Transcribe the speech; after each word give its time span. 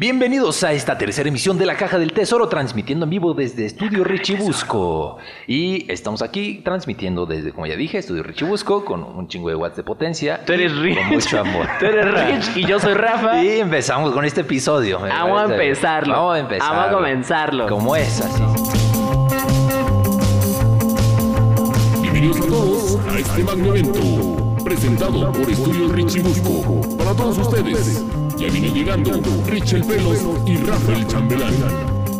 Bienvenidos 0.00 0.62
a 0.62 0.72
esta 0.74 0.96
tercera 0.96 1.28
emisión 1.28 1.58
de 1.58 1.66
La 1.66 1.76
Caja 1.76 1.98
del 1.98 2.12
Tesoro, 2.12 2.48
transmitiendo 2.48 3.02
en 3.02 3.10
vivo 3.10 3.34
desde 3.34 3.66
Estudio 3.66 4.04
Richibusco. 4.04 5.18
Y 5.48 5.90
estamos 5.90 6.22
aquí 6.22 6.60
transmitiendo 6.62 7.26
desde, 7.26 7.50
como 7.50 7.66
ya 7.66 7.74
dije, 7.74 7.98
Estudio 7.98 8.22
Richibusco, 8.22 8.84
con 8.84 9.02
un 9.02 9.26
chingo 9.26 9.48
de 9.48 9.56
watts 9.56 9.76
de 9.76 9.82
potencia. 9.82 10.44
Tú 10.44 10.52
eres 10.52 10.76
Rich. 10.76 10.98
Con 10.98 11.06
mucho 11.08 11.40
amor. 11.40 11.66
Tú 11.80 11.86
eres 11.86 12.14
Rich 12.14 12.58
y 12.58 12.64
yo 12.64 12.78
soy 12.78 12.94
Rafa. 12.94 13.42
Y 13.42 13.58
empezamos 13.58 14.12
con 14.12 14.24
este 14.24 14.42
episodio. 14.42 15.00
Vamos 15.00 15.40
a 15.40 15.52
empezarlo. 15.52 16.14
Vamos 16.14 16.36
a 16.36 16.38
empezarlo. 16.38 16.76
Vamos 16.76 16.88
a 16.88 16.96
comenzarlo. 16.96 17.66
Como 17.66 17.96
es 17.96 18.20
así. 18.20 18.42
Bienvenidos 22.00 22.40
a 22.40 22.46
todos 22.46 22.98
a 23.08 23.18
este 23.18 23.42
magno 23.42 23.74
evento, 23.74 24.62
presentado 24.62 25.32
por 25.32 25.50
Estudio 25.50 25.88
Richie 25.88 26.22
Busco. 26.22 26.96
Para 26.98 27.14
todos 27.14 27.36
ustedes, 27.38 28.04
ya 28.38 28.50
viene 28.52 28.68
llegando 28.70 29.10
Rich 29.46 29.72
el 29.74 29.84
Pelos 29.84 30.24
y 30.46 30.56
Rafael 30.58 31.06
Chambelán. 31.06 31.52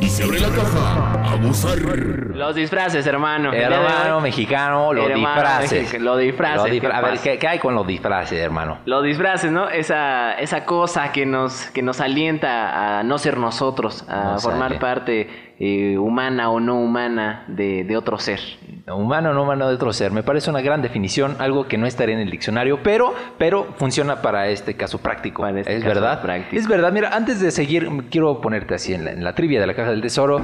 Y 0.00 0.08
se 0.08 0.22
abre 0.22 0.38
la 0.40 0.48
caja 0.48 1.32
a 1.32 1.36
gozar. 1.42 1.76
Los 1.78 2.54
disfraces, 2.54 3.04
hermano. 3.06 3.52
Hermano 3.52 4.20
mexicano, 4.20 4.92
los 4.92 5.10
Hermano 5.10 5.34
disfraces. 5.42 6.00
los 6.00 6.18
disfraces, 6.18 6.56
Los 6.58 6.66
¿qué 6.66 6.72
disfra- 6.80 6.94
a 6.94 7.00
ver? 7.00 7.18
¿qué, 7.18 7.38
qué 7.38 7.48
hay 7.48 7.58
con 7.58 7.74
los 7.74 7.84
disfraces, 7.86 8.38
hermano? 8.38 8.78
Los 8.84 9.02
disfraces, 9.02 9.50
¿no? 9.50 9.68
Esa, 9.68 10.34
esa 10.34 10.64
cosa 10.64 11.10
que 11.10 11.26
nos, 11.26 11.66
que 11.70 11.82
nos 11.82 12.00
alienta 12.00 12.98
a 13.00 13.02
no 13.02 13.18
ser 13.18 13.38
nosotros, 13.38 14.04
a 14.08 14.34
No 14.34 14.38
formar 14.38 14.68
sale. 14.70 14.80
parte 14.80 15.47
eh, 15.60 15.98
humana 15.98 16.50
o 16.50 16.60
no 16.60 16.80
humana 16.80 17.44
de, 17.48 17.84
de 17.84 17.96
otro 17.96 18.18
ser. 18.18 18.40
Humano 18.86 19.34
no 19.34 19.42
humano 19.42 19.68
de 19.68 19.74
otro 19.74 19.92
ser. 19.92 20.12
Me 20.12 20.22
parece 20.22 20.50
una 20.50 20.60
gran 20.60 20.80
definición, 20.82 21.36
algo 21.40 21.66
que 21.66 21.76
no 21.76 21.86
estaría 21.86 22.14
en 22.14 22.20
el 22.20 22.30
diccionario, 22.30 22.80
pero, 22.82 23.14
pero 23.36 23.74
funciona 23.76 24.22
para 24.22 24.48
este 24.48 24.74
caso 24.74 24.98
práctico. 24.98 25.42
Para 25.42 25.60
este 25.60 25.76
es 25.76 25.82
caso 25.82 25.94
verdad. 25.94 26.22
práctico. 26.22 26.56
Es 26.56 26.68
verdad. 26.68 26.92
Mira, 26.92 27.10
antes 27.14 27.40
de 27.40 27.50
seguir, 27.50 27.88
quiero 28.10 28.40
ponerte 28.40 28.74
así 28.74 28.94
en 28.94 29.04
la, 29.04 29.10
en 29.12 29.24
la 29.24 29.34
trivia 29.34 29.60
de 29.60 29.66
la 29.66 29.74
caja 29.74 29.90
del 29.90 30.00
tesoro. 30.00 30.40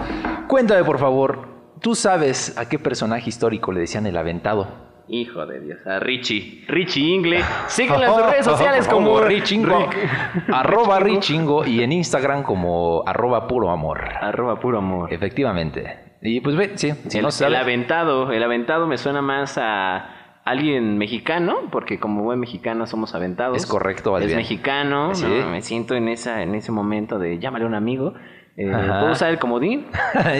Cuéntame, 0.48 0.84
por 0.84 0.98
favor, 0.98 1.48
¿tú 1.80 1.94
sabes 1.94 2.56
a 2.58 2.68
qué 2.68 2.78
personaje 2.78 3.28
histórico 3.28 3.72
le 3.72 3.80
decían 3.80 4.06
el 4.06 4.16
aventado? 4.16 4.93
Hijo 5.08 5.44
de 5.46 5.60
Dios, 5.60 5.86
a 5.86 5.98
Richie. 6.00 6.64
Richie 6.66 7.14
Ingle. 7.14 7.40
Síguenlo 7.66 8.06
en 8.06 8.12
sus 8.14 8.30
redes 8.30 8.44
sociales 8.44 8.88
como 8.88 9.20
Richingo. 9.20 9.88
Arroba 10.52 10.98
Richingo 10.98 11.66
y 11.66 11.82
en 11.82 11.92
Instagram 11.92 12.42
como 12.42 13.02
arroba 13.06 13.46
puro 13.46 13.70
amor. 13.70 14.00
Arroba 14.20 14.58
puro 14.58 14.78
amor. 14.78 15.12
Efectivamente. 15.12 15.98
Y 16.22 16.40
pues 16.40 16.56
ve, 16.56 16.72
sí, 16.76 16.92
si 17.08 17.18
el, 17.18 17.22
no 17.22 17.28
el 17.28 17.32
sabes. 17.32 17.58
aventado, 17.58 18.32
el 18.32 18.42
aventado 18.42 18.86
me 18.86 18.96
suena 18.96 19.20
más 19.20 19.58
a 19.58 20.40
alguien 20.44 20.96
mexicano, 20.96 21.68
porque 21.70 22.00
como 22.00 22.22
buen 22.22 22.40
mexicano 22.40 22.86
somos 22.86 23.14
aventados. 23.14 23.58
Es 23.58 23.66
correcto, 23.66 24.16
Es 24.18 24.26
bien. 24.26 24.38
mexicano, 24.38 25.12
me 25.50 25.60
siento 25.60 25.94
en 25.94 26.08
esa, 26.08 26.42
en 26.42 26.54
ese 26.54 26.72
momento 26.72 27.18
de 27.18 27.38
llámale 27.38 27.64
a 27.64 27.68
un 27.68 27.74
amigo. 27.74 28.14
Eh. 28.56 28.70
¿Puedo 28.70 29.12
usar 29.12 29.30
el 29.30 29.38
comodín? 29.38 29.86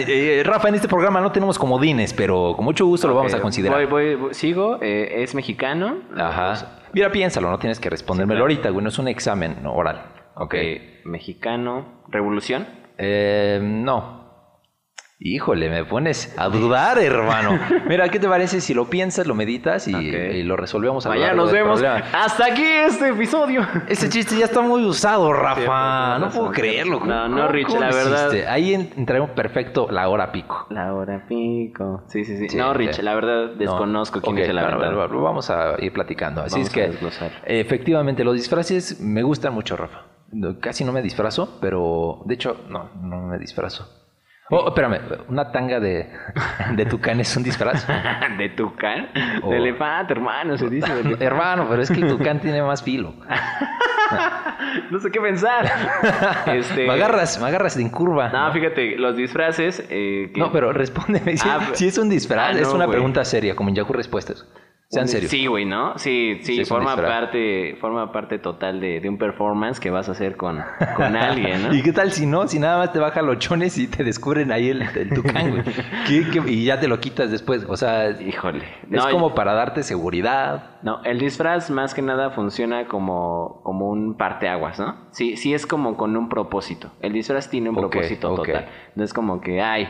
Eh, 0.07 0.41
Rafa, 0.45 0.69
en 0.69 0.75
este 0.75 0.87
programa 0.87 1.21
no 1.21 1.31
tenemos 1.31 1.59
comodines, 1.59 2.13
pero 2.13 2.53
con 2.55 2.63
mucho 2.65 2.85
gusto 2.85 3.07
lo 3.07 3.15
vamos 3.15 3.33
a 3.33 3.41
considerar. 3.41 3.85
Voy, 3.87 4.15
voy, 4.15 4.33
sigo, 4.33 4.79
eh, 4.81 5.23
es 5.23 5.35
mexicano. 5.35 5.99
Ajá. 6.15 6.79
Mira, 6.93 7.11
piénsalo, 7.11 7.49
no 7.49 7.59
tienes 7.59 7.79
que 7.79 7.89
respondérmelo 7.89 8.37
claro. 8.39 8.43
ahorita, 8.43 8.69
güey, 8.69 8.83
no 8.83 8.89
es 8.89 8.99
un 8.99 9.07
examen 9.07 9.65
oral. 9.65 10.01
Ok. 10.35 10.53
Eh, 10.55 11.01
mexicano, 11.03 12.03
revolución. 12.07 12.67
Eh, 12.97 13.59
no. 13.61 14.24
Híjole, 15.29 15.71
me 15.71 15.83
pones 15.85 16.35
a 16.37 16.49
dudar, 16.49 16.99
hermano. 16.99 17.57
Mira, 17.89 18.07
¿qué 18.09 18.19
te 18.19 18.27
parece 18.27 18.61
si 18.61 18.75
lo 18.75 18.85
piensas, 18.91 19.25
lo 19.25 19.33
meditas 19.33 19.87
y, 19.87 20.43
lo 20.43 20.55
resolvemos 20.55 21.03
a 21.07 21.09
Mañana 21.09 21.33
nos 21.33 21.51
vemos. 21.51 21.81
Hasta 21.81 22.45
aquí 22.45 22.61
este 22.63 23.09
episodio. 23.09 23.65
Ese 23.87 24.07
chiste 24.07 24.37
ya 24.37 24.45
está 24.45 24.61
muy 24.61 24.85
usado, 24.85 25.33
Rafa. 25.33 26.19
no 26.19 26.29
puedo 26.29 26.51
creerlo. 26.51 26.99
No, 26.99 27.23
¿Cómo- 27.23 27.37
no, 27.37 27.47
Rich, 27.47 27.69
la 27.73 27.87
verdad- 27.87 28.27
hiciste? 28.33 28.47
Ahí 28.47 28.75
en- 28.75 28.91
entraría 28.97 29.33
perfecto 29.33 29.87
la 29.89 30.07
hora 30.09 30.31
pico. 30.31 30.67
La 30.69 30.93
hora 30.93 31.25
pico. 31.27 32.03
Sí, 32.05 32.23
sí, 32.23 32.37
sí. 32.37 32.47
Sí, 32.47 32.57
no, 32.57 32.71
Rich, 32.75 32.97
sí. 32.97 33.01
la 33.01 33.15
verdad 33.15 33.47
No. 33.47 33.55
desconozco 33.55 34.21
quién 34.21 34.35
Ok, 34.35 34.41
es 34.43 34.49
el 34.49 34.59
bueno, 34.59 35.07
lo 35.07 35.21
vamos 35.23 35.49
a 35.49 35.73
ir 35.79 35.91
platicando. 35.91 36.41
Así 36.43 36.51
Vamos 36.53 36.67
es 36.67 36.73
que, 36.75 36.81
desglosar. 36.87 37.31
efectivamente, 37.45 38.23
los 38.23 38.35
disfraces 38.35 39.01
me 39.01 39.23
gustan 39.23 39.55
mucho, 39.55 39.75
Rafa. 39.75 40.03
Casi 40.61 40.83
no 40.85 40.91
me 40.91 41.01
disfrazo, 41.01 41.57
pero 41.61 42.21
de 42.25 42.35
hecho, 42.35 42.57
no, 42.69 42.91
no 43.01 43.23
me 43.23 43.39
disfrazo. 43.39 44.04
Oh, 44.51 44.67
espérame, 44.67 44.99
una 45.27 45.51
tanga 45.51 45.79
de, 45.79 46.07
de 46.75 46.85
tucán 46.85 47.19
es 47.19 47.35
un 47.35 47.41
disfraz. 47.43 47.87
¿De 48.37 48.49
tucán? 48.49 49.09
Oh. 49.41 49.49
De 49.49 49.57
elefante, 49.57 50.13
hermano, 50.13 50.55
se 50.55 50.69
dice. 50.69 50.87
Hermano, 51.19 51.65
pero 51.67 51.81
es 51.81 51.89
que 51.89 51.99
el 51.99 52.07
tucán 52.07 52.39
tiene 52.39 52.61
más 52.61 52.83
filo. 52.83 53.15
no 54.91 54.99
sé 54.99 55.09
qué 55.09 55.19
pensar. 55.19 55.65
este... 56.47 56.85
Me 56.85 56.93
agarras, 56.93 57.41
me 57.41 57.47
agarras 57.47 57.75
en 57.77 57.89
curva. 57.89 58.29
No, 58.29 58.51
fíjate, 58.53 58.97
los 58.97 59.15
disfraces... 59.17 59.79
eh, 59.89 60.31
que- 60.31 60.39
No, 60.39 60.51
pero 60.51 60.71
respóndeme. 60.73 61.37
Si, 61.37 61.49
Ah, 61.49 61.59
si 61.73 61.87
es 61.87 61.97
un 61.97 62.09
disfraz, 62.09 62.55
Ah, 62.55 62.59
es 62.59 62.67
una 62.71 62.87
pregunta 62.87 63.25
seria, 63.25 63.55
como 63.55 63.69
en 63.69 63.75
Yahoo 63.75 63.93
Respuestas. 63.93 64.47
Sean 64.95 65.07
serios. 65.07 65.29
Sí, 65.31 65.45
güey, 65.45 65.65
¿no? 65.65 65.97
Sí, 65.97 66.39
sí, 66.41 66.59
es 66.61 66.67
forma 66.69 66.95
parte, 66.95 67.75
forma 67.79 68.11
parte 68.11 68.39
total 68.39 68.79
de, 68.79 68.99
de 68.99 69.07
un 69.09 69.17
performance 69.17 69.79
que 69.79 69.89
vas 69.91 70.09
a 70.09 70.13
hacer 70.13 70.35
con, 70.37 70.59
con 70.95 71.15
alguien, 71.15 71.67
¿no? 71.67 71.73
¿Y 71.75 71.81
qué 71.83 71.93
tal 71.93 72.11
si 72.11 72.25
no? 72.25 72.47
Si 72.47 72.59
nada 72.59 72.77
más 72.79 72.91
te 72.91 72.99
baja 72.99 73.21
los 73.21 73.37
chones 73.39 73.77
y 73.77 73.87
te 73.87 74.03
descubren 74.03 74.51
ahí 74.51 74.69
el, 74.69 74.81
el 74.81 75.09
tucán, 75.09 75.51
güey. 75.51 75.63
¿Qué- 76.07 76.25
qué- 76.31 76.51
y 76.51 76.65
ya 76.65 76.79
te 76.79 76.87
lo 76.87 76.99
quitas 76.99 77.31
después. 77.31 77.65
O 77.69 77.77
sea, 77.77 78.07
es 78.07 78.21
Híjole. 78.21 78.63
No, 78.89 79.09
como 79.11 79.35
para 79.35 79.53
darte 79.53 79.83
seguridad. 79.83 80.71
No, 80.81 81.03
el 81.03 81.19
disfraz 81.19 81.69
más 81.71 81.93
que 81.93 82.01
nada 82.01 82.31
funciona 82.31 82.87
como, 82.87 83.61
como 83.63 83.89
un 83.89 84.15
parteaguas, 84.17 84.79
¿no? 84.79 84.95
Sí, 85.11 85.35
sí 85.37 85.53
es 85.53 85.65
como 85.65 85.97
con 85.97 86.15
un 86.15 86.29
propósito. 86.29 86.91
El 87.01 87.13
disfraz 87.13 87.49
tiene 87.49 87.69
un 87.69 87.75
propósito 87.75 88.35
total. 88.35 88.67
No 88.95 89.03
es 89.03 89.13
como 89.13 89.41
que, 89.41 89.61
ay, 89.61 89.87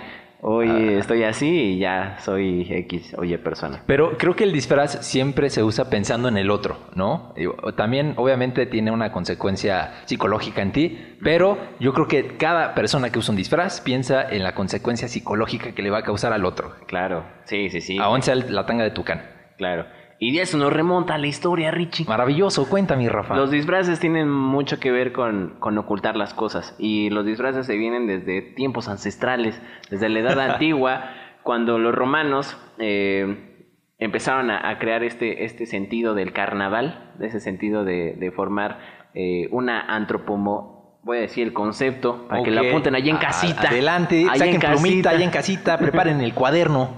hoy 0.47 0.69
Ah. 0.69 0.99
estoy 0.99 1.23
así 1.23 1.47
y 1.73 1.79
ya 1.79 2.17
soy 2.19 2.67
X, 2.69 3.15
oye, 3.17 3.37
persona. 3.39 3.81
Pero 3.87 4.15
creo 4.17 4.35
que 4.35 4.43
el 4.43 4.53
disfraz 4.53 5.05
siempre 5.05 5.49
se 5.49 5.63
usa 5.63 5.89
pensando 5.89 6.27
en 6.27 6.37
el 6.37 6.51
otro, 6.51 6.77
¿no? 6.93 7.33
También, 7.75 8.13
obviamente, 8.17 8.67
tiene 8.67 8.91
una 8.91 9.11
consecuencia 9.11 9.91
psicológica 10.05 10.61
en 10.61 10.71
ti, 10.71 11.15
pero 11.23 11.57
yo 11.79 11.93
creo 11.93 12.07
que 12.07 12.37
cada 12.37 12.75
persona 12.75 13.09
que 13.09 13.17
usa 13.19 13.31
un 13.31 13.37
disfraz 13.37 13.81
piensa 13.81 14.21
en 14.29 14.43
la 14.43 14.53
consecuencia 14.53 15.07
psicológica 15.07 15.71
que 15.73 15.81
le 15.81 15.89
va 15.89 15.99
a 15.99 16.03
causar 16.03 16.31
al 16.31 16.45
otro. 16.45 16.75
Claro, 16.85 17.25
sí, 17.45 17.69
sí, 17.69 17.81
sí. 17.81 17.97
Aún 17.99 18.21
sea 18.21 18.35
la 18.35 18.65
tanga 18.65 18.83
de 18.83 18.91
tucán. 18.91 19.23
Claro. 19.57 19.85
Y 20.17 20.33
de 20.33 20.43
eso 20.43 20.57
nos 20.57 20.71
remonta 20.71 21.15
a 21.15 21.17
la 21.17 21.27
historia, 21.27 21.71
Richie. 21.71 22.05
Maravilloso, 22.05 22.69
cuéntame, 22.69 23.09
Rafa. 23.09 23.35
Los 23.35 23.51
disfraces 23.51 23.99
tienen 23.99 24.29
mucho 24.29 24.79
que 24.79 24.91
ver 24.91 25.11
con, 25.11 25.55
con 25.59 25.77
ocultar 25.77 26.15
las 26.15 26.33
cosas 26.33 26.75
y 26.79 27.09
los 27.09 27.25
disfraces 27.25 27.65
se 27.65 27.75
vienen 27.75 28.07
desde 28.07 28.41
tiempos 28.41 28.87
ancestrales, 28.87 29.61
desde 29.89 30.07
la 30.09 30.19
edad 30.19 30.39
antigua, 30.51 31.09
cuando 31.43 31.77
los 31.77 31.93
romanos 31.93 32.57
eh, 32.79 33.67
empezaron 33.99 34.51
a, 34.51 34.69
a 34.69 34.79
crear 34.79 35.03
este, 35.03 35.43
este 35.43 35.65
sentido 35.65 36.15
del 36.15 36.31
carnaval, 36.31 37.13
de 37.19 37.27
ese 37.27 37.39
sentido 37.39 37.83
de, 37.83 38.13
de 38.13 38.31
formar 38.31 38.79
eh, 39.13 39.47
una 39.51 39.81
antropomo, 39.81 40.99
voy 41.03 41.17
a 41.17 41.21
decir 41.21 41.45
el 41.45 41.53
concepto, 41.53 42.27
para 42.27 42.41
que 42.41 42.51
lo 42.51 42.61
apunten 42.61 42.95
allí 42.95 43.09
en 43.09 43.17
casita. 43.17 43.69
Adelante, 43.69 44.27
Ahí 44.29 44.39
saquen 44.39 44.55
en 44.55 44.61
plumita 44.61 45.09
ahí 45.11 45.23
en 45.23 45.29
casita, 45.29 45.77
preparen 45.77 46.21
el 46.21 46.33
cuaderno. 46.33 46.89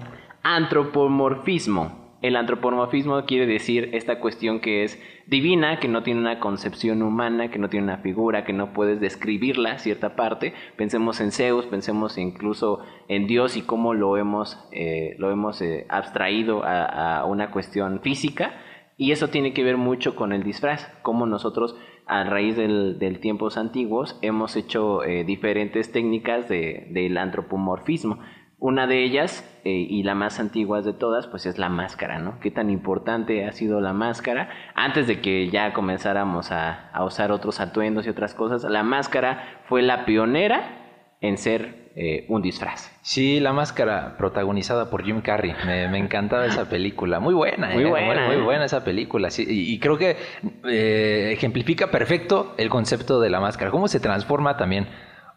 Antropomorfismo. 0.44 2.07
El 2.22 2.36
antropomorfismo 2.36 3.26
quiere 3.26 3.46
decir 3.46 3.92
esta 3.94 4.20
cuestión 4.20 4.60
que 4.60 4.84
es 4.84 5.00
divina, 5.28 5.80
que 5.80 5.88
no 5.88 6.02
tiene 6.02 6.20
una 6.20 6.40
concepción 6.40 7.04
humana, 7.04 7.52
que 7.52 7.60
no 7.60 7.70
tiene 7.70 7.84
una 7.86 7.98
figura, 7.98 8.44
que 8.44 8.54
no 8.54 8.74
puedes 8.74 9.00
describirla 9.00 9.78
cierta 9.78 10.16
parte. 10.16 10.54
Pensemos 10.78 11.22
en 11.22 11.32
Zeus, 11.32 11.68
pensemos 11.68 12.18
incluso 12.18 12.80
en 13.08 13.28
Dios 13.28 13.56
y 13.56 13.62
cómo 13.62 13.94
lo 13.94 14.18
hemos, 14.18 14.58
eh, 14.72 15.16
lo 15.20 15.30
hemos 15.30 15.62
eh, 15.62 15.86
abstraído 15.90 16.64
a, 16.66 17.24
una 17.26 17.52
cuestión 17.52 18.02
física. 18.02 18.56
Y 18.98 19.12
eso 19.12 19.28
tiene 19.28 19.54
que 19.54 19.64
ver 19.64 19.78
mucho 19.78 20.16
con 20.16 20.34
el 20.34 20.42
disfraz, 20.42 20.92
cómo 21.04 21.28
nosotros 21.28 21.76
a 22.08 22.24
raíz 22.24 22.56
del, 22.58 22.98
del 22.98 23.20
tiempos 23.20 23.58
antiguos 23.58 24.18
hemos 24.24 24.56
hecho 24.56 25.04
eh, 25.04 25.24
diferentes 25.24 25.92
técnicas 25.92 26.50
de- 26.50 26.88
del 26.90 27.16
antropomorfismo. 27.18 28.18
Una 28.60 28.88
de 28.88 29.04
ellas, 29.04 29.44
eh, 29.66 29.70
y 29.70 30.02
la 30.02 30.16
más 30.16 30.40
antigua 30.40 30.82
de 30.82 30.94
todas, 30.94 31.28
pues 31.28 31.46
es 31.46 31.60
la 31.60 31.70
máscara, 31.70 32.18
¿no? 32.18 32.40
¿Qué 32.40 32.50
tan 32.50 32.72
importante 32.72 33.46
ha 33.46 33.52
sido 33.52 33.82
la 33.82 33.94
máscara? 33.94 34.50
Antes 34.74 35.06
de 35.06 35.22
que 35.22 35.50
ya 35.50 35.74
comenzáramos 35.74 36.52
a, 36.52 36.90
a 36.90 37.06
usar 37.06 37.32
otros 37.32 37.60
atuendos 37.60 38.08
y 38.08 38.10
otras 38.10 38.34
cosas, 38.34 38.64
la 38.64 38.82
máscara 38.82 39.62
fue 39.70 39.84
la 39.84 40.06
pionera 40.06 41.16
en 41.22 41.38
ser 41.38 41.92
eh, 41.96 42.26
un 42.30 42.42
disfraz. 42.42 42.92
Sí, 43.04 43.40
la 43.40 43.54
máscara 43.54 44.18
protagonizada 44.18 44.90
por 44.90 45.04
Jim 45.04 45.22
Carrey. 45.22 45.54
Me, 45.66 45.88
me 45.88 46.00
encantaba 46.00 46.46
esa 46.46 46.68
película. 46.68 47.20
Muy 47.20 47.36
buena, 47.36 47.70
Muy 47.70 47.84
eh, 47.84 47.90
buena, 47.90 48.28
Muy, 48.28 48.36
eh. 48.38 48.42
buena 48.42 48.66
esa 48.66 48.84
película. 48.84 49.30
Sí, 49.30 49.46
y, 49.48 49.74
y 49.74 49.80
creo 49.80 49.98
que 50.00 50.16
eh, 50.68 51.32
ejemplifica 51.32 51.92
perfecto 51.92 52.56
el 52.58 52.70
concepto 52.70 53.20
de 53.20 53.30
la 53.30 53.40
máscara. 53.40 53.70
Cómo 53.70 53.88
se 53.88 54.00
transforma 54.00 54.58
también 54.58 54.88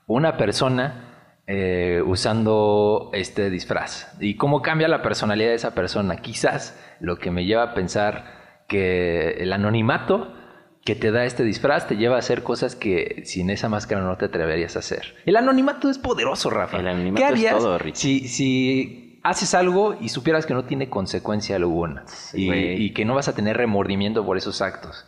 una 0.06 0.36
persona 0.36 1.09
eh, 1.52 2.00
usando 2.06 3.10
este 3.12 3.50
disfraz. 3.50 4.06
Y 4.20 4.36
cómo 4.36 4.62
cambia 4.62 4.86
la 4.86 5.02
personalidad 5.02 5.48
de 5.48 5.56
esa 5.56 5.74
persona. 5.74 6.18
Quizás 6.18 6.78
lo 7.00 7.18
que 7.18 7.32
me 7.32 7.44
lleva 7.44 7.64
a 7.64 7.74
pensar 7.74 8.62
que 8.68 9.30
el 9.30 9.52
anonimato 9.52 10.32
que 10.84 10.94
te 10.94 11.10
da 11.10 11.24
este 11.24 11.42
disfraz 11.42 11.88
te 11.88 11.96
lleva 11.96 12.14
a 12.14 12.18
hacer 12.20 12.44
cosas 12.44 12.76
que 12.76 13.22
sin 13.24 13.50
esa 13.50 13.68
máscara 13.68 14.00
no 14.00 14.16
te 14.16 14.26
atreverías 14.26 14.76
a 14.76 14.78
hacer. 14.78 15.16
El 15.26 15.36
anonimato 15.36 15.90
es 15.90 15.98
poderoso, 15.98 16.50
Rafa. 16.50 16.78
El 16.78 16.86
anonimato 16.86 17.16
¿Qué 17.16 17.24
es 17.24 17.30
harías 17.30 17.58
todo, 17.58 17.78
si, 17.94 18.28
si 18.28 19.18
haces 19.24 19.52
algo 19.54 19.96
y 20.00 20.08
supieras 20.08 20.46
que 20.46 20.54
no 20.54 20.66
tiene 20.66 20.88
consecuencia 20.88 21.56
alguna 21.56 22.04
y, 22.32 22.46
güey. 22.46 22.80
y 22.80 22.92
que 22.92 23.04
no 23.04 23.16
vas 23.16 23.26
a 23.26 23.34
tener 23.34 23.56
remordimiento 23.56 24.24
por 24.24 24.36
esos 24.36 24.62
actos? 24.62 25.04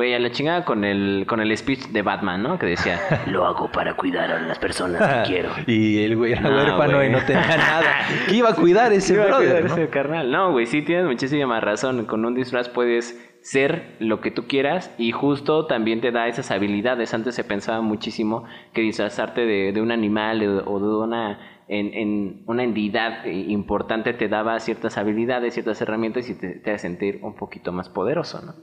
Güey, 0.00 0.14
a 0.14 0.18
la 0.18 0.30
chingada 0.30 0.64
con 0.64 0.82
el, 0.84 1.24
con 1.28 1.40
el 1.40 1.54
speech 1.54 1.88
de 1.88 2.00
Batman, 2.00 2.42
¿no? 2.42 2.58
Que 2.58 2.64
decía, 2.64 2.98
lo 3.26 3.44
hago 3.44 3.70
para 3.70 3.92
cuidar 3.96 4.30
a 4.30 4.40
las 4.40 4.58
personas 4.58 5.02
que 5.02 5.22
quiero. 5.30 5.50
y 5.66 6.02
el 6.02 6.16
güey 6.16 6.32
era 6.32 6.40
No, 6.40 6.56
huérfano 6.56 6.96
güey. 6.96 7.08
y 7.08 7.12
no 7.12 7.18
tenía 7.26 7.42
nada. 7.58 7.92
¿Qué 8.26 8.36
iba 8.36 8.48
a 8.48 8.54
cuidar 8.54 8.94
ese 8.94 9.12
Iba 9.12 9.24
a 9.24 9.26
brother? 9.26 9.46
cuidar 9.48 9.64
no? 9.64 9.74
ese 9.74 9.88
carnal. 9.90 10.30
No, 10.32 10.52
güey, 10.52 10.64
sí 10.64 10.80
tienes 10.80 11.04
muchísima 11.04 11.60
razón. 11.60 12.06
Con 12.06 12.24
un 12.24 12.34
disfraz 12.34 12.70
puedes 12.70 13.26
ser 13.42 13.96
lo 13.98 14.22
que 14.22 14.30
tú 14.30 14.46
quieras 14.46 14.94
y 14.96 15.12
justo 15.12 15.66
también 15.66 16.00
te 16.00 16.12
da 16.12 16.28
esas 16.28 16.50
habilidades. 16.50 17.12
Antes 17.12 17.34
se 17.34 17.44
pensaba 17.44 17.82
muchísimo 17.82 18.44
que 18.72 18.80
disfrazarte 18.80 19.42
de, 19.44 19.72
de 19.72 19.82
un 19.82 19.92
animal 19.92 20.62
o 20.66 20.78
de 20.80 21.04
una, 21.04 21.38
en, 21.70 21.94
en 21.94 22.42
una 22.48 22.64
entidad 22.64 23.24
importante 23.26 24.12
te 24.12 24.28
daba 24.28 24.58
ciertas 24.58 24.98
habilidades, 24.98 25.54
ciertas 25.54 25.80
herramientas 25.80 26.28
y 26.28 26.34
te, 26.34 26.56
te 26.56 26.72
hace 26.72 26.88
sentir 26.88 27.20
un 27.22 27.36
poquito 27.36 27.70
más 27.70 27.88
poderoso, 27.88 28.42
¿no? 28.44 28.54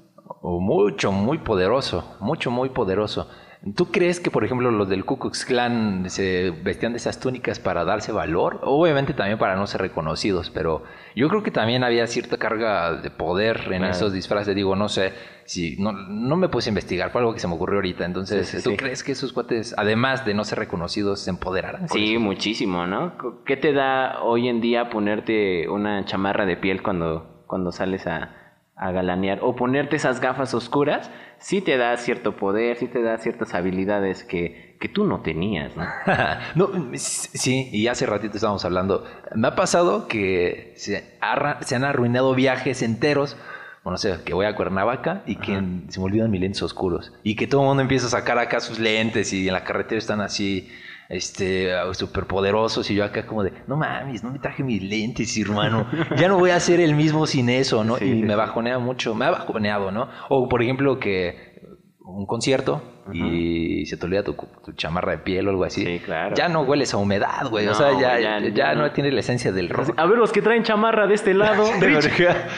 O 0.41 0.59
mucho, 0.59 1.13
muy 1.13 1.37
poderoso, 1.37 2.17
mucho, 2.19 2.51
muy 2.51 2.69
poderoso. 2.69 3.29
¿Tú 3.75 3.91
crees 3.91 4.19
que, 4.19 4.29
por 4.29 4.45
ejemplo, 4.45 4.69
los 4.69 4.87
del 4.87 5.03
Ku 5.03 5.17
Klux 5.17 5.43
Klan 5.43 6.09
se 6.09 6.51
vestían 6.63 6.93
de 6.93 6.97
esas 6.97 7.19
túnicas 7.19 7.59
para 7.59 7.85
darse 7.85 8.11
valor? 8.11 8.59
Obviamente 8.63 9.13
también 9.13 9.39
para 9.39 9.55
no 9.55 9.65
ser 9.65 9.81
reconocidos, 9.81 10.51
pero 10.51 10.83
yo 11.15 11.27
creo 11.27 11.41
que 11.41 11.49
también 11.49 11.83
había 11.83 12.05
cierta 12.05 12.37
carga 12.37 12.93
de 13.01 13.09
poder 13.09 13.61
en 13.71 13.79
Claro. 13.79 13.87
esos 13.91 14.13
disfraces. 14.13 14.55
Digo, 14.55 14.75
no 14.75 14.89
sé, 14.89 15.13
si 15.45 15.75
no, 15.77 15.91
no 15.91 16.35
me 16.35 16.49
puse 16.49 16.69
a 16.69 16.71
investigar, 16.71 17.09
fue 17.11 17.21
algo 17.21 17.33
que 17.33 17.39
se 17.39 17.47
me 17.47 17.55
ocurrió 17.55 17.77
ahorita. 17.77 18.05
Entonces, 18.05 18.47
Sí, 18.47 18.57
sí, 18.57 18.63
¿tú 18.63 18.69
sí. 18.71 18.77
crees 18.77 19.03
que 19.03 19.13
esos 19.13 19.33
cuates, 19.33 19.73
además 19.75 20.23
de 20.23 20.35
no 20.35 20.43
ser 20.43 20.59
reconocidos, 20.59 21.21
se 21.21 21.31
empoderarán? 21.31 21.89
Sí, 21.89 22.11
eso? 22.13 22.19
muchísimo, 22.19 22.85
¿no? 22.85 23.13
¿Qué 23.43 23.57
te 23.57 23.73
da 23.73 24.21
hoy 24.21 24.49
en 24.49 24.61
día 24.61 24.91
ponerte 24.91 25.67
una 25.67 26.05
chamarra 26.05 26.45
de 26.45 26.57
piel 26.57 26.83
cuando, 26.83 27.43
cuando 27.47 27.71
sales 27.71 28.05
a, 28.05 28.36
a 28.77 28.91
galanear? 28.91 29.39
O 29.41 29.55
ponerte 29.55 29.95
esas 29.95 30.19
gafas 30.21 30.53
oscuras, 30.53 31.09
sí 31.39 31.61
te 31.61 31.77
da 31.77 31.95
cierto 31.97 32.35
poder, 32.35 32.77
sí 32.77 32.87
te 32.87 33.01
da 33.01 33.17
ciertas 33.17 33.53
habilidades 33.53 34.23
que, 34.23 34.75
que 34.79 34.87
tú 34.89 35.05
no 35.05 35.21
tenías, 35.21 35.75
¿no? 35.75 35.85
no, 36.55 36.69
sí, 36.95 37.69
y 37.71 37.87
hace 37.87 38.05
ratito 38.05 38.35
estábamos 38.35 38.63
hablando. 38.65 39.03
Me 39.35 39.47
ha 39.47 39.55
pasado 39.55 40.07
que 40.07 40.73
se, 40.75 41.17
arra- 41.21 41.59
se 41.61 41.75
han 41.75 41.83
arruinado 41.83 42.33
viajes 42.35 42.81
enteros. 42.81 43.35
Bueno, 43.83 43.93
no 43.93 43.97
sé, 43.97 44.17
que 44.25 44.33
voy 44.33 44.45
a 44.45 44.53
Cuernavaca 44.55 45.23
y 45.25 45.37
que 45.37 45.53
se 45.87 45.99
me 45.99 46.05
olvidan 46.05 46.29
mis 46.29 46.41
lentes 46.41 46.61
oscuros. 46.61 47.13
Y 47.23 47.35
que 47.35 47.47
todo 47.47 47.61
el 47.61 47.67
mundo 47.67 47.81
empieza 47.81 48.07
a 48.07 48.09
sacar 48.09 48.37
acá 48.37 48.59
sus 48.59 48.79
lentes 48.79 49.31
y 49.31 49.47
en 49.47 49.53
la 49.53 49.63
carretera 49.63 49.97
están 49.97 50.19
así, 50.19 50.69
este, 51.09 51.71
súper 51.93 52.25
poderosos. 52.25 52.89
Y 52.89 52.95
yo 52.95 53.03
acá 53.03 53.25
como 53.25 53.43
de, 53.43 53.53
no 53.67 53.75
mames, 53.75 54.23
no 54.23 54.31
me 54.31 54.39
traje 54.39 54.63
mis 54.63 54.81
lentes, 54.81 55.37
hermano. 55.37 55.87
Ya 56.17 56.27
no 56.27 56.37
voy 56.37 56.51
a 56.51 56.59
ser 56.59 56.79
el 56.79 56.95
mismo 56.95 57.25
sin 57.25 57.49
eso, 57.49 57.83
¿no? 57.83 57.97
Sí, 57.97 58.05
y 58.05 58.13
sí, 58.13 58.23
me 58.23 58.35
bajonea 58.35 58.79
mucho, 58.79 59.15
me 59.15 59.25
ha 59.25 59.31
bajoneado, 59.31 59.91
¿no? 59.91 60.09
O 60.29 60.47
por 60.49 60.61
ejemplo 60.61 60.99
que 60.99 61.46
un 62.07 62.25
concierto 62.25 62.81
y 63.13 63.85
se 63.85 63.97
te 63.97 64.05
olvida 64.05 64.23
tu, 64.23 64.33
tu 64.33 64.71
chamarra 64.73 65.11
de 65.11 65.17
piel 65.19 65.47
o 65.47 65.51
algo 65.51 65.63
así. 65.65 65.83
Sí, 65.85 65.99
claro. 66.03 66.35
Ya 66.35 66.47
no 66.49 66.61
hueles 66.61 66.93
a 66.93 66.97
humedad, 66.97 67.47
güey. 67.49 67.67
o 67.67 67.73
sea, 67.73 67.91
ya, 67.99 68.19
ya, 68.19 68.39
ya- 68.49 68.75
no. 68.75 68.91
tiene 68.91 69.11
la 69.11 69.19
esencia 69.19 69.51
del 69.51 69.69
rock. 69.69 69.93
A 69.97 70.05
ver, 70.05 70.17
los 70.17 70.31
que 70.31 70.41
traen 70.41 70.63
chamarra 70.63 71.05
de 71.07 71.13
este 71.15 71.33
lado. 71.33 71.63
Rich, 71.81 72.09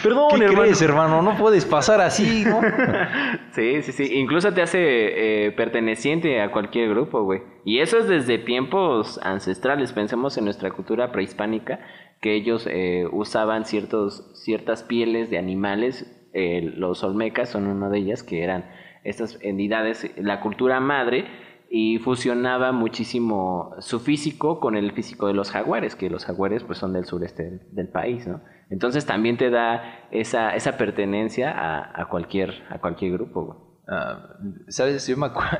perdón, 0.03 0.29
¿Qué 0.37 0.43
hermano. 0.45 0.61
crees, 0.61 0.81
hermano? 0.81 1.21
No 1.21 1.35
puedes 1.37 1.65
pasar 1.65 1.99
así, 2.01 2.43
¿no? 2.45 2.61
Sí, 3.51 3.81
sí, 3.81 3.91
sí. 3.91 4.13
Incluso 4.19 4.53
te 4.53 4.61
hace 4.61 5.47
eh, 5.47 5.51
perteneciente 5.51 6.41
a 6.41 6.51
cualquier 6.51 6.89
grupo, 6.89 7.23
güey. 7.23 7.41
Y 7.65 7.79
eso 7.79 7.97
es 7.97 8.07
desde 8.07 8.37
tiempos 8.37 9.19
ancestrales. 9.23 9.91
Pensemos 9.93 10.37
en 10.37 10.45
nuestra 10.45 10.71
cultura 10.71 11.11
prehispánica, 11.11 11.79
que 12.21 12.35
ellos 12.35 12.67
eh, 12.69 13.05
usaban 13.11 13.65
ciertos, 13.65 14.31
ciertas 14.35 14.83
pieles 14.83 15.29
de 15.29 15.37
animales. 15.39 16.05
Eh, 16.33 16.61
los 16.75 17.03
olmecas 17.03 17.49
son 17.49 17.67
una 17.67 17.89
de 17.89 17.97
ellas, 17.97 18.21
que 18.23 18.43
eran 18.43 18.69
estas 19.03 19.37
entidades, 19.41 20.11
la 20.17 20.41
cultura 20.41 20.79
madre, 20.79 21.25
y 21.69 21.99
fusionaba 21.99 22.71
muchísimo 22.71 23.75
su 23.79 23.99
físico 23.99 24.59
con 24.59 24.75
el 24.75 24.91
físico 24.91 25.27
de 25.27 25.33
los 25.33 25.51
jaguares, 25.51 25.95
que 25.95 26.09
los 26.09 26.25
jaguares 26.25 26.63
pues 26.63 26.79
son 26.79 26.93
del 26.93 27.05
sureste 27.05 27.61
del, 27.71 27.87
país, 27.87 28.25
¿no? 28.27 28.41
Entonces 28.71 29.05
también 29.05 29.37
te 29.37 29.51
da 29.51 30.07
esa, 30.09 30.55
esa 30.55 30.77
pertenencia 30.77 31.51
a, 31.51 32.01
a 32.01 32.09
cualquier, 32.09 32.63
a 32.69 32.79
cualquier 32.79 33.13
grupo. 33.13 33.83
Ah, 33.87 34.35
¿Sabes? 34.67 35.05
Yo 35.07 35.17
me 35.17 35.27
acuerdo. 35.27 35.59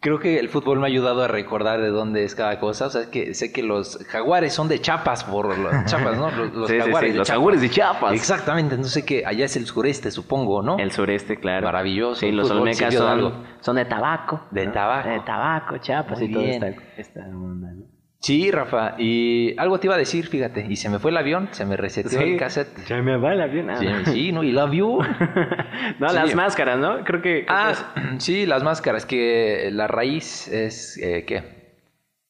Creo 0.00 0.18
que 0.18 0.38
el 0.38 0.48
fútbol 0.48 0.78
me 0.78 0.84
ha 0.84 0.88
ayudado 0.88 1.22
a 1.22 1.28
recordar 1.28 1.82
de 1.82 1.88
dónde 1.90 2.24
es 2.24 2.34
cada 2.34 2.58
cosa. 2.58 2.86
O 2.86 2.90
sea, 2.90 3.10
que 3.10 3.34
sé 3.34 3.52
que 3.52 3.62
los 3.62 3.98
jaguares 4.08 4.54
son 4.54 4.66
de 4.66 4.80
Chiapas 4.80 5.24
por 5.24 5.58
los 5.58 5.72
Chiapas, 5.84 6.16
¿no? 6.16 6.30
Los, 6.30 6.54
los 6.54 6.68
Sí, 6.70 6.78
jaguares 6.78 7.08
sí, 7.08 7.12
de 7.12 7.18
los 7.18 7.28
jaguares 7.30 7.60
de 7.60 7.68
Chiapas. 7.68 8.12
Exactamente. 8.14 8.82
Sé 8.84 9.04
qué. 9.04 9.24
Allá 9.26 9.44
es 9.44 9.56
el 9.56 9.66
sureste, 9.66 10.10
supongo, 10.10 10.62
¿no? 10.62 10.78
El 10.78 10.90
sureste, 10.90 11.36
claro. 11.36 11.66
Maravilloso. 11.66 12.20
Sí, 12.20 12.32
los 12.32 12.50
olmecas 12.50 12.94
sirvió 12.94 13.14
de 13.14 13.20
son, 13.20 13.44
son 13.60 13.76
de 13.76 13.84
tabaco. 13.84 14.40
De 14.50 14.66
¿no? 14.66 14.72
tabaco. 14.72 15.08
De 15.10 15.20
tabaco, 15.20 15.76
Chiapas 15.78 16.18
Muy 16.18 16.28
y 16.28 16.34
bien. 16.34 16.64
esta, 16.64 16.82
esta 16.96 17.20
onda, 17.28 17.70
¿no? 17.72 17.99
Sí, 18.20 18.50
Rafa. 18.50 18.96
Y 18.98 19.54
algo 19.58 19.80
te 19.80 19.86
iba 19.86 19.94
a 19.94 19.98
decir, 19.98 20.26
fíjate. 20.26 20.66
Y 20.68 20.76
se 20.76 20.90
me 20.90 20.98
fue 20.98 21.10
el 21.10 21.16
avión, 21.16 21.48
se 21.52 21.64
me 21.64 21.76
reseteó 21.76 22.20
el 22.20 22.36
cassette. 22.36 22.68
Ya 22.86 23.00
me 23.00 23.16
va 23.16 23.32
el 23.32 23.40
avión. 23.40 23.70
Ah, 23.70 23.76
Sí, 23.76 23.86
sí, 24.12 24.32
¿no? 24.32 24.42
Y 24.44 24.52
la 24.52 24.66
vio. 24.66 24.98
no, 25.98 26.08
Sí. 26.10 26.14
las 26.14 26.34
máscaras, 26.34 26.78
¿no? 26.78 27.02
Creo 27.04 27.22
que... 27.22 27.46
creo 27.46 27.56
Ah, 27.58 27.72
que 27.94 28.00
es- 28.00 28.06
sí, 28.22 28.44
las 28.46 28.62
máscaras, 28.62 29.06
que 29.06 29.70
la 29.72 29.86
raíz 29.86 30.48
es, 30.48 30.98
eh, 30.98 31.24
¿qué? 31.26 31.58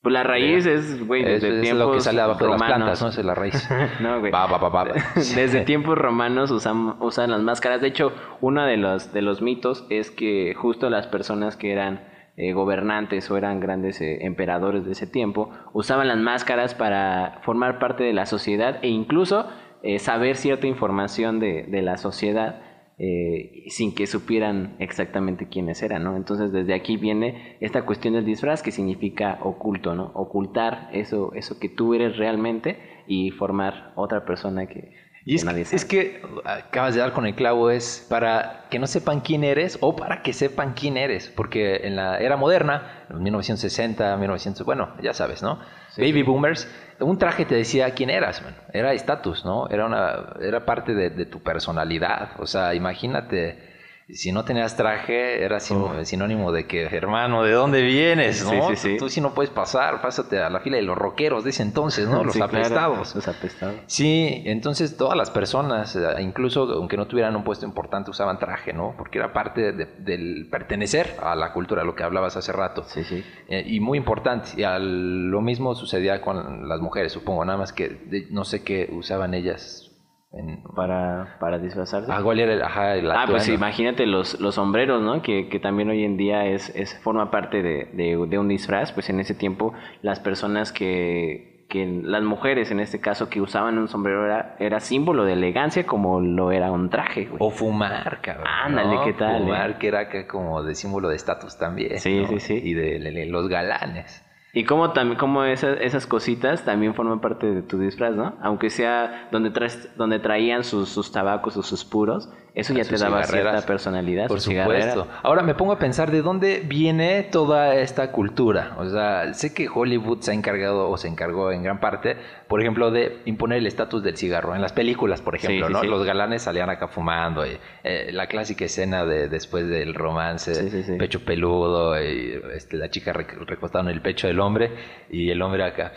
pues 0.03 0.15
la 0.15 0.23
raíz 0.23 0.65
es, 0.65 1.07
güey, 1.07 1.23
Es, 1.25 1.43
desde 1.43 1.57
es 1.57 1.61
tiempos 1.63 1.87
lo 1.89 1.93
que 1.93 2.01
sale 2.01 2.21
abajo 2.23 2.39
de 2.45 2.51
las 2.51 2.53
romanos. 2.61 2.77
plantas, 2.77 3.03
¿no? 3.03 3.09
Esa 3.09 3.21
es 3.21 3.27
la 3.27 3.35
raíz. 3.35 3.69
No, 4.01 4.21
güey. 4.21 4.33
Va, 4.33 4.47
va, 4.47 4.57
va, 4.59 4.69
va. 4.71 4.85
va. 4.85 4.95
Desde 5.15 5.61
tiempos 5.63 5.99
romanos 5.99 6.51
usan, 6.53 6.95
usan 7.01 7.33
las 7.33 7.43
máscaras. 7.43 7.81
De 7.83 7.89
hecho, 7.89 8.13
uno 8.41 8.65
de 8.65 8.77
los, 8.79 9.13
de 9.13 9.21
los 9.23 9.43
mitos 9.43 9.87
es 9.91 10.11
que 10.11 10.55
justo 10.57 10.89
las 10.89 11.07
personas 11.09 11.57
que 11.59 11.73
eran 11.73 12.09
eh, 12.37 12.53
gobernantes 12.53 13.31
o 13.31 13.37
eran 13.37 13.61
grandes 13.61 14.01
eh, 14.01 14.25
emperadores 14.25 14.85
de 14.85 14.93
ese 14.93 15.07
tiempo 15.07 15.51
usaban 15.73 16.09
las 16.09 16.19
máscaras 16.19 16.75
para 16.75 17.41
formar 17.43 17.79
parte 17.79 18.05
de 18.05 18.13
la 18.13 18.27
sociedad 18.27 18.79
e 18.83 18.89
incluso 18.89 19.47
eh, 19.83 19.99
saber 19.99 20.37
cierta 20.37 20.67
información 20.67 21.41
de, 21.41 21.65
de 21.65 21.83
la 21.83 21.97
sociedad 21.97 22.61
eh, 23.03 23.65
sin 23.69 23.95
que 23.95 24.07
supieran 24.07 24.77
exactamente 24.79 25.49
quiénes 25.49 25.83
eran. 25.83 26.07
Entonces 26.15 26.53
desde 26.53 26.75
aquí 26.75 26.99
viene 26.99 27.57
esta 27.61 27.87
cuestión 27.87 28.13
del 28.13 28.27
disfraz 28.27 28.63
que 28.63 28.73
significa 28.73 29.39
oculto, 29.43 29.95
¿no? 29.95 30.11
Ocultar 30.13 30.91
eso, 30.93 31.33
eso 31.33 31.59
que 31.59 31.71
tú 31.71 31.95
eres 31.95 32.19
realmente 32.19 32.79
y 33.07 33.31
formar 33.31 33.95
otra 33.97 34.27
persona 34.27 34.67
que, 34.67 34.93
Y 35.33 35.37
es, 35.37 35.45
que 35.45 35.47
nadie 35.47 35.65
que- 35.65 35.65
sabe. 35.67 35.77
es 35.77 35.85
que 35.85 36.23
acabas 36.45 36.95
de 36.95 37.01
dar 37.01 37.13
con 37.13 37.27
el 37.27 37.35
clavo, 37.35 37.71
es 37.71 38.07
para 38.09 38.67
que 38.71 38.79
no 38.79 38.87
sepan 38.87 39.21
quién 39.21 39.45
eres 39.45 39.79
o 39.81 39.95
para 39.97 40.23
que 40.23 40.33
sepan 40.33 40.75
quién 40.75 40.97
eres. 40.97 41.29
Porque 41.29 41.77
en 41.85 41.97
la 41.97 42.19
era 42.19 42.37
moderna, 42.37 43.05
en 43.11 43.23
1960, 43.23 44.17
1900, 44.17 44.65
bueno, 44.67 44.91
ya 45.03 45.13
sabes, 45.15 45.43
¿no? 45.43 45.61
Sí, 45.91 46.01
Baby 46.03 46.23
boomers, 46.23 46.69
un 47.01 47.19
traje 47.19 47.45
te 47.45 47.55
decía 47.55 47.91
quién 47.95 48.11
eras, 48.11 48.43
man. 48.43 48.57
Era 48.73 48.93
estatus, 48.93 49.45
¿no? 49.45 49.69
Era, 49.69 49.87
una, 49.87 50.35
era 50.41 50.65
parte 50.67 50.95
de, 50.95 51.11
de 51.11 51.27
tu 51.27 51.41
personalidad. 51.43 52.31
O 52.39 52.47
sea, 52.47 52.75
imagínate. 52.75 53.70
Si 54.15 54.33
no 54.33 54.45
tenías 54.45 54.77
traje, 54.77 55.43
era 55.45 55.61
sin- 55.61 56.05
sinónimo 56.05 56.53
de 56.53 56.67
que, 56.67 56.85
hermano, 56.85 57.43
¿de 57.43 57.53
dónde 57.53 57.83
vienes? 57.83 58.43
Oh. 58.45 58.51
Sí, 58.51 58.57
¿no? 58.57 58.69
sí, 58.71 58.77
sí. 58.77 58.97
Tú 58.99 59.09
sí 59.09 59.21
no 59.21 59.35
puedes 59.35 59.51
pasar, 59.51 60.01
pásate 60.03 60.39
a 60.41 60.51
la 60.51 60.61
fila 60.61 60.77
de 60.77 60.83
los 60.83 60.97
rockeros 60.97 61.45
de 61.45 61.51
ese 61.51 61.63
entonces, 61.63 62.09
¿no? 62.09 62.25
Los 62.25 62.35
claro, 62.35 62.57
apestados. 62.57 63.15
Los 63.15 63.29
apestados. 63.29 63.77
Sí, 63.87 64.43
entonces 64.47 64.97
todas 64.97 65.17
las 65.17 65.31
personas, 65.31 65.95
eh, 65.97 66.01
incluso 66.21 66.63
aunque 66.73 66.97
no 66.97 67.07
tuvieran 67.07 67.35
un 67.37 67.45
puesto 67.45 67.65
importante, 67.67 68.11
usaban 68.11 68.39
traje, 68.39 68.73
¿no? 68.73 68.95
Porque 68.97 69.19
era 69.19 69.33
parte 69.33 69.73
de- 69.73 69.87
del 69.99 70.49
pertenecer 70.51 71.17
a 71.23 71.35
la 71.35 71.53
cultura, 71.53 71.85
lo 71.85 71.95
que 71.95 72.03
hablabas 72.03 72.37
hace 72.37 72.53
rato. 72.53 72.85
Sí, 72.87 73.05
sí. 73.05 73.25
Eh, 73.49 73.65
y 73.67 73.81
muy 73.81 73.99
importante. 73.99 74.51
Y 74.57 74.63
al- 74.65 75.29
lo 75.29 75.41
mismo 75.41 75.75
sucedía 75.75 76.21
con 76.21 76.69
las 76.69 76.81
mujeres, 76.81 77.13
supongo, 77.13 77.45
nada 77.45 77.59
más 77.59 77.73
que 77.73 77.89
de- 77.89 78.27
no 78.31 78.45
sé 78.45 78.63
qué 78.63 78.89
usaban 78.93 79.35
ellas. 79.35 79.90
En, 80.33 80.63
Para, 80.77 81.37
para 81.41 81.59
disfrazarse. 81.59 82.11
ah, 82.13 82.21
¿cuál 82.23 82.39
era 82.39 82.53
el, 82.53 82.63
ajá, 82.63 82.95
el 82.95 83.11
Ah, 83.11 83.25
pues 83.29 83.49
imagínate 83.49 84.07
los, 84.07 84.41
los 84.41 84.55
sombreros, 84.55 85.03
¿no? 85.03 85.23
Que, 85.23 85.49
que 85.49 85.59
también 85.59 85.91
hoy 85.91 86.05
en 86.05 86.17
día 86.17 86.47
es, 86.47 86.69
es 86.77 86.97
forma 87.03 87.33
parte 87.33 87.63
de, 87.65 87.87
de, 87.93 88.27
de 88.29 88.39
un 88.39 88.47
disfraz. 88.47 88.93
Pues 88.93 89.11
en 89.11 89.19
ese 89.19 89.35
tiempo 89.35 89.75
las 90.03 90.21
personas 90.21 90.71
que, 90.73 91.67
que 91.69 91.85
las 92.05 92.23
mujeres 92.23 92.71
en 92.71 92.79
este 92.79 93.01
caso 93.01 93.29
que 93.29 93.41
usaban 93.41 93.77
un 93.79 93.89
sombrero 93.89 94.25
era, 94.25 94.55
era 94.61 94.79
símbolo 94.79 95.25
de 95.25 95.33
elegancia 95.33 95.85
como 95.85 96.21
lo 96.21 96.53
era 96.53 96.71
un 96.71 96.91
traje, 96.91 97.25
güey. 97.25 97.39
O 97.41 97.51
fumar, 97.51 98.21
cabrón. 98.23 98.47
Ándale, 98.47 98.95
¿no? 98.95 99.05
¿qué 99.05 99.13
tal, 99.15 99.43
Fumar, 99.43 99.71
eh? 99.73 99.77
que 99.81 99.89
era 99.89 99.99
acá 100.01 100.29
como 100.29 100.63
de 100.63 100.77
símbolo 100.77 101.09
de 101.09 101.17
estatus 101.17 101.59
también. 101.59 101.99
Sí, 101.99 102.21
¿no? 102.23 102.29
sí, 102.29 102.39
sí. 102.39 102.55
Y 102.63 102.75
de, 102.75 103.01
de- 103.01 103.11
de 103.11 103.27
los 103.27 103.49
galanes. 103.49 104.25
Y 104.53 104.65
como 104.65 104.93
como 105.17 105.45
esas, 105.45 105.79
esas 105.81 106.07
cositas 106.07 106.65
también 106.65 106.95
forman 106.95 107.21
parte 107.21 107.47
de 107.47 107.63
tu 107.63 107.79
disfraz, 107.79 108.15
¿no? 108.15 108.35
Aunque 108.43 108.71
sea 108.71 109.29
donde 109.31 109.51
traes, 109.51 109.97
donde 109.97 110.19
traían 110.19 110.65
sus, 110.65 110.89
sus 110.89 111.13
tabacos 111.13 111.57
o 111.57 111.63
sus 111.63 111.85
puros, 111.85 112.29
Eso 112.55 112.75
ya 112.75 112.85
te 112.85 112.97
daba 112.97 113.23
cierta 113.25 113.63
personalidad. 113.67 114.27
Por 114.27 114.41
supuesto. 114.41 115.07
Ahora 115.23 115.43
me 115.43 115.55
pongo 115.55 115.73
a 115.73 115.79
pensar 115.79 116.11
de 116.11 116.21
dónde 116.21 116.63
viene 116.67 117.23
toda 117.23 117.77
esta 117.77 118.11
cultura. 118.11 118.75
O 118.79 118.89
sea, 118.89 119.33
sé 119.35 119.55
que 119.55 119.69
Hollywood 119.69 120.21
se 120.21 120.33
ha 120.33 120.35
encargado 120.35 120.89
o 120.91 120.97
se 120.97 121.07
encargó 121.09 121.53
en 121.53 121.63
gran 121.63 121.79
parte, 121.79 122.17
por 122.49 122.61
ejemplo, 122.61 122.91
de 122.91 123.19
imponer 123.25 123.59
el 123.59 123.67
estatus 123.67 124.03
del 124.03 124.17
cigarro. 124.17 124.55
En 124.57 124.63
las 124.63 124.73
películas, 124.73 125.21
por 125.21 125.37
ejemplo, 125.37 125.67
Sí, 125.69 125.73
sí, 125.73 125.73
¿no? 125.75 125.81
sí. 125.83 125.87
Los 125.87 126.05
galanes 126.05 126.43
salían 126.43 126.71
acá 126.71 126.89
fumando. 126.89 127.47
Y, 127.47 127.57
eh, 127.85 128.11
la 128.13 128.27
clásica 128.27 128.65
escena 128.65 129.05
de 129.05 129.29
después 129.29 129.69
del 129.69 129.95
romance, 129.95 130.97
pecho 130.99 131.25
peludo, 131.25 132.03
y 132.03 132.41
este, 132.55 132.77
la 132.77 132.91
chica 132.91 133.13
rec- 133.13 133.39
recostada 133.47 133.85
en 133.85 133.91
el 133.91 134.03
pecho 134.03 134.27
del 134.27 134.41
hombre 134.41 134.71
y 135.09 135.31
el 135.31 135.41
hombre 135.43 135.63
acá 135.65 135.93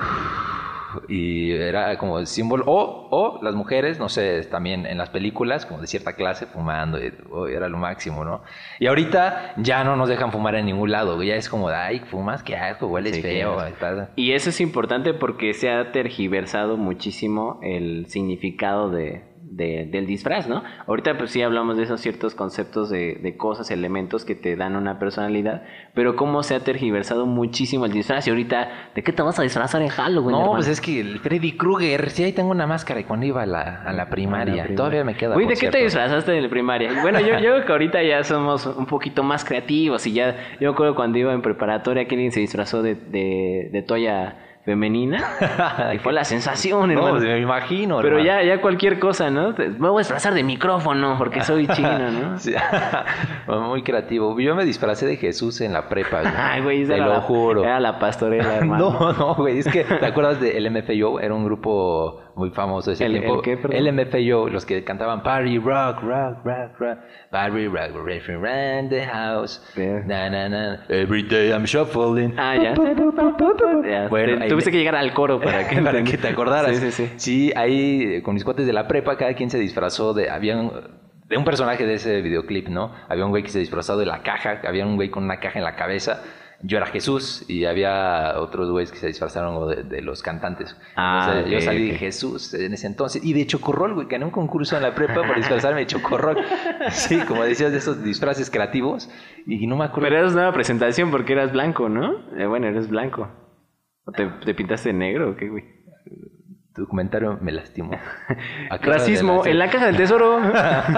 y 1.08 1.52
era 1.52 1.96
como 1.98 2.18
el 2.18 2.26
símbolo 2.26 2.64
o, 2.66 3.08
o 3.10 3.42
las 3.42 3.54
mujeres 3.54 3.98
no 3.98 4.08
sé 4.08 4.42
también 4.44 4.86
en 4.86 4.98
las 4.98 5.10
películas 5.10 5.66
como 5.66 5.80
de 5.80 5.86
cierta 5.86 6.14
clase 6.14 6.46
fumando 6.46 6.98
y, 6.98 7.12
oh, 7.30 7.46
era 7.46 7.68
lo 7.68 7.78
máximo 7.78 8.24
no 8.24 8.42
y 8.78 8.86
ahorita 8.86 9.54
ya 9.56 9.84
no 9.84 9.96
nos 9.96 10.08
dejan 10.08 10.32
fumar 10.32 10.56
en 10.56 10.66
ningún 10.66 10.90
lado 10.90 11.22
ya 11.22 11.36
es 11.36 11.48
como 11.48 11.68
ay 11.68 12.00
fumas 12.00 12.42
qué 12.42 12.56
asco 12.56 12.86
hueles 12.86 13.14
Sí, 13.14 13.22
feo 13.22 13.56
Y 14.16 14.32
eso 14.32 14.50
es 14.50 14.60
importante 14.60 15.14
porque 15.14 15.54
se 15.54 15.70
ha 15.70 15.92
tergiversado 15.92 16.76
muchísimo 16.76 17.58
el 17.62 18.06
significado 18.06 18.90
de, 18.90 19.24
de- 19.50 19.86
del 19.90 20.06
disfraz, 20.06 20.48
¿no? 20.48 20.62
Ahorita 20.86 21.18
pues 21.18 21.30
sí 21.32 21.42
hablamos 21.42 21.76
de 21.76 21.82
esos 21.82 22.00
ciertos 22.00 22.34
conceptos 22.34 22.88
de, 22.88 23.16
de 23.22 23.36
cosas, 23.36 23.70
elementos 23.70 24.24
que 24.24 24.34
te 24.34 24.54
dan 24.56 24.76
una 24.76 24.98
personalidad, 24.98 25.62
pero 25.92 26.14
cómo 26.16 26.42
se 26.42 26.54
ha 26.54 26.60
tergiversado 26.60 27.26
muchísimo 27.26 27.84
el 27.86 27.92
disfraz 27.92 28.26
y 28.26 28.30
ahorita, 28.30 28.68
¿de 28.94 29.02
qué 29.02 29.12
te 29.12 29.22
vas 29.22 29.38
a 29.38 29.42
disfrazar 29.42 29.82
en 29.82 29.88
Halloween? 29.88 30.30
no 30.32 30.38
hermano? 30.38 30.52
pues 30.56 30.68
es 30.68 30.80
que 30.80 31.00
el 31.00 31.18
Freddy 31.18 31.56
Krueger 31.56 32.10
sí 32.10 32.22
ahí 32.24 32.32
tengo 32.32 32.50
una 32.50 32.66
máscara 32.66 33.00
y 33.00 33.04
cuando 33.04 33.26
iba 33.26 33.42
a 33.42 33.46
la, 33.46 33.82
a 33.82 33.92
la 33.92 34.08
primaria 34.08 34.54
primaria. 34.62 34.76
todavía 34.76 35.04
me 35.04 35.14
queda 35.14 35.34
por 35.34 35.46
¿de 35.46 35.54
qué 35.56 35.68
te 35.68 35.78
disfrazaste 35.82 36.36
en 36.36 36.42
la 36.44 36.48
primaria? 36.48 37.02
Bueno, 37.02 37.18
yo, 37.20 37.26
yo 37.28 37.38
creo 37.38 37.64
que 37.66 37.72
ahorita 37.72 38.02
ya 38.02 38.22
somos 38.22 38.66
un 38.66 38.86
poquito 38.86 39.22
más 39.22 39.44
creativos 39.44 40.06
y 40.06 40.12
ya, 40.12 40.36
yo 40.60 40.68
me 40.70 40.74
acuerdo 40.74 40.94
cuando 40.94 41.18
iba 41.18 41.32
en 41.32 41.42
preparatoria 41.42 42.06
que 42.06 42.14
alguien 42.14 42.30
se 42.32 42.40
disfrazó 42.40 42.82
de, 42.82 42.94
de, 42.94 43.68
de 43.72 43.82
toalla 43.82 44.36
femenina 44.64 45.24
y 45.94 45.98
fue 45.98 46.12
la 46.12 46.24
sensación, 46.24 46.92
no, 46.92 47.08
hermano. 47.08 47.20
me 47.20 47.40
imagino 47.40 47.96
Pero 48.02 48.18
hermano. 48.18 48.24
ya, 48.24 48.42
ya 48.42 48.60
cualquier 48.60 48.98
cosa, 48.98 49.30
¿no? 49.30 49.54
Me 49.56 49.88
voy 49.88 49.96
a 49.96 49.98
disfrazar 50.00 50.34
de 50.34 50.42
micrófono 50.42 51.16
porque 51.16 51.40
soy 51.44 51.66
chino, 51.68 52.10
¿no? 52.10 52.38
Sí. 52.38 52.54
muy 53.46 53.82
creativo 53.82 54.38
yo 54.38 54.54
me 54.54 54.64
disfracé 54.64 55.06
de 55.06 55.16
Jesús 55.16 55.60
en 55.60 55.72
la 55.72 55.88
prepa 55.88 56.20
güey. 56.20 56.32
Ay, 56.36 56.62
güey, 56.62 56.86
te 56.86 56.96
lo 56.98 57.08
la, 57.08 57.20
juro 57.20 57.64
Era 57.64 57.80
la 57.80 57.98
pastorela, 57.98 58.56
hermano. 58.56 58.96
No, 58.98 59.12
no, 59.12 59.34
güey, 59.34 59.58
es 59.58 59.68
que, 59.68 59.84
¿te 59.84 60.06
acuerdas 60.06 60.40
de 60.40 60.60
LMFAO? 60.60 61.20
Era 61.20 61.34
un 61.34 61.44
grupo 61.44 62.20
muy 62.40 62.50
famoso 62.50 62.90
ese 62.90 63.04
¿El- 63.04 63.12
tiempo. 63.20 63.36
el 63.36 63.42
qué? 63.42 63.80
LMFAO, 63.80 64.48
los 64.48 64.64
que 64.66 64.82
cantaban 64.82 65.22
Party 65.22 65.58
Rock, 65.58 66.02
Rock, 66.02 66.38
Rock, 66.44 66.78
Rock, 66.80 66.98
Party 67.30 67.66
Rock, 67.68 68.04
Referee 68.04 68.34
around 68.36 68.88
the 68.90 69.04
house, 69.06 69.62
Ver. 69.76 70.04
na, 70.06 70.28
na, 70.30 70.48
na, 70.48 70.84
every 70.88 71.22
day 71.22 71.50
I'm 71.50 71.64
shuffling. 71.66 72.34
Ah, 72.38 72.56
ya. 72.56 72.74
Ya, 72.74 74.08
Bueno, 74.08 74.46
tuviste 74.48 74.70
me- 74.70 74.72
que 74.72 74.78
llegar 74.78 74.96
al 74.96 75.12
coro 75.12 75.40
para 75.40 75.68
que, 75.68 75.76
para 75.82 76.02
que 76.02 76.16
te 76.16 76.28
acordaras. 76.28 76.76
Sí, 76.76 76.90
sí, 76.90 77.06
sí. 77.06 77.12
Sí, 77.16 77.52
ahí 77.54 78.14
eh, 78.16 78.22
con 78.22 78.34
mis 78.34 78.44
cuates 78.44 78.66
de 78.66 78.72
la 78.72 78.88
prepa, 78.88 79.16
cada 79.16 79.34
quien 79.34 79.50
se 79.50 79.58
disfrazó 79.58 80.14
de. 80.14 80.30
Había 80.30 80.56
un, 80.56 80.72
de 81.28 81.36
un 81.36 81.44
personaje 81.44 81.86
de 81.86 81.94
ese 81.94 82.22
videoclip, 82.22 82.68
¿no? 82.68 82.92
Había 83.08 83.24
un 83.24 83.30
güey 83.30 83.42
que 83.42 83.50
se 83.50 83.58
disfrazó 83.60 83.96
de 83.96 84.06
la 84.06 84.22
caja, 84.22 84.60
había 84.66 84.84
un 84.86 84.96
güey 84.96 85.10
con 85.10 85.24
una 85.24 85.38
caja 85.38 85.58
en 85.58 85.64
la 85.64 85.76
cabeza. 85.76 86.22
Yo 86.62 86.76
era 86.76 86.86
Jesús 86.86 87.44
y 87.48 87.64
había 87.64 88.34
otros 88.38 88.70
güeyes 88.70 88.92
que 88.92 88.98
se 88.98 89.06
disfrazaron 89.06 89.68
de, 89.70 89.82
de 89.82 90.02
los 90.02 90.22
cantantes. 90.22 90.76
Ah, 90.94 91.20
O 91.28 91.32
sea, 91.32 91.46
yo 91.46 91.60
salí 91.62 91.90
de. 91.92 91.98
Jesús 91.98 92.52
en 92.52 92.74
ese 92.74 92.86
entonces. 92.86 93.24
Y 93.24 93.32
de 93.32 93.46
Chocorrol, 93.46 93.94
güey, 93.94 94.06
gané 94.08 94.26
un 94.26 94.30
concurso 94.30 94.76
en 94.76 94.82
la 94.82 94.94
prepa 94.94 95.26
por 95.26 95.36
disfrazarme 95.36 95.80
de 95.80 95.86
Chocorrol. 95.86 96.36
Sí, 96.90 97.18
como 97.20 97.44
decías, 97.44 97.72
de 97.72 97.78
esos 97.78 98.02
disfraces 98.04 98.50
creativos. 98.50 99.08
Y 99.46 99.66
no 99.66 99.76
me 99.76 99.84
acuerdo. 99.84 100.08
Pero 100.08 100.18
eras 100.20 100.34
nueva 100.34 100.52
presentación 100.52 101.10
porque 101.10 101.32
eras 101.32 101.52
blanco, 101.52 101.88
¿no? 101.88 102.18
Eh, 102.36 102.46
bueno, 102.46 102.66
eres 102.66 102.88
blanco. 102.88 103.28
¿O 104.04 104.12
te, 104.12 104.26
te 104.44 104.54
pintaste 104.54 104.90
de 104.90 104.94
negro 104.94 105.30
o 105.30 105.36
qué, 105.36 105.48
güey? 105.48 105.64
Tu 106.74 106.86
comentario 106.86 107.36
me 107.40 107.50
lastimó. 107.50 107.90
Racismo 108.80 109.44
en 109.44 109.58
la 109.58 109.70
caja 109.70 109.86
del 109.86 109.96
tesoro. 109.96 110.40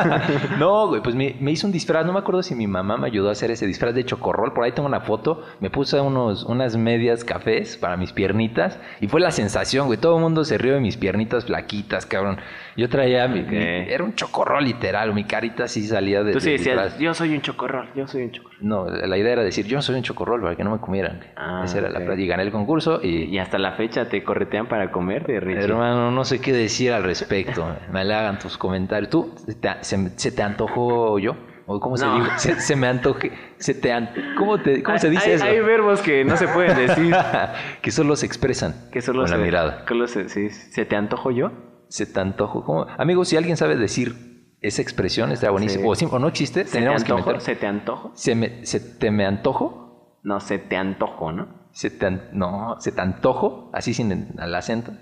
no, 0.59 0.89
güey, 0.89 1.03
pues 1.03 1.15
me, 1.15 1.35
me 1.41 1.51
hizo 1.51 1.67
un 1.67 1.73
disfraz. 1.73 2.05
No 2.05 2.13
me 2.13 2.19
acuerdo 2.19 2.43
si 2.43 2.55
mi 2.55 2.67
mamá 2.67 2.99
me 2.99 3.07
ayudó 3.07 3.31
a 3.31 3.33
hacer 3.33 3.51
ese 3.51 3.67
disfraz 3.67 3.95
de 3.95 4.05
chocorrol. 4.05 4.53
Por 4.53 4.65
ahí 4.65 4.73
tengo 4.73 4.87
una 4.87 5.01
foto. 5.01 5.43
Me 5.61 5.71
puse 5.71 5.99
unos, 5.99 6.45
unas 6.45 6.77
medias 6.77 7.25
cafés 7.25 7.79
para 7.79 7.97
mis 7.97 8.13
piernitas. 8.13 8.79
Y 9.01 9.09
fue 9.09 9.23
la 9.23 9.31
sensación, 9.31 9.87
güey. 9.87 9.99
Todo 9.99 10.17
el 10.17 10.23
mundo 10.23 10.45
se 10.45 10.59
rió 10.59 10.75
de 10.75 10.81
mis 10.81 10.99
piernitas 10.99 11.47
flaquitas, 11.47 12.05
cabrón. 12.05 12.37
Yo 12.77 12.89
traía 12.89 13.29
mi. 13.29 13.41
Ok. 13.41 13.49
mi- 13.51 13.57
era 13.59 14.03
un 14.03 14.15
chocorrol 14.15 14.65
literal. 14.65 15.13
Mi 15.15 15.25
carita 15.25 15.69
sí 15.69 15.83
salía 15.87 16.23
de. 16.23 16.33
Tú 16.33 16.41
sí 16.41 16.53
decías, 16.53 16.99
yo 16.99 17.13
soy 17.15 17.35
un 17.35 17.43
chocorrol, 17.43 17.89
yo 17.95 18.07
soy 18.07 18.23
un 18.25 18.31
chocorrol. 18.33 18.59
No, 18.61 18.87
la 18.89 19.17
idea 19.19 19.33
era 19.35 19.43
decir, 19.43 19.67
yo 19.67 19.83
soy 19.83 19.97
un 19.97 20.03
chocorrol 20.03 20.41
para 20.41 20.57
que 20.57 20.65
no 20.65 20.71
me 20.71 20.79
comieran. 20.81 21.21
Ah, 21.37 21.63
Esa 21.65 21.79
era 21.79 21.91
la 21.91 22.01
frase. 22.01 22.21
Y 22.23 22.27
gané 22.27 22.45
el 22.45 22.51
concurso 22.53 23.01
y. 23.03 23.25
Y 23.25 23.39
hasta 23.39 23.59
la 23.59 23.73
fecha 23.73 24.09
te 24.09 24.23
corretean 24.25 24.67
para 24.69 24.91
comer 24.91 25.27
de 25.27 25.41
Richie. 25.41 25.63
Hermano, 25.65 26.11
no 26.11 26.25
sé 26.25 26.41
qué 26.41 26.53
decir 26.53 26.93
al 26.93 27.03
respecto. 27.05 27.67
Me 27.93 28.01
halagan 28.01 28.39
tus 28.39 28.57
comentarios. 28.57 29.11
¿Tú 29.11 29.35
se 29.37 29.55
te, 29.55 29.69
se, 29.81 30.11
se 30.19 30.33
te 30.33 30.43
antojó 30.43 31.19
yo? 31.19 31.37
¿O 31.67 31.79
cómo 31.79 31.97
se 31.97 32.07
dice? 32.07 32.31
Se, 32.55 32.61
se 32.61 32.77
me 32.77 32.89
antoje. 32.89 33.31
Se 33.59 33.73
te 33.75 33.93
an- 33.93 34.11
¿Cómo, 34.37 34.61
te, 34.61 34.83
¿Cómo 34.83 34.99
se 34.99 35.11
dice 35.11 35.29
hay, 35.31 35.35
eso? 35.37 35.45
Hay 35.45 35.61
verbos 35.61 36.03
que 36.03 36.25
no 36.25 36.37
se 36.37 36.49
pueden 36.49 36.77
decir. 36.77 37.15
que 37.83 37.91
solo 37.91 38.17
se 38.17 38.27
expresan 38.27 38.75
que 38.91 39.01
solo 39.01 39.21
con 39.21 39.29
se, 39.29 39.37
la 39.39 39.45
mirada. 39.45 39.85
que 39.87 40.09
se, 40.09 40.29
sí, 40.29 40.51
¿Se 40.51 40.85
te 40.85 40.97
antojo 40.97 41.31
yo? 41.31 41.53
Se 41.93 42.07
te 42.07 42.21
antojo. 42.21 42.65
¿Cómo? 42.65 42.87
Amigos, 42.97 43.29
si 43.29 43.37
alguien 43.37 43.57
sabe 43.59 43.77
decir 43.77 44.57
esa 44.63 44.81
expresión, 44.81 45.31
está 45.31 45.51
buenísimo. 45.51 45.95
Sí. 45.95 46.07
O, 46.11 46.19
no 46.19 46.29
existe, 46.29 46.65
¿Se 46.65 46.79
te 46.79 46.85
que 46.85 46.89
antojo? 46.91 47.19
inventar. 47.19 47.41
¿Se 47.43 47.55
te 47.57 47.67
antojo? 47.67 48.13
Se, 48.15 48.35
me, 48.35 48.65
¿Se 48.65 48.81
te 48.81 49.11
me 49.11 49.27
antojo? 49.27 50.19
No, 50.23 50.41
se 50.41 50.59
te 50.59 50.77
antojo, 50.77 51.33
¿no? 51.33 51.69
Se 51.73 51.91
te 51.91 52.07
an- 52.07 52.29
no, 52.33 52.77
se 52.81 52.93
te 52.93 53.01
antojo, 53.03 53.71
así 53.75 53.93
sin 53.93 54.11
el, 54.13 54.29
el 54.41 54.55
acento. 54.55 54.93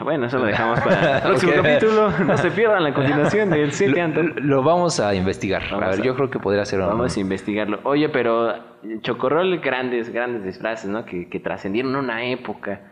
Bueno, 0.00 0.26
eso 0.26 0.38
lo 0.38 0.46
dejamos 0.46 0.80
para 0.80 1.16
el 1.18 1.22
próximo 1.28 1.52
capítulo. 1.56 2.10
No 2.24 2.36
se 2.38 2.50
pierdan 2.50 2.84
la 2.84 2.94
continuación 2.94 3.50
del 3.50 3.72
Se 3.72 3.86
te 3.90 3.96
Lo, 3.98 4.02
antojo. 4.04 4.26
lo 4.40 4.62
vamos 4.62 5.00
a 5.00 5.14
investigar. 5.14 5.62
Vamos 5.70 5.82
a 5.86 5.90
ver, 5.90 6.00
a- 6.00 6.04
yo 6.04 6.14
creo 6.14 6.30
que 6.30 6.38
podría 6.38 6.64
ser 6.64 6.80
un- 6.80 6.86
Vamos 6.86 7.16
a 7.16 7.20
investigarlo. 7.20 7.80
Oye, 7.84 8.08
pero 8.08 8.54
Chocorrol, 9.02 9.58
grandes, 9.58 10.10
grandes 10.10 10.44
disfraces, 10.44 10.88
¿no? 10.88 11.04
Que, 11.04 11.28
que 11.28 11.40
trascendieron 11.40 11.94
una 11.96 12.24
época. 12.26 12.88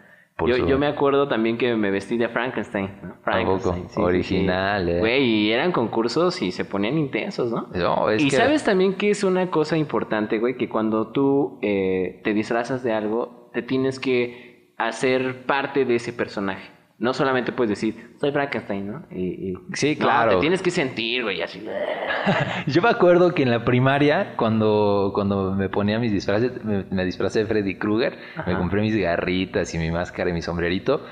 Yo, 0.49 0.57
su- 0.57 0.67
yo 0.67 0.79
me 0.79 0.87
acuerdo 0.87 1.29
también 1.29 1.59
que 1.59 1.75
me 1.77 1.91
vestí 1.91 2.17
de 2.17 2.29
Frankenstein. 2.29 2.91
¿no? 3.03 3.15
Frankenstein? 3.23 3.87
Original, 3.97 4.89
eh. 4.89 4.99
Güey, 5.01 5.23
y 5.25 5.53
eran 5.53 5.73
concursos 5.73 6.41
y 6.43 6.53
se 6.53 6.65
ponían 6.65 6.99
intensos, 6.99 7.51
¿no? 7.51 7.69
No, 7.75 8.11
es 8.11 8.23
y 8.23 8.29
que- 8.31 8.37
sabes 8.37 8.65
también 8.65 8.95
que 8.95 9.11
es 9.11 9.25
una 9.25 9.51
cosa 9.51 9.77
importante, 9.77 10.39
güey, 10.39 10.57
que 10.57 10.69
cuando 10.69 11.09
tú 11.13 11.59
eh, 11.63 12.21
te 12.25 12.33
disfrazas 12.35 12.83
de 12.83 12.93
algo, 12.93 13.51
te 13.53 13.63
tienes 13.63 13.99
que 14.01 14.73
hacer 14.77 15.45
parte 15.47 15.85
de 15.85 15.97
ese 15.97 16.13
personaje. 16.13 16.71
No 17.00 17.14
solamente 17.14 17.50
puedes 17.50 17.71
decir, 17.71 18.14
soy 18.21 18.30
Frankenstein, 18.30 18.87
¿no? 18.92 19.02
Y, 19.11 19.50
y- 19.50 19.54
Sí, 19.73 19.97
No, 19.99 20.04
claro. 20.07 20.30
te 20.35 20.40
tienes 20.42 20.61
que 20.62 20.71
sentir, 20.71 21.23
güey, 21.25 21.40
así. 21.42 21.66
Yo 22.66 22.83
me 22.83 22.90
acuerdo 22.90 23.35
que 23.35 23.42
en 23.42 23.50
la 23.50 23.64
primaria, 23.64 24.35
cuando, 24.37 25.11
cuando 25.14 25.52
me 25.54 25.69
ponía 25.71 25.99
mis 25.99 26.12
disfraces, 26.12 26.62
me, 26.62 26.85
me 26.90 27.04
disfracé 27.07 27.40
de 27.40 27.47
Freddy 27.47 27.76
Krueger, 27.76 28.19
me 28.47 28.54
compré 28.54 28.83
mis 28.83 28.95
garritas 28.97 29.75
y 29.75 29.78
mi 29.78 29.90
máscara 29.90 30.30
y 30.30 30.35
mi 30.35 30.42
sombrerito. 30.42 31.04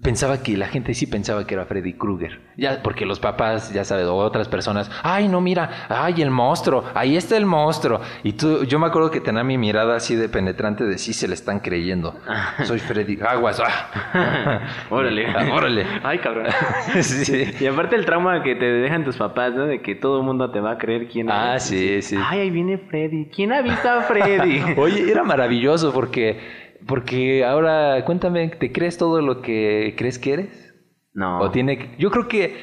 Pensaba 0.00 0.44
que 0.44 0.56
la 0.56 0.68
gente 0.68 0.94
sí 0.94 1.08
pensaba 1.08 1.44
que 1.44 1.54
era 1.54 1.64
Freddy 1.64 1.94
Krueger. 1.94 2.38
Ya, 2.56 2.80
porque 2.84 3.04
los 3.04 3.18
papás, 3.18 3.72
ya 3.72 3.84
sabes, 3.84 4.06
o 4.06 4.14
otras 4.14 4.46
personas, 4.46 4.88
ay, 5.02 5.26
no, 5.26 5.40
mira, 5.40 5.86
ay, 5.88 6.22
el 6.22 6.30
monstruo, 6.30 6.84
ahí 6.94 7.16
está 7.16 7.36
el 7.36 7.46
monstruo. 7.46 8.00
Y 8.22 8.34
tú, 8.34 8.62
yo 8.64 8.78
me 8.78 8.86
acuerdo 8.86 9.10
que 9.10 9.20
tenía 9.20 9.42
mi 9.42 9.58
mirada 9.58 9.96
así 9.96 10.14
de 10.14 10.28
penetrante 10.28 10.84
de 10.84 10.98
sí 10.98 11.12
se 11.12 11.26
le 11.26 11.34
están 11.34 11.58
creyendo. 11.58 12.14
Soy 12.62 12.78
Freddy, 12.78 13.18
aguas, 13.26 13.60
ah. 13.60 14.60
órale. 14.90 15.26
Ah, 15.26 15.48
órale. 15.52 15.84
Ay, 16.04 16.18
cabrón. 16.20 16.46
sí, 17.00 17.24
sí. 17.24 17.44
Y 17.58 17.66
aparte 17.66 17.96
el 17.96 18.04
trauma 18.06 18.40
que 18.44 18.54
te 18.54 18.64
dejan 18.66 19.04
tus 19.04 19.16
papás, 19.16 19.52
¿no? 19.52 19.66
De 19.66 19.82
que 19.82 19.96
todo 19.96 20.18
el 20.20 20.24
mundo 20.24 20.48
te 20.52 20.60
va 20.60 20.72
a 20.72 20.78
creer 20.78 21.08
quién 21.08 21.28
Ah, 21.28 21.50
eres. 21.52 21.64
sí, 21.64 22.02
sí. 22.02 22.16
Ay, 22.24 22.38
ahí 22.38 22.50
viene 22.50 22.78
Freddy. 22.78 23.26
¿Quién 23.34 23.52
ha 23.52 23.62
visto 23.62 23.88
a 23.90 24.02
Freddy? 24.02 24.62
Oye, 24.76 25.10
era 25.10 25.24
maravilloso 25.24 25.92
porque, 25.92 26.38
porque 26.86 27.44
ahora, 27.44 28.04
cuéntame, 28.04 28.48
¿te 28.48 28.72
crees 28.72 28.98
todo 28.98 29.20
lo 29.20 29.42
que 29.42 29.94
crees 29.96 30.18
que 30.18 30.32
eres? 30.32 30.74
no. 31.14 31.40
O 31.40 31.50
tiene, 31.50 31.94
yo 31.98 32.10
creo 32.10 32.28
que 32.28 32.56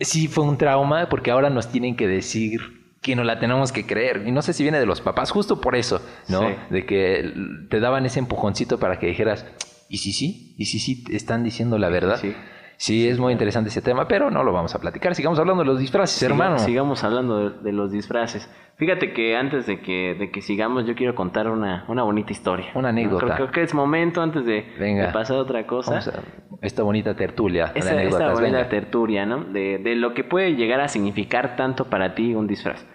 sí 0.00 0.28
fue 0.28 0.44
un 0.44 0.56
trauma 0.56 1.08
porque 1.08 1.30
ahora 1.30 1.50
nos 1.50 1.68
tienen 1.68 1.96
que 1.96 2.06
decir 2.06 2.60
que 3.02 3.14
nos 3.14 3.26
la 3.26 3.38
tenemos 3.38 3.72
que 3.72 3.86
creer. 3.86 4.24
Y 4.26 4.32
no 4.32 4.42
sé 4.42 4.52
si 4.52 4.62
viene 4.62 4.80
de 4.80 4.86
los 4.86 5.00
papás, 5.00 5.30
justo 5.30 5.60
por 5.60 5.76
eso, 5.76 6.00
¿no? 6.28 6.48
Sí. 6.48 6.54
De 6.70 6.86
que 6.86 7.32
te 7.70 7.80
daban 7.80 8.06
ese 8.06 8.18
empujoncito 8.18 8.78
para 8.78 8.98
que 8.98 9.06
dijeras, 9.06 9.46
¿y 9.88 9.98
si 9.98 10.12
sí? 10.12 10.54
¿Y 10.58 10.66
si 10.66 10.78
sí 10.78 11.04
están 11.10 11.44
diciendo 11.44 11.78
la 11.78 11.88
verdad? 11.88 12.18
Sí. 12.20 12.34
Sí, 12.80 13.08
es 13.08 13.18
muy 13.18 13.32
interesante 13.32 13.70
ese 13.70 13.82
tema, 13.82 14.06
pero 14.06 14.30
no 14.30 14.44
lo 14.44 14.52
vamos 14.52 14.72
a 14.72 14.78
platicar. 14.78 15.12
Sigamos 15.16 15.36
hablando 15.40 15.64
de 15.64 15.66
los 15.66 15.80
disfraces, 15.80 16.16
Siga- 16.22 16.30
hermano. 16.30 16.58
Sigamos 16.60 17.02
hablando 17.02 17.50
de, 17.50 17.58
de 17.58 17.72
los 17.72 17.90
disfraces. 17.90 18.48
Fíjate 18.76 19.12
que 19.12 19.36
antes 19.36 19.66
de 19.66 19.80
que, 19.80 20.14
de 20.16 20.30
que 20.30 20.40
sigamos, 20.40 20.86
yo 20.86 20.94
quiero 20.94 21.16
contar 21.16 21.48
una, 21.50 21.84
una 21.88 22.04
bonita 22.04 22.30
historia. 22.30 22.66
Una 22.76 22.90
anécdota. 22.90 23.24
Creo, 23.26 23.36
creo 23.36 23.50
que 23.50 23.62
es 23.64 23.74
momento 23.74 24.22
antes 24.22 24.46
de, 24.46 24.64
Venga. 24.78 25.08
de 25.08 25.12
pasar 25.12 25.38
a 25.38 25.40
otra 25.40 25.66
cosa. 25.66 25.98
A- 25.98 26.22
esta 26.62 26.84
bonita 26.84 27.14
tertulia 27.16 27.66
de 27.72 27.80
esta, 27.80 27.94
bonita 28.32 28.40
venga. 28.58 28.68
tertulia, 28.68 29.26
¿no? 29.26 29.42
De, 29.44 29.78
de 29.78 29.96
lo 29.96 30.14
que 30.14 30.22
puede 30.22 30.54
llegar 30.54 30.80
a 30.80 30.86
significar 30.88 31.56
tanto 31.56 31.86
para 31.86 32.14
ti 32.14 32.34
un 32.34 32.46
disfraz. 32.46 32.86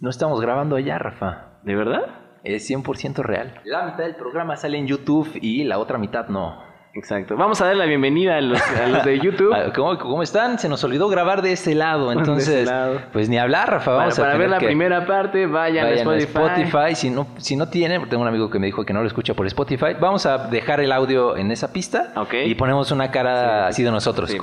No 0.00 0.10
estamos 0.10 0.40
grabando 0.40 0.76
ya, 0.80 0.98
Rafa. 0.98 1.60
¿De 1.62 1.74
verdad? 1.76 2.02
Es 2.44 2.68
100% 2.70 3.16
real. 3.22 3.60
La 3.64 3.84
mitad 3.86 3.98
del 3.98 4.16
programa 4.16 4.56
sale 4.56 4.78
en 4.78 4.86
YouTube 4.86 5.28
y 5.40 5.64
la 5.64 5.78
otra 5.78 5.98
mitad 5.98 6.28
no. 6.28 6.66
Exacto. 6.98 7.36
Vamos 7.36 7.60
a 7.60 7.66
dar 7.66 7.76
la 7.76 7.84
bienvenida 7.86 8.36
a 8.36 8.40
los, 8.40 8.60
a 8.60 8.88
los 8.88 9.04
de 9.04 9.18
YouTube. 9.22 9.52
Ah, 9.54 9.72
¿Cómo, 9.74 9.96
¿Cómo 9.98 10.22
están? 10.22 10.58
Se 10.58 10.68
nos 10.68 10.82
olvidó 10.84 11.08
grabar 11.08 11.42
de 11.42 11.52
este 11.52 11.74
lado, 11.74 12.10
De 12.10 12.16
entonces, 12.16 12.48
ese 12.48 12.64
lado. 12.66 13.00
pues 13.12 13.28
ni 13.28 13.38
hablar, 13.38 13.70
Rafa. 13.70 13.84
para 13.86 13.96
Vamos 13.98 14.18
a 14.18 14.22
para 14.22 14.36
ver 14.36 14.50
la 14.50 14.58
que- 14.58 14.66
primera 14.66 15.06
parte, 15.06 15.46
vayan, 15.46 15.84
Vayan 15.86 16.08
a 16.08 16.16
Spotify. 16.16 16.62
Spotify. 16.64 16.94
Si 16.94 17.10
no, 17.10 17.26
si 17.36 17.56
no 17.56 17.68
tienen, 17.68 18.08
tengo 18.08 18.22
un 18.22 18.28
amigo 18.28 18.50
que 18.50 18.58
me 18.58 18.66
dijo 18.66 18.84
que 18.84 18.92
no 18.92 19.00
lo 19.02 19.06
escucha 19.06 19.34
por 19.34 19.46
Spotify. 19.46 19.94
Vamos 20.00 20.26
a 20.26 20.48
dejar 20.48 20.80
el 20.80 20.90
audio 20.92 21.36
en 21.36 21.50
esa 21.52 21.72
pista 21.72 22.12
Ok. 22.16 22.34
y 22.46 22.54
ponemos 22.56 22.90
una 22.90 23.10
cara 23.10 23.68
así 23.68 23.82
de 23.82 23.90
nosotros. 23.90 24.30
Sí, 24.30 24.38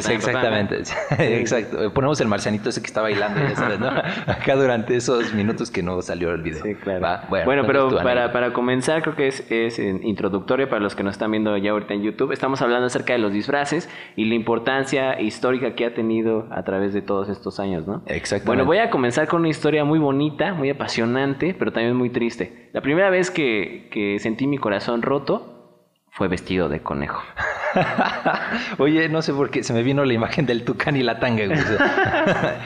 Sí, 0.00 0.12
exactamente. 0.12 0.82
Exacto. 1.18 1.92
Ponemos 1.92 2.20
el 2.20 2.28
marcianito 2.28 2.68
ese 2.70 2.80
que 2.80 2.86
está 2.86 3.02
bailando, 3.02 3.40
ya 3.40 3.54
sabes, 3.56 3.78
¿no? 3.80 3.88
Acá 4.26 4.54
durante 4.56 4.96
esos 4.96 5.32
minutos 5.34 5.70
que 5.70 5.82
no 5.82 6.00
salió 6.02 6.32
el 6.32 6.42
video. 6.42 6.62
Sí, 6.62 6.74
claro. 6.74 7.00
Va, 7.00 7.22
Bueno, 7.28 7.64
pero 7.66 7.90
para, 8.02 8.32
para 8.32 8.52
comenzar, 8.52 9.02
creo 9.02 9.14
que 9.16 9.28
es, 9.28 9.50
es 9.50 9.78
eh, 9.78 9.98
introductorio 10.02 10.68
para 10.68 10.80
los 10.80 10.94
que 10.94 11.02
nos 11.02 11.12
están 11.12 11.30
viendo 11.30 11.56
ya 11.56 11.65
ahorita 11.72 11.94
en 11.94 12.02
YouTube. 12.02 12.32
Estamos 12.32 12.62
hablando 12.62 12.86
acerca 12.86 13.12
de 13.12 13.18
los 13.18 13.32
disfraces 13.32 13.88
y 14.16 14.24
la 14.26 14.34
importancia 14.34 15.20
histórica 15.20 15.74
que 15.74 15.84
ha 15.86 15.94
tenido 15.94 16.46
a 16.50 16.62
través 16.64 16.94
de 16.94 17.02
todos 17.02 17.28
estos 17.28 17.60
años, 17.60 17.86
¿no? 17.86 18.02
Exactamente. 18.06 18.46
Bueno, 18.46 18.64
voy 18.64 18.78
a 18.78 18.90
comenzar 18.90 19.28
con 19.28 19.40
una 19.40 19.48
historia 19.48 19.84
muy 19.84 19.98
bonita, 19.98 20.54
muy 20.54 20.70
apasionante, 20.70 21.54
pero 21.58 21.72
también 21.72 21.96
muy 21.96 22.10
triste. 22.10 22.70
La 22.72 22.80
primera 22.80 23.10
vez 23.10 23.30
que, 23.30 23.88
que 23.90 24.18
sentí 24.18 24.46
mi 24.46 24.58
corazón 24.58 25.02
roto 25.02 25.56
fue 26.16 26.28
vestido 26.28 26.70
de 26.70 26.80
conejo. 26.80 27.22
Oye, 28.78 29.08
no 29.10 29.20
sé 29.20 29.34
por 29.34 29.50
qué 29.50 29.62
se 29.62 29.74
me 29.74 29.82
vino 29.82 30.02
la 30.04 30.14
imagen 30.14 30.46
del 30.46 30.64
tucán 30.64 30.96
y 30.96 31.02
la 31.02 31.18
tanga. 31.18 31.44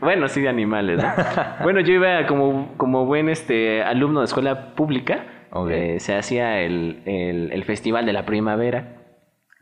Bueno, 0.00 0.28
sí, 0.28 0.42
de 0.42 0.50
animales, 0.50 1.02
¿no? 1.02 1.10
bueno, 1.62 1.80
yo 1.80 1.94
iba 1.94 2.26
como, 2.26 2.74
como 2.76 3.06
buen 3.06 3.30
este 3.30 3.82
alumno 3.82 4.20
de 4.20 4.26
escuela 4.26 4.74
pública. 4.74 5.43
Eh, 5.70 6.00
se 6.00 6.14
hacía 6.16 6.60
el, 6.62 7.02
el- 7.06 7.52
el 7.52 7.64
festival 7.64 8.06
de 8.06 8.12
la 8.12 8.26
primavera, 8.26 9.02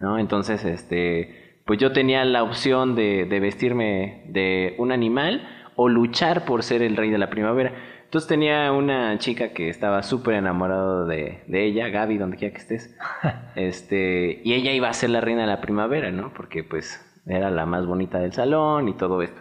¿no? 0.00 0.18
Entonces, 0.18 0.64
este, 0.64 1.60
pues 1.66 1.78
yo 1.78 1.92
tenía 1.92 2.24
la 2.24 2.42
opción 2.42 2.94
de, 2.94 3.24
de 3.26 3.40
vestirme 3.40 4.24
de 4.28 4.74
un 4.78 4.92
animal 4.92 5.46
o 5.76 5.88
luchar 5.88 6.44
por 6.44 6.62
ser 6.62 6.82
el 6.82 6.96
rey 6.96 7.10
de 7.10 7.18
la 7.18 7.30
primavera. 7.30 7.72
Entonces 8.04 8.28
tenía 8.28 8.72
una 8.72 9.18
chica 9.18 9.52
que 9.54 9.68
estaba 9.70 10.02
súper 10.02 10.34
enamorado 10.34 11.06
de, 11.06 11.44
de 11.46 11.64
ella, 11.64 11.88
Gaby, 11.88 12.18
donde 12.18 12.36
quiera 12.36 12.54
que 12.54 12.60
estés. 12.60 12.96
Este, 13.54 14.40
y 14.44 14.54
ella 14.54 14.72
iba 14.72 14.88
a 14.88 14.92
ser 14.94 15.10
la 15.10 15.20
reina 15.20 15.42
de 15.42 15.46
la 15.46 15.60
primavera, 15.60 16.10
¿no? 16.10 16.32
Porque 16.34 16.64
pues 16.64 17.00
era 17.26 17.50
la 17.50 17.66
más 17.66 17.86
bonita 17.86 18.18
del 18.18 18.32
salón 18.32 18.88
y 18.88 18.94
todo 18.94 19.22
esto. 19.22 19.40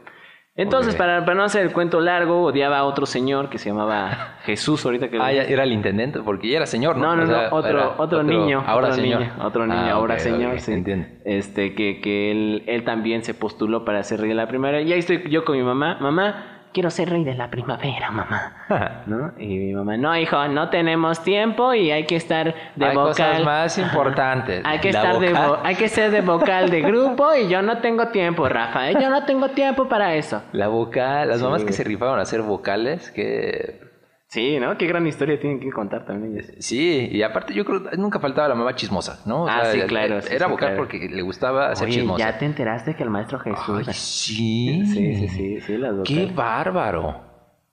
Entonces, 0.56 0.96
para, 0.96 1.24
para 1.24 1.36
no 1.36 1.44
hacer 1.44 1.62
el 1.66 1.72
cuento 1.72 2.02
largo, 2.02 2.44
odiaba 2.44 2.80
a 2.80 2.84
otro 2.84 3.06
señor 3.06 3.50
que 3.50 3.58
se 3.58 3.70
llamaba 3.70 4.36
Jesús, 4.44 4.86
ahorita 4.86 5.10
que 5.10 5.18
Ah, 5.20 5.32
ya 5.32 5.44
era 5.44 5.64
el 5.64 5.72
intendente, 5.72 6.20
porque 6.20 6.50
ya 6.50 6.58
era 6.58 6.66
señor, 6.66 6.98
¿no? 6.98 7.16
no, 7.16 7.16
no, 7.16 7.24
O 7.24 7.28
sea, 7.28 7.50
no, 7.50 7.56
otro, 7.56 7.70
era 7.72 7.90
otro, 7.98 8.24
niño. 8.24 8.62
Ahora 8.68 8.88
otro 8.90 9.02
señor. 9.02 9.22
Niño, 9.22 9.34
otro 9.42 9.66
niño, 9.66 9.80
Ah, 9.80 9.92
ahora 9.92 10.16
ok, 10.16 10.20
señor, 10.20 10.54
ok, 10.56 10.60
sí. 10.60 10.74
entiendo. 10.74 11.08
Este, 11.24 11.74
que, 11.74 12.02
que 12.02 12.32
él, 12.32 12.64
él 12.68 12.84
también 12.84 13.24
se 13.24 13.34
postuló 13.34 13.86
para 13.86 14.04
ser 14.04 14.20
rey 14.20 14.30
de 14.30 14.36
la 14.36 14.48
primavera. 14.48 14.82
Y 14.82 14.92
ahí 14.92 15.00
estoy 15.00 15.24
yo 15.30 15.46
con 15.46 15.56
mi 15.56 15.64
mamá. 15.64 15.98
Mamá, 16.02 16.51
quiero 16.74 16.90
ser 16.90 17.10
rey 17.10 17.24
de 17.24 17.36
la 17.36 17.50
primavera, 17.50 18.12
mamá. 18.12 18.54
¿No? 19.06 19.32
Y 19.38 19.48
mi 19.58 19.74
mamá, 19.74 19.98
no, 19.98 20.16
hijo, 20.18 20.48
no 20.48 20.70
tenemos 20.70 21.24
tiempo 21.24 21.74
y 21.74 21.92
hay 21.92 22.06
que 22.06 22.16
estar 22.16 22.54
de 22.76 22.86
Hay 22.86 22.96
cosas 22.96 23.28
vocal. 23.40 23.46
más 23.46 23.78
importantes. 23.78 24.62
Hay 24.66 24.80
que 24.80 24.92
La 24.92 25.00
estar 25.00 25.20
de 25.20 25.30
vocal. 25.34 25.50
vo- 25.50 25.60
hay 25.64 25.76
que 25.76 25.88
ser 25.90 26.12
de 26.12 26.22
vocal 26.22 26.70
de 26.70 26.82
grupo 26.82 27.36
y 27.36 27.48
yo 27.50 27.62
no 27.62 27.80
tengo 27.80 28.08
tiempo, 28.08 28.48
Rafa. 28.48 28.90
¿eh? 28.90 28.94
Yo 29.02 29.10
no 29.10 29.26
tengo 29.26 29.50
tiempo 29.50 29.88
para 29.90 30.16
eso. 30.16 30.42
La 30.54 30.68
vocal, 30.70 31.28
las 31.30 31.38
Sí, 31.40 31.44
mamás 31.44 31.64
que 31.64 31.74
se 31.74 31.84
rifaron 31.84 32.20
a 32.20 32.22
hacer 32.22 32.42
vocales, 32.42 33.12
que 33.12 33.91
Sí, 34.32 34.58
¿no? 34.62 34.78
Qué 34.78 34.88
gran 34.88 35.06
historia 35.06 35.38
tienen 35.38 35.60
que 35.60 35.70
contar 35.72 36.06
también 36.06 36.42
sí, 36.60 37.10
y 37.12 37.22
aparte 37.22 37.54
yo 37.54 37.66
creo 37.66 37.82
nunca 37.98 38.18
faltaba 38.18 38.48
la 38.48 38.56
mamá 38.56 38.74
chismosa, 38.76 39.22
¿no? 39.26 39.44
O 39.44 39.48
Ah, 39.50 39.66
sea, 39.66 39.74
sí, 39.82 39.88
claro, 39.88 40.22
sí, 40.22 40.34
Era 40.34 40.46
sí, 40.46 40.52
vocal 40.52 40.70
claro. 40.70 40.78
porque 40.78 41.10
le 41.10 41.22
gustaba 41.22 41.70
hacer 41.70 41.88
Oye, 41.90 41.98
chismosa. 41.98 42.32
¿ya 42.32 42.38
te 42.38 42.46
enteraste 42.46 42.96
que 42.96 43.04
el 43.04 43.10
maestro 43.10 43.40
Jesús... 43.40 43.86
Ay, 43.90 43.94
sí. 43.94 44.86
Sí, 44.86 45.16
sí, 45.18 45.28
sí, 45.28 45.60
sí, 45.60 45.78
las 45.78 45.96
Qué 46.08 46.28
bárbaro. 46.34 47.20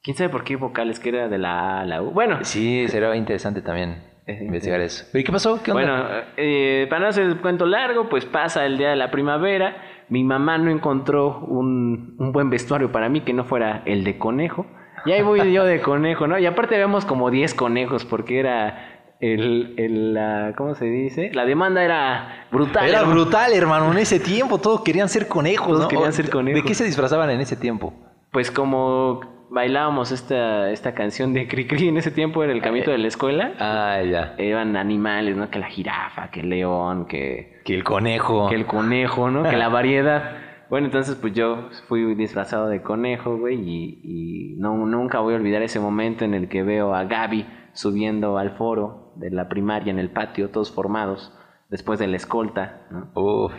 ¿Quién 0.02 0.16
sabe 0.16 0.30
por 0.30 0.42
qué 0.42 0.56
vocales 0.56 0.98
que 0.98 1.10
era 1.10 1.28
de 1.28 1.38
la 1.38 1.60
A 1.60 1.80
a 1.82 1.84
la 1.84 2.02
U? 2.02 2.10
Bueno, 2.10 2.38
Sí, 2.42 2.88
sería 2.88 3.14
interesante 3.14 3.62
también 3.62 4.02
investigar 4.26 4.80
eso. 4.80 5.16
¿Y 5.16 5.22
qué 5.22 5.30
pasó? 5.30 5.62
¿Qué 5.62 5.70
onda? 5.70 5.80
bueno, 5.92 6.08
eh, 6.36 6.88
para 6.90 7.02
no 7.02 7.06
hacer 7.06 7.24
el 7.24 7.40
cuento 7.40 7.66
largo, 7.66 8.08
pues 8.08 8.24
pasa 8.26 8.66
el 8.66 8.78
día 8.78 8.90
de 8.90 8.96
la 8.96 9.12
primavera. 9.12 9.76
Mi 10.08 10.24
mamá 10.24 10.58
no 10.58 10.72
encontró 10.72 11.38
un, 11.38 12.16
un 12.18 12.32
buen 12.32 12.50
vestuario 12.50 12.90
para 12.90 13.08
mí 13.08 13.20
que 13.20 13.32
no 13.32 13.44
fuera 13.44 13.84
el 13.86 14.02
de 14.02 14.18
conejo. 14.18 14.66
Y 15.08 15.12
ahí 15.12 15.22
voy 15.22 15.52
yo 15.52 15.64
de 15.64 15.80
conejo, 15.80 16.26
¿no? 16.26 16.38
Y 16.38 16.46
aparte 16.46 16.76
vemos 16.78 17.04
como 17.04 17.30
10 17.30 17.54
conejos 17.54 18.04
porque 18.04 18.38
era 18.40 19.04
el, 19.20 19.74
el 19.78 20.14
la, 20.14 20.52
¿cómo 20.56 20.74
se 20.74 20.84
dice? 20.84 21.30
La 21.34 21.44
demanda 21.44 21.82
era 21.82 22.46
brutal. 22.52 22.88
Era 22.88 23.00
hermano. 23.00 23.14
brutal, 23.22 23.52
hermano. 23.52 23.92
En 23.92 23.98
ese 23.98 24.20
tiempo 24.20 24.58
todos 24.58 24.82
querían 24.82 25.08
ser 25.08 25.26
conejos, 25.28 25.66
Todos 25.68 25.82
¿no? 25.82 25.88
querían 25.88 26.12
ser 26.12 26.30
conejos. 26.30 26.62
¿De 26.62 26.68
qué 26.68 26.74
se 26.74 26.84
disfrazaban 26.84 27.30
en 27.30 27.40
ese 27.40 27.56
tiempo? 27.56 27.92
Pues 28.30 28.50
como 28.50 29.20
bailábamos 29.50 30.12
esta, 30.12 30.70
esta 30.70 30.92
canción 30.94 31.32
de 31.32 31.48
Cricri 31.48 31.88
en 31.88 31.96
ese 31.96 32.10
tiempo 32.10 32.44
era 32.44 32.52
el 32.52 32.60
camino 32.60 32.92
de 32.92 32.98
la 32.98 33.08
escuela. 33.08 33.52
Ah, 33.58 34.00
ya. 34.02 34.34
Eran 34.36 34.76
animales, 34.76 35.36
¿no? 35.36 35.48
Que 35.50 35.58
la 35.58 35.68
jirafa, 35.68 36.30
que 36.30 36.40
el 36.40 36.50
león, 36.50 37.06
que, 37.06 37.60
Que 37.64 37.74
el 37.74 37.82
conejo. 37.82 38.48
que 38.50 38.54
el 38.54 38.66
conejo, 38.66 39.30
¿no? 39.30 39.42
Que 39.48 39.56
la 39.56 39.68
variedad. 39.70 40.32
Bueno, 40.70 40.86
entonces 40.86 41.16
pues 41.16 41.32
yo 41.32 41.70
fui 41.88 42.14
disfrazado 42.14 42.68
de 42.68 42.82
conejo, 42.82 43.38
güey, 43.38 43.58
y, 43.58 44.56
no, 44.58 44.76
nunca 44.86 45.20
voy 45.20 45.34
a 45.34 45.36
olvidar 45.36 45.62
ese 45.62 45.80
momento 45.80 46.24
en 46.24 46.34
el 46.34 46.48
que 46.48 46.62
veo 46.62 46.94
a 46.94 47.04
Gaby 47.04 47.46
subiendo 47.72 48.36
al 48.36 48.56
foro 48.56 49.12
de 49.16 49.30
la 49.30 49.48
primaria 49.48 49.90
en 49.90 49.98
el 49.98 50.10
patio, 50.10 50.50
todos 50.50 50.70
formados, 50.70 51.32
después 51.70 51.98
de 51.98 52.06
la 52.06 52.16
escolta, 52.16 52.86
¿no? 52.90 53.10
Uf. 53.14 53.52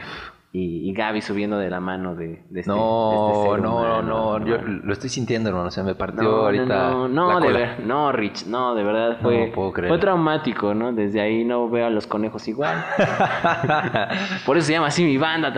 Y, 0.52 0.90
y 0.90 0.94
Gaby 0.94 1.22
subiendo 1.22 1.60
de 1.60 1.70
la 1.70 1.80
mano 1.80 2.16
de, 2.16 2.42
de 2.50 2.62
este, 2.62 2.72
No, 2.72 3.12
de 3.12 3.16
este 3.38 3.52
ser 3.52 3.62
no, 3.62 3.78
humano, 3.78 4.40
no, 4.40 4.46
yo 4.48 4.58
lo 4.58 4.94
estoy 4.94 5.10
sintiendo, 5.12 5.50
hermano. 5.50 5.70
Se 5.70 5.84
me 5.84 5.94
partió 5.94 6.24
no, 6.24 6.30
ahorita. 6.38 6.90
no, 6.90 7.08
no, 7.08 7.28
la 7.28 7.34
no, 7.36 7.40
de 7.40 7.46
cola. 7.46 7.60
ver, 7.60 7.80
no, 7.86 8.12
Rich, 8.12 8.48
no, 8.48 8.74
de 8.74 8.84
verdad 8.84 9.18
fue, 9.22 9.46
No 9.48 9.54
puedo 9.54 9.72
creer. 9.74 9.90
fue 9.90 10.00
traumático, 10.00 10.74
¿no? 10.74 10.92
Desde 10.92 11.22
ahí 11.22 11.44
no 11.46 11.70
veo 11.70 11.86
a 11.86 11.92
los 11.92 12.08
conejos 12.08 12.48
igual. 12.48 12.84
Por 14.46 14.58
eso 14.58 14.68
se 14.68 14.74
llama 14.74 14.88
así 14.88 15.04
mi 15.04 15.18
banda. 15.18 15.54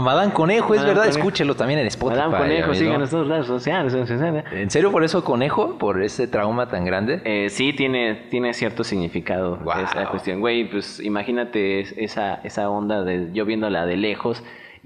Madame 0.00 0.32
Conejo, 0.32 0.74
es 0.74 0.80
Madame 0.80 0.88
verdad, 0.88 1.02
Conejo. 1.04 1.18
escúchelo 1.18 1.54
también 1.54 1.80
en 1.80 1.86
Spotify. 1.86 2.20
Madame 2.28 2.38
Conejo, 2.38 2.74
síganos 2.74 3.12
en 3.12 3.18
todas 3.20 3.28
las 3.38 3.46
sociales. 3.46 3.92
sociales. 3.92 4.44
¿En 4.52 4.70
serio 4.70 4.90
por 4.92 5.04
eso 5.04 5.24
Conejo? 5.24 5.78
¿Por 5.78 6.02
ese 6.02 6.28
trauma 6.28 6.68
tan 6.68 6.84
grande? 6.84 7.20
Eh, 7.24 7.48
sí, 7.48 7.72
tiene, 7.72 8.26
tiene 8.30 8.52
cierto 8.52 8.84
significado 8.84 9.58
esa 9.82 10.06
cuestión. 10.10 10.40
Güey, 10.40 10.70
pues 10.70 11.00
imagínate 11.00 11.80
es- 11.80 11.94
esa, 11.96 12.34
esa 12.44 12.68
onda 12.68 13.02
de 13.02 13.30
yo 13.32 13.44
viéndola 13.44 13.86
de 13.86 13.96
lejos 13.96 14.33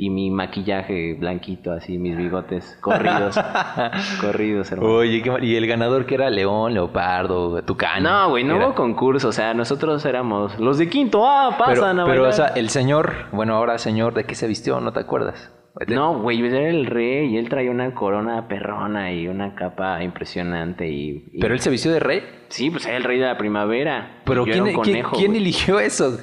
y 0.01 0.11
mi 0.11 0.31
maquillaje 0.31 1.15
blanquito, 1.15 1.73
así, 1.73 1.99
mis 1.99 2.17
bigotes 2.17 2.79
corridos. 2.81 3.37
corridos, 4.21 4.71
hermano. 4.73 4.93
Oye, 4.95 5.23
qué 5.23 5.33
y 5.43 5.57
el 5.57 5.67
ganador 5.67 6.07
que 6.07 6.15
era 6.15 6.31
león, 6.31 6.73
leopardo, 6.73 7.63
tucán. 7.65 8.05
No, 8.05 8.31
güey, 8.31 8.45
no 8.45 8.57
Era- 8.57 8.67
hubo 8.69 8.75
concurso. 8.75 9.29
O 9.29 9.33
sea, 9.33 9.55
nosotros 9.55 10.05
éramos 10.05 10.59
los 10.59 10.79
de 10.79 10.89
quinto. 10.89 11.27
Ah, 11.27 11.51
Pero, 11.59 11.81
pasan 11.81 12.01
a 12.01 12.05
pero 12.05 12.23
bailar. 12.23 12.29
o 12.29 12.33
sea, 12.33 12.47
el 12.55 12.69
señor, 12.71 13.13
bueno, 13.33 13.55
ahora 13.57 13.77
señor, 13.79 14.15
¿de 14.15 14.25
qué 14.25 14.35
se 14.35 14.47
vistió? 14.47 14.81
¿No 14.81 14.93
te 14.93 15.01
acuerdas? 15.01 15.53
No, 15.87 16.19
güey, 16.21 16.45
era 16.45 16.69
el 16.71 16.87
rey 16.87 17.27
y 17.35 17.37
él 17.37 17.49
traía 17.49 17.71
una 17.71 17.95
corona 17.95 18.49
perrona 18.49 19.13
y 19.13 19.29
una 19.29 19.55
capa 19.55 20.03
impresionante 20.03 20.89
y... 20.89 21.29
y- 21.33 21.41
¿Pero 21.41 21.55
él 21.55 21.61
se 21.61 21.71
vistió 21.71 21.93
de 21.93 22.01
rey? 22.01 22.23
Sí, 22.49 22.71
pues 22.71 22.85
era 22.87 22.97
el 22.97 23.05
rey 23.05 23.19
de 23.19 23.27
la 23.27 23.37
primavera. 23.39 24.23
¿Pero 24.25 24.45
yo 24.45 24.53
quién, 24.53 24.65
quién- 24.65 24.75
conejo, 24.77 25.17
quién 25.17 25.31
güey. 25.33 25.41
eligió 25.43 25.79
eso? 25.79 26.19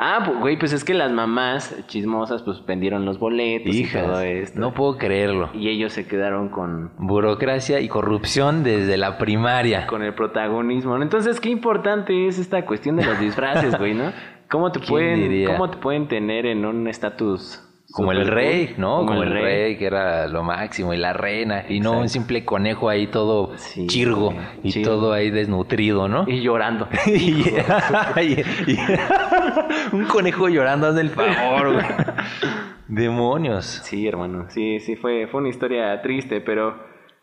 Ah, 0.00 0.22
pues, 0.24 0.38
güey, 0.38 0.56
pues 0.56 0.72
es 0.72 0.84
que 0.84 0.94
las 0.94 1.10
mamás 1.10 1.74
chismosas 1.88 2.42
pues 2.44 2.64
vendieron 2.64 3.04
los 3.04 3.18
boletos 3.18 3.74
y 3.74 3.84
todo 3.90 4.20
esto. 4.20 4.60
no 4.60 4.72
puedo 4.72 4.96
creerlo. 4.96 5.50
Y 5.54 5.68
ellos 5.68 5.92
se 5.92 6.06
quedaron 6.06 6.50
con, 6.50 6.92
Burocracia 6.98 7.80
y 7.80 7.88
corrupción 7.88 8.62
desde 8.62 8.96
la 8.96 9.18
primaria. 9.18 9.88
con 9.88 10.02
el 10.04 10.14
protagonismo. 10.14 10.96
¿no? 10.96 11.02
Entonces, 11.02 11.40
qué 11.40 11.50
importante 11.50 12.28
es 12.28 12.38
esta 12.38 12.64
cuestión 12.64 12.94
de 12.94 13.04
los 13.06 13.18
disfraces, 13.18 13.76
güey, 13.76 13.94
¿no? 13.94 14.12
¿Cómo 14.48 14.70
te 14.70 14.78
¿Quién 14.78 14.88
pueden, 14.88 15.20
diría? 15.20 15.48
cómo 15.48 15.68
te 15.68 15.76
pueden 15.78 16.06
tener 16.06 16.46
en 16.46 16.64
un 16.64 16.86
estatus 16.86 17.67
Como 17.90 18.12
el 18.12 18.26
rey, 18.28 18.66
cool? 18.68 18.80
¿no? 18.80 19.06
Como, 19.06 19.22
el 19.22 19.30
rey. 19.32 19.76
que 19.78 19.86
era 19.86 20.26
lo 20.28 20.42
máximo, 20.42 20.92
y 20.92 20.98
la 20.98 21.14
reina, 21.14 21.64
y 21.68 21.80
no 21.80 21.98
un 22.00 22.08
simple 22.10 22.44
conejo 22.44 22.88
ahí 22.90 23.06
todo 23.06 23.56
Sí, 23.56 23.86
chirgo 23.86 24.34
y 24.62 24.70
chirgo. 24.72 24.90
todo 24.90 25.12
ahí 25.14 25.30
desnutrido, 25.30 26.06
¿no? 26.06 26.24
Y 26.28 26.42
llorando. 26.42 26.86
y, 27.06 27.44
y- 28.20 28.40
y- 28.66 28.78
Un 29.96 30.04
conejo 30.04 30.48
llorando, 30.48 30.86
hazme 30.88 31.00
el 31.00 31.10
favor, 31.10 31.72
güey. 31.72 31.86
Demonios. 32.88 33.64
Sí, 33.84 34.06
hermano, 34.06 34.46
sí, 34.48 34.80
sí, 34.80 34.96
fue, 34.96 35.26
fue 35.26 35.40
una 35.40 35.48
historia 35.50 36.00
triste, 36.02 36.40
pero 36.40 36.74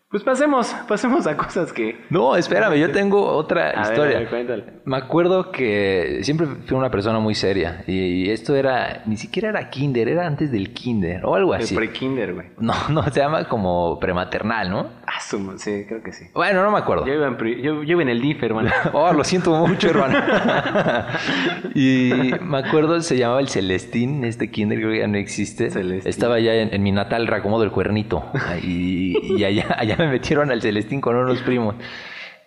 pues 0.08 0.22
pasemos, 0.22 0.72
pasemos 0.88 1.26
a 1.26 1.36
cosas 1.36 1.72
que... 1.72 1.98
No, 2.10 2.36
espérame, 2.36 2.74
yo 2.76 2.92
tengo 2.92 3.26
otra 3.26 3.70
A 3.70 3.82
ver, 3.82 3.90
historia. 3.90 4.16
a 4.16 4.20
ver, 4.20 4.28
cuéntale. 4.28 4.64
Me 4.84 4.96
acuerdo 4.96 5.50
que 5.50 6.20
siempre 6.22 6.46
fui 6.64 6.76
una 6.76 6.90
persona 6.92 7.18
muy 7.18 7.34
seria 7.34 7.82
y 7.88 8.30
esto 8.30 8.54
era, 8.54 9.02
ni 9.06 9.16
siquiera 9.16 9.48
era 9.48 9.68
kinder, 9.68 10.08
era 10.08 10.24
antes 10.26 10.52
del 10.52 10.72
kinder 10.72 11.24
o 11.24 11.34
algo 11.34 11.56
El 11.56 11.62
así. 11.62 11.74
pre-kinder, 11.74 12.34
güey. 12.34 12.46
No, 12.58 12.72
no, 12.88 13.02
se 13.02 13.18
llama 13.20 13.48
como 13.48 13.98
prematernal, 13.98 14.70
¿no? 14.70 14.90
Ah, 15.06 15.20
sí, 15.20 15.84
creo 15.88 16.02
que 16.02 16.12
sí. 16.12 16.26
Bueno, 16.34 16.62
no 16.62 16.70
me 16.70 16.78
acuerdo. 16.78 17.04
Yo 17.04 17.14
iba 17.14 17.26
en, 17.26 17.36
yo, 17.62 17.82
yo 17.82 17.92
iba 17.92 18.02
en 18.02 18.08
el 18.08 18.20
DIF, 18.20 18.42
hermano. 18.42 18.70
Oh, 18.92 19.12
lo 19.12 19.24
siento 19.24 19.50
mucho, 19.66 19.90
hermano. 19.90 20.18
y 21.74 22.12
me 22.42 22.58
acuerdo, 22.58 23.00
se 23.00 23.16
llamaba 23.16 23.40
el 23.40 23.48
Celestín, 23.48 24.24
este 24.24 24.50
kinder 24.50 24.78
creo 24.78 24.90
que 24.92 24.98
ya 25.00 25.06
no 25.08 25.18
existe. 25.18 25.70
Celestín. 25.70 26.08
Estaba 26.08 26.36
allá 26.36 26.54
en, 26.54 26.72
en 26.72 26.82
mi 26.82 26.92
natal 26.92 27.26
Racomodo 27.26 27.62
del 27.62 27.72
Cuernito. 27.72 28.24
Y, 28.62 29.34
y 29.36 29.44
allá, 29.44 29.66
allá 29.76 29.95
me 29.98 30.08
metieron 30.08 30.50
al 30.50 30.62
Celestín 30.62 31.00
con 31.00 31.16
unos 31.16 31.42
primos. 31.42 31.76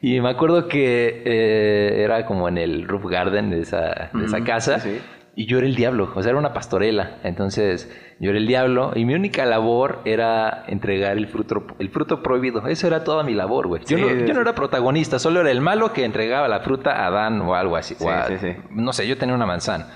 Y 0.01 0.21
me 0.21 0.29
acuerdo 0.29 0.67
que 0.67 1.23
eh, 1.25 2.03
era 2.03 2.25
como 2.25 2.47
en 2.47 2.57
el 2.57 2.87
roof 2.87 3.05
garden 3.09 3.49
de 3.49 3.61
esa, 3.61 4.09
de 4.13 4.25
esa 4.25 4.43
casa. 4.43 4.79
sí. 4.79 4.99
Y 5.35 5.45
yo 5.45 5.59
era 5.59 5.67
el 5.67 5.75
diablo, 5.75 6.11
o 6.13 6.21
sea, 6.21 6.31
era 6.31 6.39
una 6.39 6.51
pastorela. 6.51 7.19
Entonces, 7.23 7.89
yo 8.19 8.31
era 8.31 8.39
el 8.39 8.45
diablo 8.45 8.91
y 8.93 9.05
mi 9.05 9.13
única 9.13 9.45
labor 9.45 10.01
era 10.03 10.65
entregar 10.67 11.17
el 11.17 11.27
fruto, 11.27 11.65
el 11.79 11.89
fruto 11.91 12.21
prohibido. 12.21 12.67
Eso 12.67 12.87
era 12.87 13.05
toda 13.05 13.23
mi 13.23 13.33
labor, 13.33 13.67
güey. 13.67 13.81
Yo, 13.85 13.97
no, 13.97 14.09
sí, 14.09 14.15
yo 14.19 14.27
sí. 14.27 14.33
no 14.33 14.41
era 14.41 14.53
protagonista, 14.53 15.17
solo 15.17 15.39
era 15.39 15.49
el 15.49 15.61
malo 15.61 15.93
que 15.93 16.03
entregaba 16.03 16.49
la 16.49 16.59
fruta 16.59 16.91
a 16.91 17.07
Adán 17.07 17.39
o 17.39 17.55
algo 17.55 17.77
así. 17.77 17.95
O 18.01 18.09
a-. 18.09 18.27
No 18.71 18.91
sé, 18.91 19.07
yo 19.07 19.17
tenía 19.17 19.33
una 19.33 19.45
manzana. 19.45 19.87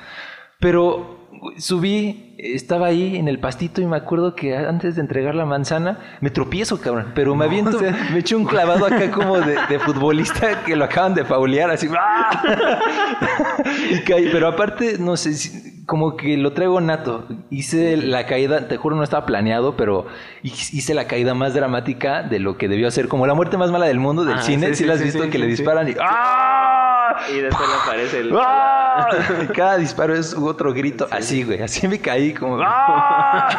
Pero 0.62 1.23
subí, 1.58 2.36
estaba 2.38 2.88
ahí 2.88 3.16
en 3.18 3.28
el 3.28 3.40
pastito 3.40 3.82
y 3.82 3.86
me 3.86 3.98
acuerdo 3.98 4.36
que 4.36 4.56
antes 4.56 4.96
de 4.96 5.02
entregar 5.02 5.36
la 5.36 5.46
manzana 5.46 6.00
me 6.22 6.30
tropiezo, 6.30 6.80
cabrón. 6.82 7.12
Pero 7.16 7.36
me 7.36 7.46
aviento, 7.46 7.80
me 8.12 8.20
eché 8.20 8.36
un 8.36 8.46
clavado 8.46 8.86
acá 8.86 9.12
como 9.12 9.40
de, 9.40 9.56
de 9.70 9.80
futbolista 9.80 10.64
que 10.66 10.76
lo 10.76 10.86
acaban 10.86 11.14
de 11.14 11.26
faulear, 11.26 11.70
así. 11.72 11.88
¡ah! 11.98 12.44
y 13.92 14.00
caí, 14.04 14.30
pero 14.32 14.48
aparte, 14.48 14.98
no 15.00 15.16
sé, 15.18 15.32
como 15.86 16.16
que 16.16 16.38
lo 16.38 16.54
traigo 16.54 16.80
nato. 16.82 17.28
Hice 17.50 17.98
la 17.98 18.26
caída, 18.26 18.68
te 18.68 18.78
juro, 18.78 18.96
no 18.96 19.04
estaba 19.04 19.26
planeado, 19.26 19.76
pero 19.76 20.06
hice 20.44 20.94
la 20.94 21.08
caída 21.08 21.34
más 21.34 21.54
dramática 21.54 22.24
de 22.24 22.40
lo 22.40 22.58
que 22.58 22.68
debió 22.68 22.90
ser, 22.92 23.08
como 23.08 23.28
la 23.28 23.34
muerte 23.34 23.58
más 23.58 23.72
mala 23.72 23.86
del 23.86 24.00
mundo 24.00 24.24
del 24.26 24.38
Ah, 24.40 24.42
cine. 24.42 24.68
sí, 24.68 24.74
si 24.76 24.84
sí, 24.84 24.86
la 24.86 24.94
has 24.94 25.04
visto 25.04 25.30
que 25.30 25.38
le 25.38 25.48
disparan 25.48 25.88
y 25.90 25.94
¡ah! 26.02 26.73
Y 27.34 27.40
después 27.40 27.70
le 27.70 27.76
aparece 27.76 28.20
el... 28.20 28.32
¡Ah! 28.38 29.08
Cada 29.56 29.78
disparo 29.78 30.16
es 30.16 30.34
otro 30.34 30.74
grito, 30.74 31.08
así, 31.12 31.44
güey. 31.44 31.62
Así 31.62 31.88
me 31.88 32.00
caí, 32.00 32.34
como. 32.34 32.60
¡Ah! 32.62 33.50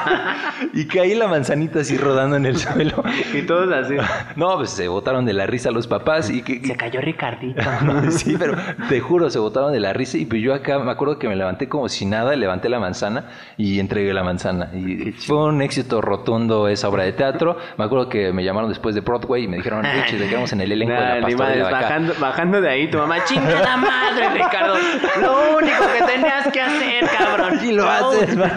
Y 0.72 0.86
caí 0.86 1.14
la 1.14 1.28
manzanita 1.28 1.80
así 1.80 1.96
rodando 1.96 2.36
en 2.36 2.46
el 2.46 2.56
suelo. 2.56 3.02
Y 3.32 3.42
todos 3.42 3.72
así. 3.72 3.96
No, 4.36 4.56
pues 4.56 4.70
se 4.70 4.88
botaron 4.88 5.24
de 5.24 5.32
la 5.32 5.46
risa 5.46 5.70
los 5.70 5.86
papás 5.86 6.30
y 6.30 6.42
que. 6.42 6.64
Se 6.66 6.76
cayó 6.76 7.00
Ricardito. 7.00 7.62
No, 7.82 8.10
sí, 8.10 8.36
pero 8.38 8.56
te 8.88 9.00
juro, 9.00 9.30
se 9.30 9.38
botaron 9.38 9.72
de 9.72 9.80
la 9.80 9.92
risa 9.92 10.18
y 10.18 10.26
pues 10.26 10.42
yo 10.42 10.54
acá 10.54 10.78
me 10.78 10.90
acuerdo 10.90 11.18
que 11.18 11.28
me 11.28 11.36
levanté 11.36 11.68
como 11.68 11.88
si 11.88 12.06
nada, 12.06 12.34
levanté 12.34 12.68
la 12.68 12.80
manzana 12.80 13.26
y 13.56 13.78
entregué 13.78 14.12
la 14.12 14.24
manzana. 14.24 14.70
Y 14.74 15.12
fue 15.12 15.44
un 15.44 15.62
éxito 15.62 16.00
rotundo 16.00 16.68
esa 16.68 16.88
obra 16.88 17.04
de 17.04 17.12
teatro. 17.12 17.56
Me 17.76 17.84
acuerdo 17.84 18.08
que 18.08 18.32
me 18.32 18.42
llamaron 18.44 18.68
después 18.68 18.94
de 18.94 19.00
Broadway 19.00 19.44
y 19.44 19.48
me 19.48 19.58
dijeron, 19.58 19.84
Richie, 19.84 20.18
te 20.18 20.28
quedamos 20.28 20.52
en 20.52 20.60
el 20.60 20.72
elenco 20.72 20.94
de 20.94 21.20
la 21.20 21.28
de 21.28 21.62
acá". 21.62 21.70
bajando, 21.70 22.14
bajando 22.18 22.60
de 22.60 22.68
ahí, 22.68 22.90
tu 22.90 22.98
mamá, 22.98 23.24
chinga 23.46 23.62
la 23.62 23.76
madre, 23.76 24.28
Ricardo. 24.30 24.74
Lo 25.20 25.58
único 25.58 25.84
que 25.96 26.04
tenías 26.12 26.52
que 26.52 26.60
hacer, 26.60 27.04
cabrón. 27.06 27.58
Y 27.64 27.72
lo 27.72 27.88
haces. 27.88 28.34
único. 28.34 28.48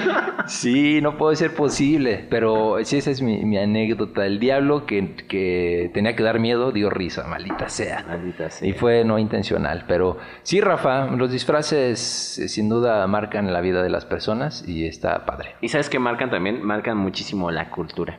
sí, 0.46 1.00
no 1.00 1.16
puede 1.16 1.36
ser 1.36 1.54
posible. 1.54 2.26
Pero 2.28 2.76
sí, 2.84 2.98
esa 2.98 3.10
es 3.10 3.22
mi, 3.22 3.44
mi 3.44 3.58
anécdota. 3.58 4.26
El 4.26 4.38
diablo 4.38 4.86
que, 4.86 5.14
que 5.28 5.90
tenía 5.94 6.14
que 6.16 6.22
dar 6.22 6.40
miedo 6.40 6.72
dio 6.72 6.90
risa, 6.90 7.26
maldita 7.26 7.68
sea. 7.68 8.04
Maldita 8.06 8.50
sea. 8.50 8.68
Y 8.68 8.72
fue 8.72 9.04
no 9.04 9.18
intencional. 9.18 9.84
Pero 9.86 10.18
sí, 10.42 10.60
Rafa, 10.60 11.06
los 11.06 11.30
disfraces 11.30 12.38
eh, 12.38 12.48
sin 12.48 12.68
duda 12.68 13.06
marcan 13.06 13.52
la 13.52 13.60
vida 13.60 13.82
de 13.82 13.90
las 13.90 14.04
personas 14.04 14.66
y 14.66 14.86
está 14.86 15.24
padre. 15.24 15.54
Y 15.60 15.68
sabes 15.68 15.88
que 15.88 15.98
marcan 15.98 16.30
también, 16.30 16.62
marcan 16.62 16.96
muchísimo 16.96 17.50
la 17.50 17.70
cultura. 17.70 18.18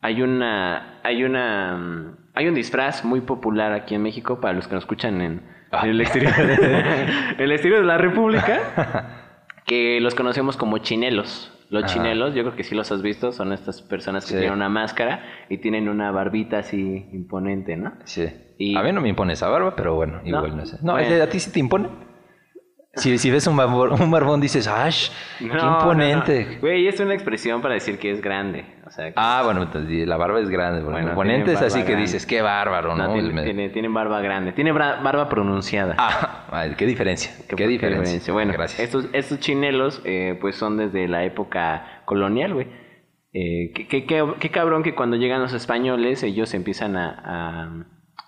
Hay 0.00 0.22
una, 0.22 1.00
hay 1.02 1.24
una, 1.24 1.76
mm, 1.76 2.16
hay 2.34 2.48
un 2.48 2.54
disfraz 2.54 3.04
muy 3.04 3.20
popular 3.22 3.72
aquí 3.72 3.94
en 3.94 4.02
México 4.02 4.40
para 4.40 4.54
los 4.54 4.68
que 4.68 4.74
nos 4.74 4.84
escuchan 4.84 5.20
en, 5.20 5.55
en 5.72 5.90
el 5.90 6.00
exterior, 6.00 6.32
en 6.38 7.40
el 7.40 7.52
exterior 7.52 7.80
de 7.80 7.86
la 7.86 7.98
República, 7.98 9.32
que 9.66 10.00
los 10.00 10.14
conocemos 10.14 10.56
como 10.56 10.78
chinelos. 10.78 11.52
Los 11.68 11.82
Ajá. 11.82 11.94
chinelos, 11.94 12.34
yo 12.36 12.44
creo 12.44 12.54
que 12.54 12.62
sí 12.62 12.76
los 12.76 12.92
has 12.92 13.02
visto, 13.02 13.32
son 13.32 13.52
estas 13.52 13.82
personas 13.82 14.24
que 14.24 14.30
Sí. 14.34 14.36
tienen 14.38 14.52
una 14.52 14.68
máscara 14.68 15.24
y 15.48 15.58
tienen 15.58 15.88
una 15.88 16.12
barbita 16.12 16.58
así 16.58 17.08
imponente, 17.12 17.76
¿no? 17.76 17.92
Sí. 18.04 18.28
Y- 18.56 18.76
A 18.76 18.82
mí 18.84 18.92
no 18.92 19.00
me 19.00 19.08
impone 19.08 19.32
esa 19.32 19.48
barba, 19.48 19.74
pero 19.74 19.96
bueno, 19.96 20.20
igual 20.24 20.56
no, 20.56 20.64
sé. 20.64 20.78
No, 20.82 20.92
Bueno. 20.92 21.22
¿a 21.22 21.26
ti 21.26 21.40
sí 21.40 21.50
te 21.50 21.58
impone? 21.58 21.88
Si, 22.96 23.18
si 23.18 23.30
ves 23.30 23.46
un 23.46 23.56
barbón, 23.56 24.00
un 24.00 24.10
barbón 24.10 24.40
dices, 24.40 24.66
¡ash! 24.66 25.10
¡Qué 25.38 25.44
imponente! 25.44 26.44
no, 26.46 26.52
no. 26.54 26.60
Güey, 26.60 26.88
es 26.88 26.98
una 26.98 27.14
expresión 27.14 27.60
para 27.60 27.74
decir 27.74 27.98
que 27.98 28.10
es 28.10 28.20
grande. 28.22 28.64
O 28.86 28.90
sea, 28.90 29.08
que 29.08 29.14
Ah, 29.16 29.42
bueno, 29.44 29.62
entonces, 29.64 30.06
la 30.08 30.16
barba 30.16 30.40
es 30.40 30.48
grande. 30.48 30.82
Bueno, 30.82 31.08
imponente 31.10 31.52
es 31.52 31.60
así 31.62 31.82
que 31.84 31.94
dices, 31.96 32.24
qué 32.24 32.40
bárbaro, 32.42 32.94
¿no? 32.96 33.12
tiene, 33.12 33.32
Me- 33.32 33.42
tiene, 33.44 33.68
tiene 33.68 33.88
barba 33.88 34.20
grande. 34.20 34.52
Tiene 34.52 34.72
barba 34.72 35.28
pronunciada. 35.28 35.94
Ah, 35.98 36.46
ay, 36.50 36.74
qué 36.76 36.86
diferencia. 36.86 37.32
Qué, 37.54 37.66
diferencia. 37.66 38.32
Bueno, 38.32 38.52
gracias. 38.52 38.80
Estos, 38.80 39.06
estos 39.12 39.40
chinelos, 39.40 40.00
eh, 40.04 40.38
pues 40.40 40.56
son 40.56 40.76
desde 40.78 41.06
la 41.08 41.24
época 41.24 42.02
colonial, 42.06 42.54
güey. 42.54 42.68
Eh, 43.32 43.72
qué, 43.74 43.86
qué- 43.88 44.06
qué- 44.06 44.24
qué 44.40 44.50
cabrón 44.50 44.82
que 44.82 44.94
cuando 44.94 45.16
llegan 45.16 45.42
los 45.42 45.52
españoles, 45.52 46.22
ellos 46.22 46.54
empiezan 46.54 46.96
a, 46.96 47.10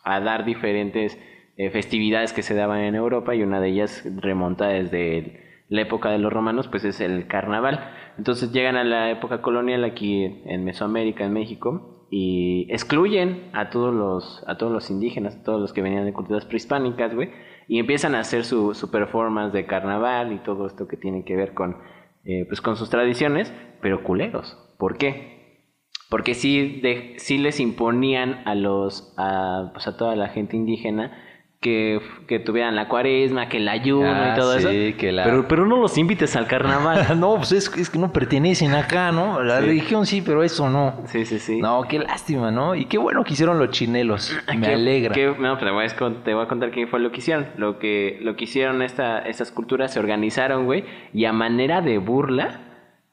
a- 0.04 0.14
a 0.16 0.20
dar 0.20 0.44
diferentes 0.44 1.18
eh, 1.58 1.70
festividades 1.70 2.32
que 2.32 2.42
se 2.42 2.54
daban 2.54 2.80
en 2.80 2.94
Europa 2.94 3.34
y 3.34 3.42
una 3.42 3.60
de 3.60 3.68
ellas 3.68 4.06
remonta 4.16 4.68
desde 4.68 5.64
la 5.68 5.82
época 5.82 6.08
de 6.08 6.18
los 6.18 6.32
romanos, 6.32 6.68
pues 6.68 6.84
es 6.84 7.00
el 7.00 7.26
carnaval. 7.26 7.90
Entonces 8.16 8.52
llegan 8.52 8.76
a 8.76 8.84
la 8.84 9.10
época 9.10 9.42
colonial 9.42 9.82
aquí 9.84 10.42
en 10.46 10.64
Mesoamérica, 10.64 11.24
en 11.24 11.32
México, 11.32 12.06
y 12.10 12.68
excluyen 12.70 13.50
a 13.52 13.70
todos 13.70 13.92
los, 13.92 14.44
a 14.46 14.56
todos 14.56 14.72
los 14.72 14.88
indígenas, 14.88 15.36
a 15.36 15.42
todos 15.42 15.60
los 15.60 15.72
que 15.72 15.82
venían 15.82 16.06
de 16.06 16.12
culturas 16.12 16.44
prehispánicas, 16.44 17.12
güey, 17.12 17.30
y 17.66 17.80
empiezan 17.80 18.14
a 18.14 18.20
hacer 18.20 18.44
su, 18.44 18.72
su 18.74 18.92
performance 18.92 19.52
de 19.52 19.66
carnaval 19.66 20.32
y 20.32 20.38
todo 20.38 20.66
esto 20.66 20.86
que 20.86 20.96
tiene 20.96 21.24
que 21.24 21.34
ver 21.34 21.54
con, 21.54 21.76
eh, 22.24 22.44
pues 22.46 22.60
con 22.60 22.76
sus 22.76 22.88
tradiciones, 22.88 23.52
pero 23.82 24.04
culeros. 24.04 24.56
¿Por 24.78 24.96
qué? 24.96 25.66
Porque 26.08 26.34
sí, 26.34 26.80
de, 26.80 27.14
sí 27.18 27.36
les 27.36 27.58
imponían 27.58 28.42
a 28.46 28.54
los, 28.54 29.12
a, 29.18 29.70
pues 29.74 29.88
a 29.88 29.96
toda 29.96 30.14
la 30.14 30.28
gente 30.28 30.56
indígena 30.56 31.24
que, 31.60 32.00
que 32.28 32.38
tuvieran 32.38 32.76
la 32.76 32.86
cuaresma, 32.88 33.48
que 33.48 33.56
el 33.56 33.68
ayuno 33.68 34.08
Ah, 34.14 34.30
y 34.32 34.38
todo 34.38 34.58
sí, 34.60 34.66
eso. 34.66 34.96
que 34.98 35.10
la- 35.10 35.24
Pero, 35.24 35.48
pero 35.48 35.66
no 35.66 35.76
los 35.78 35.98
invites 35.98 36.36
al 36.36 36.46
carnaval. 36.46 37.04
no, 37.20 37.34
pues 37.36 37.50
es, 37.52 37.76
es 37.76 37.90
que 37.90 37.98
no 37.98 38.12
pertenecen 38.12 38.74
acá, 38.74 39.10
¿no? 39.10 39.42
La 39.42 39.58
Sí. 39.60 39.66
religión 39.66 40.06
sí, 40.06 40.22
pero 40.22 40.44
eso 40.44 40.70
no. 40.70 41.02
sí, 41.06 41.24
sí, 41.24 41.38
sí. 41.40 41.60
No, 41.60 41.82
qué 41.88 41.98
lástima, 41.98 42.52
¿no? 42.52 42.76
Y 42.76 42.84
qué 42.84 42.96
bueno 42.98 43.24
que 43.24 43.32
hicieron 43.32 43.58
los 43.58 43.70
chinelos. 43.70 44.36
Me 44.54 44.60
¿Qué- 44.68 44.74
alegra. 44.74 45.14
qué- 45.14 45.34
no, 45.38 45.58
pero 45.58 45.66
te 45.66 45.70
voy, 45.72 45.84
a, 45.86 45.96
con- 45.96 46.22
te 46.22 46.34
voy 46.34 46.44
a 46.44 46.48
contar 46.48 46.70
qué 46.70 46.86
fue 46.86 47.00
lo 47.00 47.10
que 47.10 47.18
hicieron. 47.18 47.48
Lo 47.56 47.78
que, 47.80 48.18
lo 48.22 48.36
que 48.36 48.44
hicieron 48.44 48.80
esta, 48.82 49.18
estas 49.20 49.50
culturas 49.50 49.92
se 49.92 49.98
organizaron, 49.98 50.64
güey, 50.64 50.84
y 51.12 51.24
a 51.24 51.32
manera 51.32 51.80
de 51.80 51.98
burla 51.98 52.60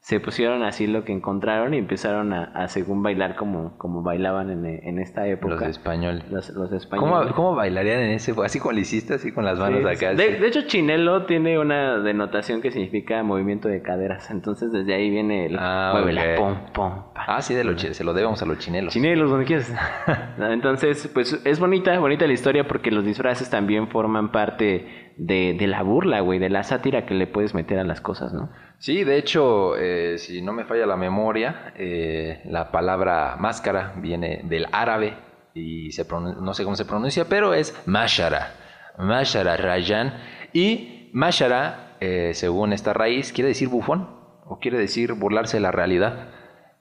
se 0.05 0.19
pusieron 0.19 0.61
así 0.61 0.85
lo 0.85 1.03
que 1.03 1.11
encontraron 1.11 1.73
y 1.73 1.79
empezaron 1.79 2.31
a, 2.31 2.43
a 2.43 2.67
según 2.67 3.01
bailar 3.01 3.35
como, 3.35 3.75
como 3.79 4.03
bailaban 4.03 4.51
en, 4.51 4.63
en 4.63 4.99
esta 4.99 5.25
época. 5.25 5.55
Los 5.55 5.63
españoles. 5.63 6.23
Los, 6.29 6.49
los 6.49 6.67
¿Cómo, 6.69 6.77
españoles. 6.77 7.33
¿Cómo 7.33 7.55
bailarían 7.55 8.01
en 8.01 8.11
ese? 8.11 8.35
Así 8.43 8.59
como 8.59 8.77
hiciste, 8.77 9.15
así 9.15 9.31
con 9.31 9.45
las 9.45 9.57
manos 9.57 9.81
Sí, 9.81 9.87
acá. 9.87 10.13
De, 10.13 10.45
hecho, 10.45 10.61
chinelo 10.67 11.25
tiene 11.25 11.57
una 11.57 11.97
denotación 11.97 12.61
que 12.61 12.69
significa 12.69 13.23
movimiento 13.23 13.67
de 13.67 13.81
caderas. 13.81 14.29
Entonces, 14.29 14.71
desde 14.71 14.93
ahí 14.93 15.09
viene 15.09 15.47
el 15.47 15.57
Ah, 15.57 15.89
muévela, 15.93 16.21
ok. 16.21 16.37
pom, 16.37 16.55
pom, 16.71 17.13
pa. 17.15 17.23
Ah, 17.25 17.41
sí, 17.41 17.55
de 17.55 17.63
los 17.63 17.81
se 17.81 18.03
lo 18.03 18.13
debemos 18.13 18.39
a 18.43 18.45
los 18.45 18.59
chinelos. 18.59 18.93
Chinelos, 18.93 19.31
donde 19.31 19.45
quieras. 19.45 19.73
Entonces, 20.37 21.09
pues 21.15 21.41
es 21.43 21.59
bonita, 21.59 21.97
bonita 21.97 22.27
la 22.27 22.33
historia 22.33 22.67
porque 22.67 22.91
los 22.91 23.03
disfraces 23.03 23.49
también 23.49 23.87
forman 23.87 24.31
parte 24.31 25.13
de, 25.17 25.55
de 25.57 25.65
la 25.65 25.81
burla, 25.81 26.19
güey, 26.19 26.37
de 26.37 26.49
la 26.51 26.61
sátira 26.61 27.07
que 27.07 27.15
le 27.15 27.25
puedes 27.25 27.55
meter 27.55 27.79
a 27.79 27.83
las 27.83 28.01
cosas, 28.01 28.33
¿no? 28.33 28.51
Sí, 28.79 29.03
de 29.03 29.17
hecho, 29.17 29.77
eh, 29.77 30.17
si 30.17 30.41
no 30.41 30.53
me 30.53 30.65
falla 30.65 30.85
la 30.85 30.97
memoria, 30.97 31.73
eh, 31.77 32.41
la 32.45 32.71
palabra 32.71 33.35
máscara 33.39 33.93
viene 33.97 34.41
del 34.43 34.67
árabe 34.71 35.17
y 35.53 35.91
se 35.91 36.05
no 36.11 36.53
sé 36.53 36.63
cómo 36.63 36.75
se 36.75 36.85
pronuncia, 36.85 37.25
pero 37.25 37.53
es 37.53 37.75
mashara. 37.85 38.53
Mashara 38.97 39.57
Rayan. 39.57 40.13
Y 40.53 41.09
mashara, 41.13 41.97
eh, 42.01 42.31
según 42.33 42.73
esta 42.73 42.93
raíz, 42.93 43.31
quiere 43.31 43.49
decir 43.49 43.69
bufón 43.69 44.09
o 44.45 44.59
quiere 44.59 44.77
decir 44.77 45.13
burlarse 45.13 45.57
de 45.57 45.61
la 45.61 45.71
realidad. 45.71 46.29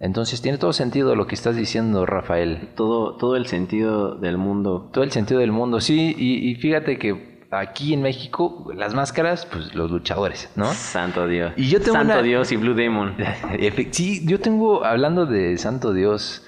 Entonces 0.00 0.42
tiene 0.42 0.58
todo 0.58 0.72
sentido 0.72 1.14
lo 1.14 1.26
que 1.26 1.36
estás 1.36 1.56
diciendo, 1.56 2.04
Rafael. 2.04 2.70
Todo, 2.74 3.16
todo 3.16 3.36
el 3.36 3.46
sentido 3.46 4.16
del 4.16 4.36
mundo. 4.36 4.90
Todo 4.92 5.04
el 5.04 5.12
sentido 5.12 5.40
del 5.40 5.52
mundo, 5.52 5.80
sí. 5.80 6.14
Y, 6.18 6.50
y 6.50 6.56
fíjate 6.56 6.98
que 6.98 7.33
aquí 7.58 7.94
en 7.94 8.02
México, 8.02 8.70
las 8.74 8.94
máscaras, 8.94 9.46
pues 9.46 9.74
los 9.74 9.90
luchadores, 9.90 10.50
¿no? 10.56 10.66
Santo 10.72 11.26
Dios. 11.26 11.52
Y 11.56 11.68
yo 11.68 11.80
tengo 11.80 11.92
Santo 11.94 12.14
una- 12.14 12.22
Dios 12.22 12.50
y 12.52 12.56
Blue 12.56 12.74
Demon. 12.74 13.16
Sí, 13.90 14.22
yo 14.26 14.40
tengo, 14.40 14.84
hablando 14.84 15.26
de 15.26 15.56
Santo 15.58 15.92
Dios, 15.92 16.46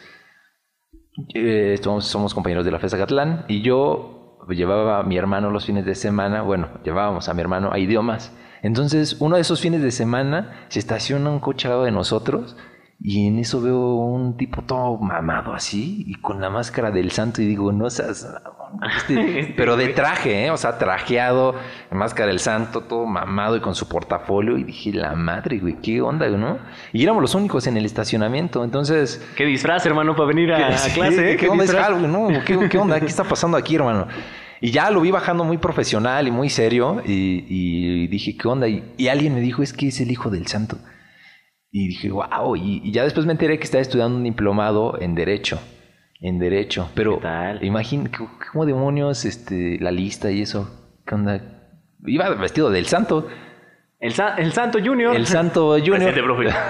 eh, 1.34 1.78
somos, 1.82 2.06
somos 2.06 2.34
compañeros 2.34 2.64
de 2.64 2.70
la 2.70 2.78
FESA 2.78 2.98
Catlán 2.98 3.44
y 3.48 3.62
yo 3.62 4.38
llevaba 4.50 5.00
a 5.00 5.02
mi 5.02 5.16
hermano 5.16 5.50
los 5.50 5.66
fines 5.66 5.84
de 5.84 5.94
semana, 5.94 6.42
bueno, 6.42 6.68
llevábamos 6.84 7.28
a 7.28 7.34
mi 7.34 7.40
hermano 7.40 7.72
a 7.72 7.78
idiomas. 7.78 8.32
Entonces, 8.62 9.16
uno 9.20 9.36
de 9.36 9.42
esos 9.42 9.60
fines 9.60 9.82
de 9.82 9.90
semana 9.90 10.66
se 10.68 10.78
estaciona 10.78 11.30
un 11.30 11.40
coche 11.40 11.68
al 11.68 11.72
lado 11.74 11.84
de 11.84 11.90
nosotros 11.92 12.56
y 12.98 13.26
en 13.26 13.38
eso 13.38 13.60
veo 13.60 13.94
un 13.96 14.36
tipo 14.36 14.62
todo 14.62 14.96
mamado 14.98 15.52
así 15.52 16.04
y 16.06 16.14
con 16.14 16.40
la 16.40 16.48
máscara 16.50 16.90
del 16.90 17.10
santo 17.10 17.42
y 17.42 17.46
digo, 17.46 17.70
no 17.70 17.90
seas... 17.90 18.26
este- 18.96 19.54
pero 19.56 19.76
de 19.76 19.88
traje, 19.88 20.46
¿eh? 20.46 20.50
o 20.50 20.56
sea, 20.56 20.78
trajeado, 20.78 21.54
máscara 21.92 22.28
del 22.28 22.40
santo, 22.40 22.80
todo 22.82 23.04
mamado 23.06 23.56
y 23.56 23.60
con 23.60 23.74
su 23.74 23.86
portafolio 23.86 24.56
y 24.56 24.64
dije, 24.64 24.92
la 24.92 25.14
madre, 25.14 25.58
güey, 25.58 25.76
qué 25.80 26.00
onda, 26.00 26.28
¿no? 26.30 26.58
Y 26.92 27.02
éramos 27.02 27.20
los 27.22 27.34
únicos 27.34 27.66
en 27.66 27.76
el 27.76 27.84
estacionamiento, 27.84 28.64
entonces... 28.64 29.24
Qué 29.36 29.44
disfraz, 29.44 29.84
hermano, 29.84 30.16
para 30.16 30.28
venir 30.28 30.52
a, 30.52 30.68
clase. 30.94 31.32
¿eh? 31.32 31.36
¿Qué 31.36 31.48
onda 31.48 31.64
es 31.64 31.70
disfraz. 31.70 31.88
Halloween? 31.90 32.12
No, 32.12 32.28
¿qué, 32.44 32.68
qué 32.68 32.78
onda? 32.78 32.98
¿Qué 32.98 33.06
está 33.06 33.24
pasando 33.28 33.56
aquí, 33.58 33.76
hermano? 33.76 34.06
Y 34.58 34.70
ya 34.70 34.90
lo 34.90 35.02
vi 35.02 35.10
bajando 35.10 35.44
muy 35.44 35.58
profesional 35.58 36.26
y 36.26 36.30
muy 36.30 36.48
serio 36.48 37.02
y, 37.04 37.44
y 37.46 38.06
dije, 38.06 38.38
¿qué 38.38 38.48
onda? 38.48 38.66
Y, 38.66 38.82
y 38.96 39.08
alguien 39.08 39.34
me 39.34 39.40
dijo, 39.40 39.62
es 39.62 39.74
que 39.74 39.88
es 39.88 40.00
el 40.00 40.10
hijo 40.10 40.30
del 40.30 40.46
santo. 40.46 40.78
Y 41.78 41.88
dije, 41.88 42.10
wow. 42.10 42.56
Y, 42.56 42.80
y 42.82 42.90
ya 42.90 43.02
después 43.04 43.26
me 43.26 43.32
enteré 43.32 43.58
que 43.58 43.64
estaba 43.64 43.82
estudiando 43.82 44.16
un 44.16 44.24
diplomado 44.24 44.98
en 44.98 45.14
Derecho. 45.14 45.60
En 46.22 46.38
Derecho. 46.38 46.88
Pero, 46.94 47.18
imagínate, 47.60 48.16
¿cómo 48.50 48.64
demonios 48.64 49.26
este, 49.26 49.76
la 49.78 49.90
lista 49.90 50.30
y 50.30 50.40
eso? 50.40 50.70
¿Qué 51.06 51.14
onda? 51.14 51.38
Iba 52.06 52.30
vestido 52.30 52.70
del 52.70 52.86
santo. 52.86 53.26
El, 54.00 54.12
sa- 54.14 54.36
el 54.36 54.52
Santo 54.52 54.78
Junior. 54.82 55.14
El 55.14 55.26
Santo 55.26 55.72
Junior. 55.78 56.10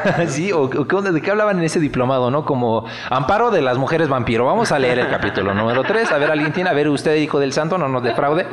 Sí, 0.27 0.51
o, 0.51 0.63
o 0.63 0.89
qué 0.89 0.97
onda, 0.97 1.13
de 1.13 1.21
qué 1.23 1.31
hablaban 1.31 1.59
en 1.59 1.65
ese 1.65 1.79
diplomado, 1.79 2.31
¿no? 2.33 2.45
Como 2.45 2.85
amparo 3.09 3.53
de 3.53 3.63
las 3.63 3.79
mujeres 3.79 4.09
vampiro. 4.09 4.45
Vamos 4.45 4.73
a 4.73 4.79
leer 4.81 4.99
el 4.99 5.09
capítulo 5.09 5.55
número 5.55 5.85
3. 5.85 6.11
A 6.11 6.19
ver, 6.19 6.33
alguien 6.33 6.53
tiene, 6.53 6.71
a 6.71 6.73
ver, 6.73 6.89
usted, 6.89 7.15
hijo 7.17 7.39
del 7.39 7.53
santo, 7.53 7.79
no 7.79 7.89
nos 7.89 8.03
defraude. 8.03 8.47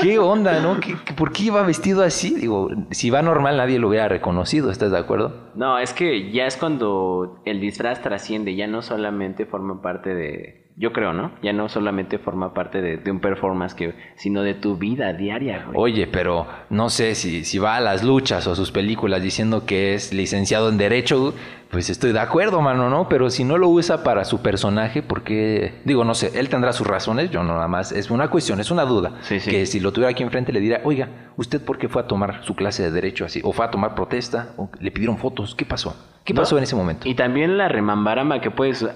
¿Qué 0.00 0.18
onda, 0.18 0.60
no? 0.60 0.78
¿Qué- 0.80 0.94
qué- 1.04 1.14
¿Por 1.14 1.32
qué 1.32 1.44
iba 1.44 1.62
vestido 1.62 2.02
así? 2.02 2.34
Digo, 2.34 2.68
si 2.90 3.10
va 3.10 3.22
normal 3.22 3.56
nadie 3.56 3.78
lo 3.78 3.88
hubiera 3.88 4.08
reconocido, 4.08 4.70
¿estás 4.70 4.90
de 4.90 4.98
acuerdo? 4.98 5.50
No, 5.54 5.78
es 5.78 5.92
que 5.92 6.30
ya 6.32 6.46
es 6.46 6.56
cuando 6.56 7.40
el 7.44 7.60
disfraz 7.60 8.02
trasciende, 8.02 8.54
ya 8.54 8.66
no 8.66 8.82
solamente 8.82 9.46
forma 9.46 9.80
parte 9.82 10.14
de, 10.14 10.65
yo 10.78 10.92
creo, 10.92 11.12
¿no? 11.14 11.32
Ya 11.42 11.52
no 11.54 11.68
solamente 11.68 12.18
forma 12.18 12.52
parte 12.52 12.82
de, 12.82 12.98
de 12.98 13.10
un 13.10 13.20
performance, 13.20 13.74
que, 13.74 13.94
sino 14.16 14.42
de 14.42 14.54
tu 14.54 14.76
vida 14.76 15.12
diaria, 15.14 15.64
güey. 15.64 15.74
Oye, 15.74 16.06
pero 16.06 16.46
no 16.70 16.90
sé 16.90 17.14
si, 17.14 17.44
si 17.44 17.58
va 17.58 17.76
a 17.76 17.80
las 17.80 18.04
luchas 18.04 18.46
o 18.46 18.54
sus 18.54 18.70
películas 18.70 19.22
diciendo 19.22 19.64
que 19.64 19.94
es 19.94 20.12
licenciado 20.12 20.68
en 20.68 20.76
Derecho, 20.76 21.32
pues 21.70 21.88
estoy 21.90 22.12
de 22.12 22.20
acuerdo, 22.20 22.60
mano, 22.60 22.88
¿no? 22.90 23.08
Pero 23.08 23.30
si 23.30 23.42
no 23.42 23.56
lo 23.58 23.68
usa 23.68 24.02
para 24.04 24.24
su 24.24 24.42
personaje, 24.42 25.02
¿por 25.02 25.22
qué? 25.22 25.80
Digo, 25.84 26.04
no 26.04 26.14
sé, 26.14 26.38
él 26.38 26.48
tendrá 26.48 26.72
sus 26.72 26.86
razones, 26.86 27.30
yo 27.30 27.42
no 27.42 27.54
nada 27.54 27.68
más, 27.68 27.90
es 27.90 28.10
una 28.10 28.28
cuestión, 28.28 28.60
es 28.60 28.70
una 28.70 28.84
duda. 28.84 29.12
Sí, 29.22 29.40
sí. 29.40 29.50
Que 29.50 29.66
si 29.66 29.80
lo 29.80 29.92
tuviera 29.92 30.10
aquí 30.10 30.22
enfrente 30.22 30.52
le 30.52 30.60
diría, 30.60 30.82
oiga, 30.84 31.08
¿usted 31.36 31.60
por 31.60 31.78
qué 31.78 31.88
fue 31.88 32.02
a 32.02 32.06
tomar 32.06 32.44
su 32.44 32.54
clase 32.54 32.82
de 32.82 32.90
Derecho 32.90 33.24
así? 33.24 33.40
¿O 33.42 33.52
fue 33.52 33.64
a 33.64 33.70
tomar 33.70 33.94
protesta? 33.94 34.50
¿O 34.58 34.70
le 34.78 34.90
pidieron 34.90 35.16
fotos? 35.18 35.54
¿Qué 35.54 35.64
pasó? 35.64 35.96
¿Qué 36.24 36.34
No. 36.34 36.42
pasó 36.42 36.56
en 36.58 36.64
ese 36.64 36.76
momento? 36.76 37.08
Y 37.08 37.14
también 37.14 37.56
la 37.58 37.68
remambarama 37.68 38.40
que 38.40 38.50
puedes 38.50 38.86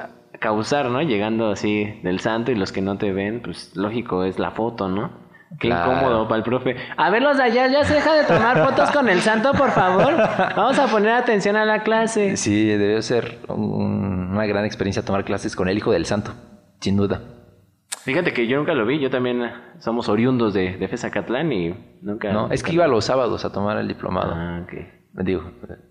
causar, 0.40 0.86
¿no? 0.86 1.00
Llegando 1.02 1.50
así 1.50 2.00
del 2.02 2.18
santo 2.20 2.50
y 2.50 2.56
los 2.56 2.72
que 2.72 2.80
no 2.80 2.96
te 2.98 3.12
ven, 3.12 3.40
pues 3.42 3.76
lógico, 3.76 4.24
es 4.24 4.38
la 4.38 4.50
foto, 4.50 4.88
¿no? 4.88 5.28
Qué 5.58 5.68
Claro. 5.68 5.92
incómodo 5.92 6.28
para 6.28 6.38
el 6.38 6.42
profe. 6.44 6.76
A 6.96 7.10
ver, 7.10 7.22
los 7.22 7.36
de 7.36 7.42
allá, 7.42 7.66
ya 7.66 7.82
se 7.84 7.94
deja 7.94 8.14
de 8.14 8.24
tomar 8.24 8.64
fotos 8.64 8.90
con 8.92 9.08
el 9.08 9.20
santo, 9.20 9.52
por 9.52 9.70
favor. 9.72 10.14
Vamos 10.56 10.78
a 10.78 10.86
poner 10.86 11.10
atención 11.10 11.56
a 11.56 11.64
la 11.64 11.82
clase. 11.82 12.36
Sí, 12.36 12.66
debe 12.66 13.02
ser 13.02 13.38
un- 13.48 14.30
una 14.32 14.46
gran 14.46 14.64
experiencia 14.64 15.04
tomar 15.04 15.24
clases 15.24 15.56
con 15.56 15.68
el 15.68 15.76
hijo 15.76 15.90
del 15.90 16.06
santo, 16.06 16.32
sin 16.80 16.96
duda. 16.96 17.20
Fíjate 18.04 18.32
que 18.32 18.46
yo 18.46 18.56
nunca 18.58 18.72
lo 18.74 18.86
vi, 18.86 18.98
yo 19.00 19.10
también 19.10 19.42
somos 19.80 20.08
oriundos 20.08 20.54
de, 20.54 20.76
de 20.78 20.88
Fezacatlán 20.88 21.52
y 21.52 21.74
nunca... 22.00 22.32
No, 22.32 22.50
es 22.50 22.62
que 22.62 22.72
iba 22.72 22.86
los 22.86 23.04
sábados 23.04 23.44
a 23.44 23.52
tomar 23.52 23.76
el 23.76 23.88
diplomado. 23.88 24.32
Ah, 24.34 24.60
ok. 24.62 24.72
Digo, 25.12 25.42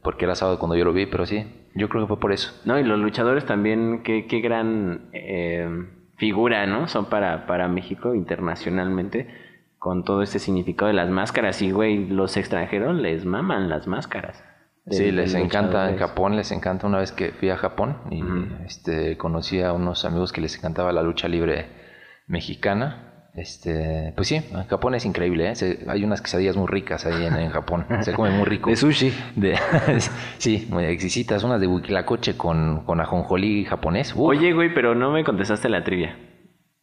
porque 0.01 0.25
era 0.25 0.35
sábado 0.35 0.59
cuando 0.59 0.75
yo 0.75 0.85
lo 0.85 0.93
vi, 0.93 1.05
pero 1.05 1.25
sí, 1.25 1.45
yo 1.75 1.89
creo 1.89 2.03
que 2.03 2.07
fue 2.07 2.19
por 2.19 2.31
eso. 2.31 2.53
No, 2.65 2.79
y 2.79 2.83
los 2.83 2.99
luchadores 2.99 3.45
también, 3.45 4.01
qué, 4.03 4.25
qué 4.27 4.39
gran 4.39 5.09
eh, 5.13 5.67
figura, 6.15 6.65
¿no? 6.65 6.87
Son 6.87 7.05
para, 7.05 7.45
para 7.45 7.67
México 7.67 8.15
internacionalmente, 8.15 9.27
con 9.77 10.03
todo 10.03 10.21
este 10.21 10.39
significado 10.39 10.87
de 10.87 10.93
las 10.93 11.09
máscaras. 11.09 11.61
Y, 11.61 11.71
güey, 11.71 12.07
los 12.07 12.37
extranjeros 12.37 12.95
les 12.95 13.25
maman 13.25 13.69
las 13.69 13.87
máscaras. 13.87 14.43
de- 14.85 14.95
Sí, 14.95 15.11
les 15.11 15.33
encanta 15.35 15.89
en. 15.89 15.97
Japón, 15.97 16.35
les 16.37 16.51
encanta 16.51 16.87
una 16.87 16.99
vez 16.99 17.11
que 17.11 17.31
fui 17.31 17.49
a 17.49 17.57
Japón 17.57 17.97
y 18.09 18.21
este 18.65 19.17
conocí 19.17 19.61
a 19.61 19.73
unos 19.73 20.05
amigos 20.05 20.31
que 20.31 20.41
les 20.41 20.57
encantaba 20.57 20.91
la 20.93 21.03
lucha 21.03 21.27
libre 21.27 21.67
mexicana. 22.27 23.08
Este, 23.35 24.11
pues 24.15 24.27
sí, 24.27 24.41
Japón 24.69 24.95
es 24.95 25.05
increíble, 25.05 25.49
¿eh? 25.49 25.55
Se- 25.55 25.85
hay 25.87 26.03
unas 26.03 26.21
quesadillas 26.21 26.57
muy 26.57 26.67
ricas 26.67 27.05
ahí 27.05 27.25
en, 27.25 27.35
en 27.35 27.49
Japón, 27.51 27.85
se 28.01 28.13
come 28.13 28.31
muy 28.31 28.45
rico. 28.45 28.69
De 28.69 28.75
sushi. 28.75 29.13
De- 29.35 29.57
sí, 30.39 30.67
muy 30.69 30.85
exquisitas, 30.85 31.43
unas 31.43 31.61
de 31.61 31.67
huitlacoche 31.67 32.35
con, 32.35 32.83
con 32.85 32.99
ajonjolí 32.99 33.65
japonés. 33.65 34.13
Uf, 34.13 34.19
Oye, 34.29 34.51
güey, 34.53 34.73
pero 34.73 34.95
no 34.95 35.11
me 35.11 35.23
contestaste 35.23 35.69
la 35.69 35.83
trivia. 35.83 36.17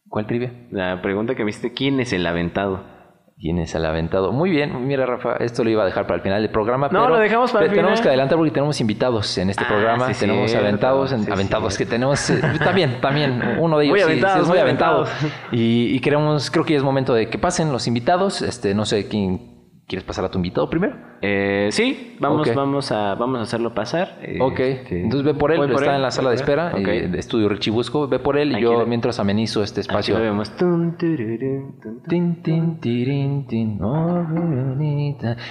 ¿Cuál 0.09 0.25
trivia? 0.25 0.51
La 0.71 1.01
pregunta 1.01 1.35
que 1.35 1.43
me 1.43 1.49
hiciste, 1.49 1.73
¿quién 1.73 1.99
es 1.99 2.13
el 2.13 2.25
aventado? 2.25 2.96
Tienes 3.39 3.75
al 3.75 3.85
aventado. 3.85 4.31
Muy 4.31 4.49
bien, 4.49 4.87
mira 4.87 5.05
Rafa, 5.05 5.35
esto 5.35 5.63
lo 5.63 5.69
iba 5.69 5.83
a 5.83 5.85
dejar 5.85 6.07
para 6.07 6.15
el 6.15 6.21
final 6.23 6.41
del 6.41 6.49
programa. 6.49 6.87
No, 6.91 7.01
pero 7.03 7.09
lo 7.09 7.19
dejamos 7.19 7.51
para 7.51 7.65
el 7.65 7.69
te- 7.69 7.75
Tenemos 7.75 7.99
final. 7.99 8.03
que 8.03 8.09
adelantar 8.09 8.35
porque 8.37 8.51
tenemos 8.51 8.81
invitados 8.81 9.37
en 9.37 9.51
este 9.51 9.63
Ah, 9.63 9.67
programa. 9.67 10.11
sí, 10.11 10.19
tenemos 10.19 10.55
aventados, 10.55 11.09
sí, 11.11 11.31
aventados 11.31 11.77
que 11.77 11.85
tenemos. 11.85 12.29
eh, 12.31 12.41
también, 12.63 12.99
también, 12.99 13.57
uno 13.59 13.77
de 13.77 13.85
ellos 13.85 13.93
Muy 13.93 14.01
aventados, 14.01 14.37
es 14.41 14.47
muy 14.47 14.55
muy 14.55 14.59
aventado. 14.59 15.01
aventados. 15.03 15.33
Y, 15.51 15.95
y 15.95 15.99
queremos, 15.99 16.49
creo 16.49 16.65
que 16.65 16.73
ya 16.73 16.77
es 16.77 16.83
momento 16.83 17.13
de 17.13 17.29
que 17.29 17.37
pasen 17.37 17.71
los 17.71 17.85
invitados. 17.87 18.41
Este, 18.41 18.73
no 18.73 18.85
sé 18.85 19.07
quién 19.07 19.55
quieres 19.87 20.03
pasar 20.03 20.25
a 20.25 20.31
tu 20.31 20.39
invitado 20.39 20.67
primero. 20.67 20.95
Eh, 21.21 21.69
sí, 21.71 22.15
vamos, 22.19 22.53
vamos, 22.53 22.91
a, 22.91 23.15
vamos 23.15 23.39
a 23.39 23.43
hacerlo 23.43 23.73
pasar. 23.73 24.19
eh, 24.21 24.37
Ok, 24.39 24.59
este, 24.59 25.01
entonces 25.01 25.25
ve 25.25 25.33
por 25.33 25.51
él, 25.51 25.61
está 25.71 25.85
él, 25.91 25.95
en 25.95 26.01
la 26.01 26.11
sala 26.11 26.29
de 26.29 26.35
espera, 26.35 26.71
Ok. 26.73 26.87
eh, 26.87 27.07
de 27.07 27.19
estudio 27.19 27.49
Richie 27.49 27.71
Busco, 27.71 28.07
ve 28.07 28.19
por 28.19 28.37
él 28.37 28.51
y 28.51 28.55
Aquí 28.55 28.63
yo 28.63 28.85
mientras 28.85 29.19
amenizo 29.19 29.63
este 29.63 29.81
Aquí 29.81 29.87
espacio. 29.87 30.17
lo 30.17 30.23
vemos. 30.23 30.51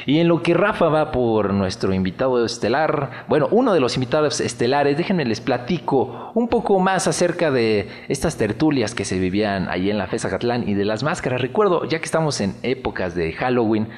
Y 0.07 0.19
en 0.21 0.29
lo 0.29 0.43
que 0.43 0.55
Rafa 0.55 0.89
va 0.89 1.11
por 1.13 1.53
nuestro 1.53 1.93
invitado 1.95 2.45
estelar, 2.45 3.25
bueno, 3.29 3.49
uno 3.51 3.73
de 3.75 3.81
los 3.81 3.97
invitados 3.97 4.41
estelares, 4.41 4.97
déjenme 4.97 5.25
les 5.25 5.41
platico 5.41 6.31
un 6.35 6.49
poco 6.49 6.79
más 6.79 7.09
acerca 7.09 7.51
de 7.51 7.89
estas 8.09 8.37
tertulias 8.37 8.95
que 8.95 9.05
se 9.05 9.19
vivían 9.19 9.69
ahí 9.69 9.91
en 9.91 9.99
la 9.99 10.07
FESA 10.07 10.31
Catlán 10.31 10.69
y 10.69 10.75
de 10.75 10.85
las 10.85 11.03
máscaras. 11.03 11.41
Recuerdo, 11.41 11.85
ya 11.85 11.99
que 11.99 12.05
estamos 12.05 12.41
en 12.41 12.55
épocas 12.63 13.15
de 13.15 13.33
Halloween, 13.33 13.89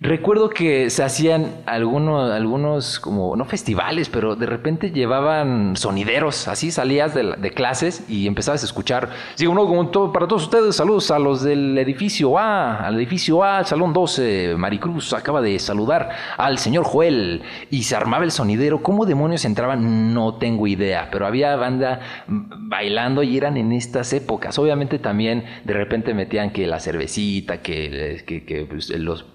Recuerdo 0.00 0.48
que 0.48 0.90
se 0.90 1.02
hacían 1.02 1.56
algunos, 1.66 2.30
algunos 2.30 3.00
como, 3.00 3.34
no 3.34 3.44
festivales, 3.46 4.08
pero 4.08 4.36
de 4.36 4.46
repente 4.46 4.92
llevaban 4.92 5.74
sonideros, 5.74 6.46
así 6.46 6.70
salías 6.70 7.14
de, 7.14 7.34
de 7.36 7.50
clases 7.50 8.04
y 8.08 8.28
empezabas 8.28 8.62
a 8.62 8.66
escuchar, 8.66 9.10
sí, 9.34 9.48
uno 9.48 9.66
como 9.66 9.88
todo, 9.88 10.12
para 10.12 10.28
todos 10.28 10.44
ustedes, 10.44 10.76
saludos 10.76 11.10
a 11.10 11.18
los 11.18 11.42
del 11.42 11.76
edificio 11.78 12.38
A, 12.38 12.76
al 12.86 12.94
edificio 12.94 13.42
A, 13.42 13.64
salón 13.64 13.92
12, 13.92 14.54
Maricruz 14.56 15.12
acaba 15.14 15.42
de 15.42 15.58
saludar 15.58 16.10
al 16.36 16.58
señor 16.58 16.84
Joel 16.84 17.42
y 17.68 17.82
se 17.82 17.96
armaba 17.96 18.22
el 18.22 18.30
sonidero, 18.30 18.84
¿cómo 18.84 19.04
demonios 19.04 19.44
entraban? 19.44 20.14
No 20.14 20.36
tengo 20.36 20.68
idea, 20.68 21.08
pero 21.10 21.26
había 21.26 21.56
banda 21.56 21.98
bailando 22.28 23.24
y 23.24 23.36
eran 23.36 23.56
en 23.56 23.72
estas 23.72 24.12
épocas, 24.12 24.60
obviamente 24.60 25.00
también 25.00 25.44
de 25.64 25.74
repente 25.74 26.14
metían 26.14 26.52
que 26.52 26.68
la 26.68 26.78
cervecita, 26.78 27.62
que, 27.62 28.22
que, 28.24 28.44
que, 28.44 28.64
pues, 28.64 28.90
los, 28.90 29.26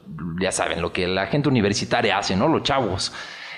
saben, 0.53 0.81
lo 0.81 0.93
que 0.93 1.07
la 1.07 1.27
gente 1.27 1.49
universitaria 1.49 2.17
hace, 2.17 2.35
¿no? 2.35 2.47
Los 2.47 2.63
chavos. 2.63 3.11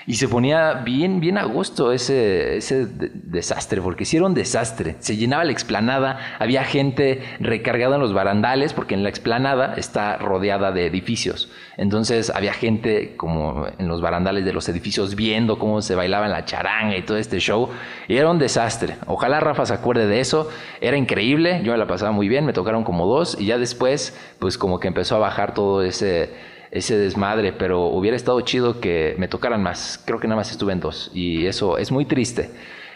Y 0.08 0.14
se 0.14 0.28
ponía 0.28 0.74
bien, 0.74 1.18
bien 1.18 1.36
a 1.36 1.42
gusto 1.42 1.90
ese, 1.90 2.58
ese 2.58 2.86
de- 2.86 3.10
desastre, 3.12 3.80
porque 3.82 4.04
sí 4.04 4.16
era 4.16 4.26
un 4.26 4.34
desastre. 4.34 4.94
Se 5.00 5.16
llenaba 5.16 5.42
la 5.42 5.50
explanada, 5.50 6.36
había 6.38 6.62
gente 6.62 7.24
recargada 7.40 7.96
en 7.96 8.02
los 8.02 8.12
barandales, 8.12 8.72
porque 8.72 8.94
en 8.94 9.02
la 9.02 9.08
explanada 9.08 9.74
está 9.76 10.16
rodeada 10.16 10.70
de 10.70 10.86
edificios. 10.86 11.50
Entonces 11.76 12.30
había 12.30 12.52
gente 12.52 13.16
como 13.16 13.66
en 13.80 13.88
los 13.88 14.00
barandales 14.00 14.44
de 14.44 14.52
los 14.52 14.68
edificios 14.68 15.16
viendo 15.16 15.58
cómo 15.58 15.82
se 15.82 15.96
bailaba 15.96 16.26
en 16.26 16.32
la 16.32 16.44
charanga 16.44 16.96
y 16.96 17.02
todo 17.02 17.16
este 17.16 17.40
show. 17.40 17.68
Era 18.06 18.30
un 18.30 18.38
desastre. 18.38 18.98
Ojalá 19.08 19.40
Rafa 19.40 19.66
se 19.66 19.74
acuerde 19.74 20.06
de 20.06 20.20
eso. 20.20 20.48
Era 20.80 20.96
increíble, 20.96 21.62
yo 21.64 21.72
me 21.72 21.78
la 21.78 21.88
pasaba 21.88 22.12
muy 22.12 22.28
bien, 22.28 22.46
me 22.46 22.52
tocaron 22.52 22.84
como 22.84 23.06
dos 23.06 23.36
y 23.40 23.46
ya 23.46 23.58
después, 23.58 24.16
pues 24.38 24.56
como 24.56 24.78
que 24.78 24.86
empezó 24.86 25.16
a 25.16 25.18
bajar 25.18 25.52
todo 25.52 25.82
ese 25.82 26.30
ese 26.70 26.96
desmadre, 26.96 27.52
pero 27.52 27.86
hubiera 27.86 28.16
estado 28.16 28.40
chido 28.40 28.80
que 28.80 29.14
me 29.18 29.28
tocaran 29.28 29.62
más. 29.62 30.02
Creo 30.04 30.18
que 30.20 30.26
nada 30.28 30.40
más 30.40 30.50
estuve 30.50 30.72
en 30.72 30.80
dos 30.80 31.10
y 31.14 31.46
eso 31.46 31.78
es 31.78 31.90
muy 31.92 32.04
triste. 32.04 32.50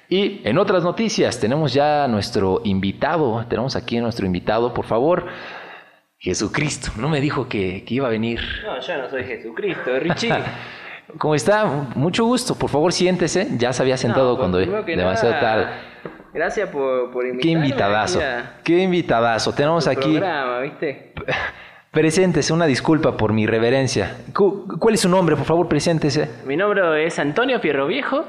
Y 0.08 0.40
en 0.44 0.58
otras 0.58 0.82
noticias 0.82 1.38
tenemos 1.38 1.72
ya 1.72 2.08
nuestro 2.08 2.62
invitado, 2.64 3.44
tenemos 3.48 3.76
aquí 3.76 3.98
a 3.98 4.00
nuestro 4.00 4.26
invitado, 4.26 4.74
por 4.74 4.84
favor. 4.86 5.26
Jesucristo. 6.18 6.90
No 6.98 7.08
me 7.08 7.20
dijo 7.20 7.48
que, 7.48 7.84
que 7.84 7.94
iba 7.94 8.06
a 8.08 8.10
venir. 8.10 8.40
No, 8.64 8.78
yo 8.78 8.98
no 8.98 9.08
soy 9.08 9.24
Jesucristo, 9.24 9.98
Richie. 10.00 10.34
¿Cómo 11.18 11.34
está? 11.34 11.64
Mucho 11.94 12.24
gusto. 12.24 12.54
Por 12.54 12.68
favor, 12.68 12.92
siéntese. 12.92 13.48
Ya 13.56 13.72
se 13.72 13.82
había 13.82 13.96
sentado 13.96 14.32
No, 14.32 14.38
cuando 14.38 14.58
primero 14.58 14.84
que 14.84 14.96
demasiado 14.96 15.34
tarde. 15.40 15.66
Gracias 16.32 16.68
por, 16.68 17.10
por 17.10 17.26
invitarme 17.26 17.42
Qué 17.42 17.48
invitadazo. 17.50 18.20
Qué 18.62 18.82
invitadazo. 18.82 19.52
Tenemos 19.52 19.84
tu 19.84 19.90
aquí. 19.90 20.10
programa, 20.10 20.60
¿viste? 20.60 21.12
Preséntese, 21.90 22.52
una 22.52 22.66
disculpa 22.66 23.16
por 23.16 23.32
mi 23.32 23.46
reverencia. 23.46 24.16
Cu- 24.32 24.64
¿Cuál 24.78 24.94
es 24.94 25.00
su 25.00 25.08
nombre? 25.08 25.34
Por 25.34 25.44
favor, 25.44 25.66
preséntese. 25.66 26.30
Mi 26.46 26.56
nombre 26.56 27.04
es 27.04 27.18
Antonio 27.18 27.58
Fierro 27.58 27.88
Viejo. 27.88 28.24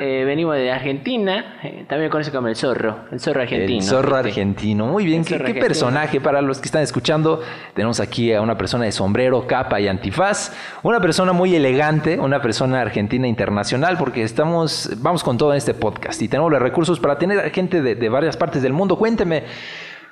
eh, 0.00 0.24
venimos 0.26 0.56
de 0.56 0.72
Argentina. 0.72 1.58
eh, 1.62 1.84
también 1.88 2.08
me 2.08 2.10
conoce 2.10 2.32
como 2.32 2.48
el 2.48 2.56
zorro. 2.56 3.04
El 3.12 3.20
zorro 3.20 3.42
argentino. 3.42 3.78
El 3.78 3.84
zorro 3.84 4.16
argentino. 4.16 4.86
Muy 4.88 5.04
bien, 5.06 5.24
qué, 5.24 5.38
qué 5.38 5.54
personaje 5.54 6.20
para 6.20 6.42
los 6.42 6.58
que 6.58 6.66
están 6.66 6.82
escuchando. 6.82 7.40
Tenemos 7.74 8.00
aquí 8.00 8.32
a 8.34 8.42
una 8.42 8.58
persona 8.58 8.84
de 8.86 8.92
sombrero, 8.92 9.46
capa 9.46 9.80
y 9.80 9.86
antifaz. 9.86 10.52
Una 10.82 11.00
persona 11.00 11.32
muy 11.32 11.54
elegante, 11.54 12.18
una 12.18 12.42
persona 12.42 12.80
argentina 12.80 13.28
internacional, 13.28 13.96
porque 13.98 14.22
estamos, 14.24 14.90
vamos 14.98 15.22
con 15.22 15.38
todo 15.38 15.52
en 15.52 15.58
este 15.58 15.74
podcast 15.74 16.20
y 16.22 16.28
tenemos 16.28 16.50
los 16.50 16.60
recursos 16.60 16.98
para 16.98 17.16
tener 17.18 17.38
a 17.38 17.50
gente 17.50 17.80
de, 17.82 17.94
de 17.94 18.08
varias 18.08 18.36
partes 18.36 18.62
del 18.62 18.72
mundo. 18.72 18.98
Cuénteme, 18.98 19.44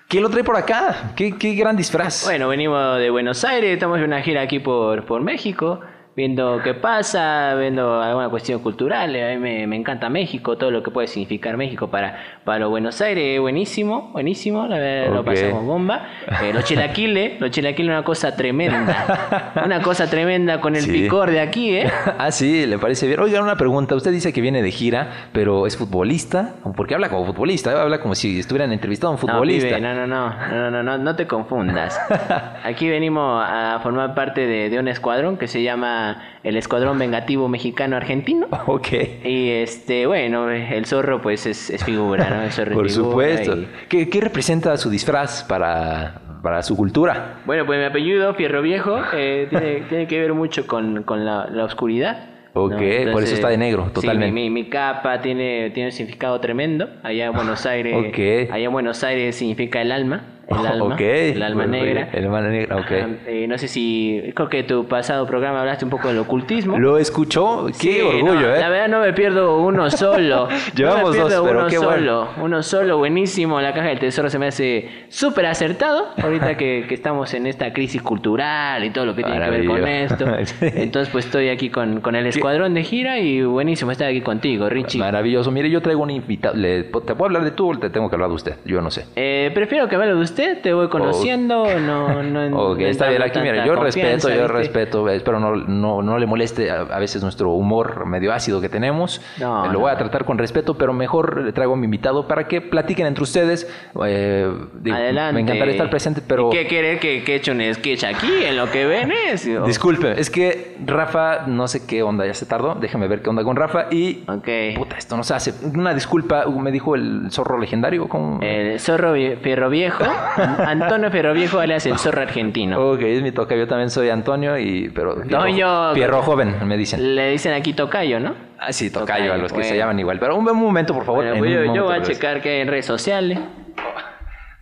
¿qué 0.09 0.21
lo 0.21 0.29
trae 0.31 0.45
por 0.45 0.57
acá? 0.57 1.12
¿Qué, 1.17 1.37
qué 1.37 1.55
gran 1.55 1.77
disfraz? 1.77 2.25
Bueno, 2.25 2.49
venimos 2.49 2.99
de 2.99 3.11
Buenos 3.11 3.45
Aires. 3.45 3.73
Estamos 3.73 3.99
en 3.99 4.05
una 4.05 4.23
gira 4.23 4.43
aquí 4.43 4.59
por, 4.61 5.05
por 5.07 5.23
México. 5.23 5.81
Viendo 6.16 6.61
qué 6.62 6.74
pasa, 6.74 7.57
viendo 7.57 8.00
alguna 8.00 8.29
cuestión 8.29 8.61
cultural. 8.61 9.16
A 9.16 9.31
mí 9.35 9.37
me, 9.38 9.66
me 9.66 9.74
encanta 9.74 10.09
México, 10.09 10.57
todo 10.57 10.70
lo 10.70 10.81
que 10.81 10.92
puede 10.92 11.09
significar 11.09 11.57
México 11.57 11.88
para, 11.88 12.16
para 12.44 12.61
los 12.61 12.70
Buenos 12.70 13.00
Aires. 13.00 13.40
Buenísimo, 13.40 14.11
buenísimo. 14.12 14.64
La 14.68 14.79
verdad, 14.79 15.12
lo 15.12 15.20
Ok. 15.22 15.27
pasamos 15.27 15.64
bomba. 15.64 16.07
Eh, 16.40 16.53
los 16.53 16.62
chilaquiles, 16.62 17.40
los 17.40 17.50
chilaquiles, 17.50 17.90
una 17.90 18.05
cosa 18.05 18.37
tremenda. 18.37 19.53
Una 19.64 19.83
cosa 19.83 20.09
tremenda 20.09 20.61
con 20.61 20.77
el 20.77 20.83
Sí. 20.83 20.92
picor 20.92 21.33
de 21.33 21.40
aquí, 21.40 21.74
¿eh? 21.79 21.90
Ah, 22.18 22.31
sí, 22.31 22.64
le 22.64 22.79
parece 22.79 23.09
bien. 23.09 23.18
Oiga, 23.18 23.42
una 23.42 23.57
pregunta. 23.57 23.96
Usted 23.96 24.12
dice 24.12 24.33
que 24.33 24.40
viene 24.40 24.62
de 24.62 24.70
gira, 24.70 25.09
pero 25.33 25.66
¿es 25.66 25.77
futbolista? 25.77 26.55
Porque 26.77 26.94
habla 26.94 27.09
como 27.09 27.24
futbolista, 27.27 27.83
habla 27.83 28.00
como 28.00 28.14
si 28.14 28.38
estuvieran 28.38 28.72
entrevistando 28.72 29.09
a 29.09 29.12
un 29.12 29.18
futbolista. 29.18 29.68
No, 29.68 29.77
pibe, 29.79 29.81
no, 29.96 30.07
no, 30.07 30.07
no, 30.07 30.31
no, 30.48 30.70
no, 30.70 30.83
no, 30.85 30.98
no 30.98 31.16
te 31.16 31.27
confundas. 31.27 32.00
Aquí 32.62 32.88
venimos 32.88 33.44
a 33.44 33.81
formar 33.83 34.14
parte 34.14 34.46
de, 34.46 34.70
de 34.70 34.79
un 34.79 34.87
escuadrón 34.87 35.37
que 35.38 35.48
se 35.48 35.61
llama 35.64 36.04
el 36.43 36.57
Escuadrón 36.57 36.99
Vengativo 36.99 37.49
Mexicano 37.49 37.97
Argentino. 37.97 38.47
Ok. 38.67 38.88
Y 39.25 39.51
este, 39.51 40.07
bueno, 40.07 40.51
el 40.51 40.87
zorro 40.87 41.21
pues 41.21 41.47
es, 41.47 41.71
es 41.71 41.85
figura, 41.85 42.29
¿no? 42.31 42.43
El 42.43 42.53
zorro 42.53 42.71
es 42.73 42.77
Por 42.77 42.88
figura 42.90 43.09
supuesto. 43.11 43.57
y- 43.59 43.69
¿Qué, 43.88 44.09
qué 44.09 44.21
representa 44.21 44.77
su 44.77 44.90
disfraz 44.90 45.45
para, 45.45 46.21
para 46.43 46.62
su 46.62 46.77
cultura? 46.77 47.40
Bueno, 47.45 47.64
pues 47.67 47.79
mi 47.79 47.85
apellido, 47.85 48.35
Fierro 48.35 48.62
Viejo, 48.62 48.99
eh, 49.14 49.47
tiene, 49.51 49.83
tiene 49.88 50.07
que 50.07 50.21
ver 50.21 50.33
mucho 50.35 50.67
con, 50.67 51.03
con 51.05 51.25
la, 51.25 51.47
la 51.51 51.64
oscuridad. 51.64 52.31
Ok, 52.57 52.71
por 53.12 53.25
eso 53.25 53.35
está 53.35 53.49
de 53.49 53.59
negro, 53.59 53.87
sí, 53.87 53.93
totalmente. 53.95 54.33
mi, 54.33 54.49
mi- 54.49 54.62
mi 54.62 54.69
capa 54.71 55.21
tiene, 55.21 55.71
tiene 55.71 55.88
un 55.88 55.93
significado 55.93 56.38
tremendo. 56.40 56.88
Allá 57.03 57.27
en 57.27 57.33
Buenos 57.33 57.67
Aires, 57.67 57.95
Ok. 57.97 58.53
allá 58.53 58.64
en 58.67 58.73
Buenos 58.73 59.03
Aires 59.03 59.35
significa 59.35 59.83
el 59.83 59.90
alma. 59.90 60.23
El 60.48 60.66
alma, 60.66 60.96
el 60.98 61.42
alma 61.42 61.66
negra. 61.66 62.09
El 62.12 62.24
alma 62.24 62.40
negra, 62.42 62.76
ok. 62.76 62.83
Ajá, 62.83 63.09
eh, 63.26 63.46
no 63.48 63.59
sé 63.59 63.68
si, 63.68 64.33
creo 64.35 64.48
que 64.48 64.62
tu 64.62 64.87
pasado 64.87 65.26
programa 65.26 65.61
hablaste 65.61 65.85
un 65.85 65.90
poco 65.90 66.09
del 66.09 66.18
ocultismo. 66.18 66.78
¿Lo 66.78 66.98
escuchó? 66.98 67.66
Qué 67.66 67.72
Sí, 67.74 68.00
orgullo, 68.00 68.40
no, 68.48 68.54
¿eh? 68.54 68.61
La 68.61 68.68
verdad 68.68 68.88
no 68.88 69.00
me 69.00 69.12
pierdo 69.12 69.59
uno 69.59 69.90
solo. 69.94 70.48
Llevamos 70.74 71.16
no 71.16 71.28
dos, 71.28 71.42
pero 71.46 71.61
uno 71.61 71.68
qué 71.68 71.78
bueno. 71.78 71.92
solo. 71.92 72.28
Uno 72.42 72.62
solo, 72.62 72.98
buenísimo. 72.98 73.61
La 73.61 73.72
caja 73.72 73.88
del 73.88 73.98
tesoro 73.98 74.28
se 74.30 74.38
me 74.38 74.46
hace 74.46 74.88
súper 75.09 75.46
acertado. 75.46 76.09
Ahorita 76.22 76.57
que, 76.57 76.85
que 76.88 76.94
estamos 76.94 77.33
en 77.35 77.46
esta 77.46 77.72
crisis 77.72 78.02
cultural 78.02 78.85
y 78.85 78.90
todo 78.90 79.07
lo 79.07 79.14
que 79.14 79.22
tiene 79.22 79.42
que 79.44 79.50
ver 79.50 79.66
con 79.66 79.87
esto. 79.87 80.26
Entonces 80.61 81.11
pues 81.12 81.26
estoy 81.26 81.48
aquí 81.48 81.70
con, 81.70 82.00
con 82.00 82.14
el 82.14 82.26
escuadrón 82.26 82.74
de 82.74 82.83
gira 82.83 83.18
y 83.18 83.42
buenísimo 83.42 83.90
estar 83.90 84.09
aquí 84.09 84.20
contigo, 84.20 84.68
Richie. 84.68 84.98
Maravilloso. 84.98 85.50
Mire, 85.50 85.70
yo 85.70 85.80
traigo 85.80 86.02
un 86.02 86.11
invitado. 86.11 86.54
¿Te 86.54 86.85
puedo 86.90 87.24
hablar 87.24 87.44
de 87.44 87.50
tú 87.52 87.70
o 87.70 87.78
te 87.78 87.90
tengo 87.90 88.09
que 88.09 88.16
hablar 88.16 88.28
de 88.30 88.35
usted? 88.35 88.54
Yo 88.64 88.80
no 88.80 88.90
sé. 88.90 89.07
Eh, 89.16 89.50
prefiero 89.54 89.88
que 89.88 89.96
me 89.96 90.04
hable 90.04 90.14
de 90.16 90.20
usted, 90.20 90.34
te 90.35 90.73
voy 90.73 90.88
conociendo, 90.88 91.66
no, 91.81 92.23
no. 92.23 92.44
Ok, 92.75 92.79
no 92.81 92.87
está 92.87 93.09
bien. 93.09 93.23
Aquí, 93.23 93.33
tanta 93.35 93.64
yo 93.66 93.75
respeto, 93.77 94.29
yo 94.29 94.35
¿viste? 94.35 94.49
respeto. 94.49 95.09
Espero 95.09 95.40
no, 95.40 95.57
no, 95.57 96.03
no 96.03 96.18
le 96.18 96.27
moleste 96.27 96.70
a, 96.70 96.81
a 96.83 96.99
veces 96.99 97.23
nuestro 97.23 97.51
humor 97.51 98.07
medio 98.07 98.33
ácido 98.33 98.61
que 98.61 98.68
tenemos. 98.68 99.20
No, 99.38 99.66
Eh, 99.66 99.73
lo 99.73 99.81
voy 99.81 99.90
a 99.90 99.97
tratar 99.97 100.25
con 100.25 100.38
respeto, 100.38 100.75
pero 100.75 100.92
mejor 100.92 101.42
le 101.42 101.53
traigo 101.53 101.75
a 101.75 101.77
mi 101.77 101.85
invitado 101.85 102.27
para 102.29 102.47
que 102.49 102.61
platiquen 102.61 103.07
entre 103.07 103.23
ustedes. 103.23 103.68
Eh, 104.07 104.51
Adelante. 104.92 105.35
Me 105.35 105.40
encantaría 105.40 105.73
estar 105.73 105.90
presente, 105.90 106.23
pero... 106.27 106.51
¿Qué 106.51 106.66
quiere 106.66 106.99
que, 106.99 107.25
que 107.25 107.37
eche 107.37 107.51
un 107.53 107.62
sketch 107.75 108.05
aquí 108.05 108.31
en 108.44 108.57
lo 108.57 108.70
que 108.70 108.87
ven 108.87 109.12
es? 109.31 109.49
Disculpe, 109.66 110.18
es 110.20 110.31
que 110.31 110.77
Rafa, 110.85 111.47
no 111.47 111.68
sé 111.68 111.87
qué 111.87 112.03
onda, 112.03 112.27
ya 112.27 112.35
se 112.35 112.47
tardó. 112.47 112.75
Déjeme 112.75 113.09
ver 113.09 113.23
qué 113.23 113.31
onda 113.31 113.42
con 113.44 113.57
Rafa. 113.57 113.87
Y. 113.90 114.25
Ok. 114.29 114.77
Puta, 114.77 114.97
esto 114.99 115.16
no 115.16 115.23
se 115.23 115.35
hace. 115.35 115.55
Una 115.75 115.94
disculpa, 115.94 116.47
me 116.47 116.70
dijo 116.70 116.94
el 116.94 117.29
zorro 117.31 117.59
legendario. 117.59 118.09
¿cómo? 118.09 118.40
El 118.42 118.79
zorro 118.81 119.14
Fierro 119.42 119.68
Viejo, 119.70 120.05
Antonio 120.37 121.11
Fierro 121.11 121.33
Viejo 121.35 121.59
alias 121.59 121.87
el 121.87 121.99
zorro 121.99 122.23
argentino. 122.23 122.93
Ok, 122.93 123.01
es 123.03 123.23
mi 123.23 123.33
toca. 123.33 123.55
Yo 123.57 123.67
también 123.67 123.91
soy 123.91 124.09
Antonio 124.11 124.59
y. 124.59 124.91
Pero. 124.95 125.17
Toño. 125.29 125.95
Fierro 125.95 126.23
joven, 126.23 126.57
me 126.67 126.77
dicen. 126.77 127.15
Le 127.15 127.31
dicen 127.31 127.53
aquí 127.53 127.73
tocayo, 127.73 128.21
¿no? 128.21 128.35
Ah, 128.59 128.73
sí, 128.73 128.91
tocayo, 128.91 129.07
Tocayo, 129.07 129.33
a 129.35 129.37
los 129.37 129.53
que 129.53 129.65
se 129.65 129.77
llaman 129.77 129.99
igual. 129.99 130.19
Pero 130.19 130.37
un, 130.37 130.49
un 130.49 130.59
momento, 130.59 130.95
por 130.95 131.05
favor. 131.05 131.25
Bueno, 131.25 131.35
en 131.35 131.39
pues 131.41 131.51
un 131.51 131.55
yo, 131.57 131.61
yo 131.63 131.67
momento, 131.67 131.85
voy 131.87 131.97
a 131.99 132.03
checar 132.03 132.41
qué 132.41 132.51
hay 132.51 132.61
en 132.61 132.69
redes 132.69 132.87
sociales. 132.87 133.39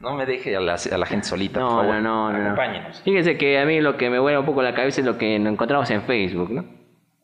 No 0.00 0.14
me 0.16 0.26
deje 0.26 0.56
a 0.56 0.60
la, 0.60 0.74
a 0.74 0.98
la 0.98 1.06
gente 1.06 1.26
solita, 1.28 1.60
por 1.60 1.68
No, 1.70 1.76
favor. 1.76 1.94
no, 1.96 2.00
no, 2.00 2.32
no, 2.32 2.38
no. 2.38 2.44
Acompáñenos. 2.50 3.02
Fíjense 3.02 3.38
que 3.38 3.58
a 3.60 3.64
mí 3.64 3.80
lo 3.80 3.96
que 3.96 4.10
me 4.10 4.18
vuela 4.18 4.40
un 4.40 4.46
poco 4.46 4.60
la 4.62 4.74
cabeza 4.74 5.00
es 5.00 5.06
lo 5.06 5.16
que 5.16 5.38
nos 5.38 5.52
encontramos 5.52 5.88
en 5.92 6.02
Facebook, 6.02 6.50
¿no? 6.50 6.64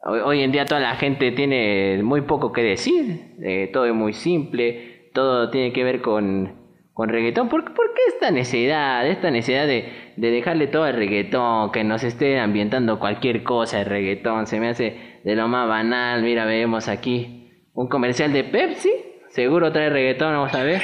Hoy, 0.04 0.20
hoy 0.20 0.42
en 0.44 0.52
día 0.52 0.64
toda 0.64 0.80
la 0.80 0.94
gente 0.94 1.32
tiene 1.32 2.00
muy 2.04 2.20
poco 2.20 2.52
que 2.52 2.62
decir, 2.62 3.34
eh, 3.42 3.68
todo 3.72 3.86
es 3.86 3.94
muy 3.94 4.12
simple, 4.12 5.10
todo 5.12 5.50
tiene 5.50 5.72
que 5.72 5.82
ver 5.82 6.00
con, 6.00 6.52
con 6.98 7.10
reggaetón. 7.10 7.48
¿Por, 7.48 7.62
por 7.74 7.94
qué 7.94 8.00
esta 8.08 8.32
necesidad, 8.32 9.06
esta 9.06 9.30
necesidad 9.30 9.68
de, 9.68 10.12
de 10.16 10.30
dejarle 10.32 10.66
todo 10.66 10.82
al 10.82 10.94
reggaetón, 10.94 11.70
que 11.70 11.84
nos 11.84 12.02
esté 12.02 12.40
ambientando 12.40 12.98
cualquier 12.98 13.44
cosa 13.44 13.78
el 13.78 13.86
reggaetón? 13.86 14.48
Se 14.48 14.58
me 14.58 14.70
hace 14.70 15.20
de 15.22 15.36
lo 15.36 15.46
más 15.46 15.68
banal. 15.68 16.24
Mira, 16.24 16.44
vemos 16.44 16.88
aquí 16.88 17.68
un 17.72 17.88
comercial 17.88 18.32
de 18.32 18.42
Pepsi, 18.42 18.90
seguro 19.28 19.70
trae 19.70 19.90
reggaetón, 19.90 20.32
vamos 20.32 20.52
a 20.52 20.64
ver. 20.64 20.82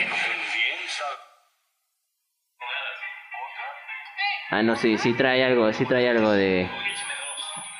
Ah, 4.50 4.62
no, 4.62 4.76
sí, 4.76 4.98
sí 4.98 5.14
trae 5.14 5.42
algo, 5.42 5.72
sí 5.72 5.84
trae 5.84 6.08
algo 6.08 6.30
de, 6.30 6.68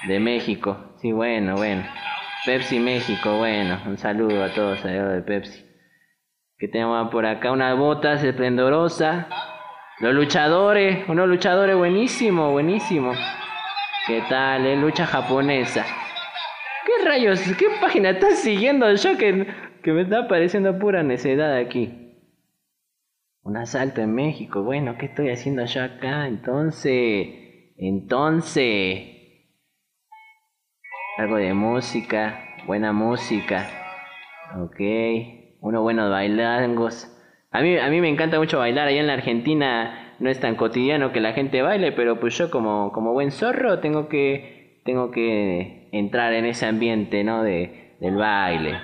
de 0.08 0.18
México. 0.18 0.96
Sí, 1.00 1.12
bueno, 1.12 1.54
bueno. 1.54 1.84
Pepsi 2.44 2.80
México, 2.80 3.36
bueno. 3.36 3.80
Un 3.86 3.96
saludo 3.96 4.42
a 4.42 4.52
todos 4.52 4.84
allá 4.84 5.04
de 5.04 5.22
Pepsi. 5.22 5.63
Que 6.64 6.68
tenemos 6.68 7.10
por 7.10 7.26
acá 7.26 7.52
unas 7.52 7.76
botas 7.76 8.24
esplendorosas. 8.24 9.26
Los 9.98 10.14
luchadores, 10.14 11.06
unos 11.10 11.28
luchadores 11.28 11.76
buenísimo, 11.76 12.52
buenísimo. 12.52 13.12
¿Qué 14.06 14.22
tal, 14.30 14.64
eh? 14.64 14.74
Lucha 14.74 15.04
japonesa. 15.04 15.84
¿Qué 16.86 17.04
rayos? 17.04 17.42
¿Qué 17.58 17.66
página 17.82 18.08
estás 18.08 18.38
siguiendo 18.38 18.90
yo 18.94 19.18
que, 19.18 19.46
que 19.82 19.92
me 19.92 20.00
está 20.00 20.26
pareciendo 20.26 20.78
pura 20.78 21.02
necedad 21.02 21.54
aquí? 21.54 22.16
Un 23.42 23.58
asalto 23.58 24.00
en 24.00 24.14
México. 24.14 24.62
Bueno, 24.62 24.96
¿qué 24.96 25.04
estoy 25.04 25.28
haciendo 25.28 25.66
yo 25.66 25.84
acá? 25.84 26.26
Entonces, 26.26 27.28
entonces, 27.76 29.06
algo 31.18 31.36
de 31.36 31.52
música, 31.52 32.42
buena 32.66 32.94
música. 32.94 33.68
Ok, 34.56 34.80
unos 35.64 35.82
buenos 35.82 36.10
bailangos. 36.10 37.10
A 37.50 37.62
mí, 37.62 37.76
a 37.78 37.88
mí 37.88 38.00
me 38.00 38.08
encanta 38.08 38.38
mucho 38.38 38.58
bailar. 38.58 38.86
Allá 38.86 39.00
en 39.00 39.06
la 39.06 39.14
Argentina 39.14 40.14
no 40.20 40.28
es 40.28 40.38
tan 40.38 40.56
cotidiano 40.56 41.10
que 41.12 41.20
la 41.20 41.32
gente 41.32 41.62
baile, 41.62 41.92
pero 41.92 42.20
pues 42.20 42.36
yo 42.36 42.50
como, 42.50 42.92
como 42.92 43.12
buen 43.12 43.30
zorro 43.30 43.80
tengo 43.80 44.08
que, 44.08 44.82
tengo 44.84 45.10
que 45.10 45.88
entrar 45.92 46.34
en 46.34 46.44
ese 46.44 46.66
ambiente, 46.66 47.24
¿no? 47.24 47.42
De, 47.42 47.96
del 48.00 48.16
baile. 48.16 48.78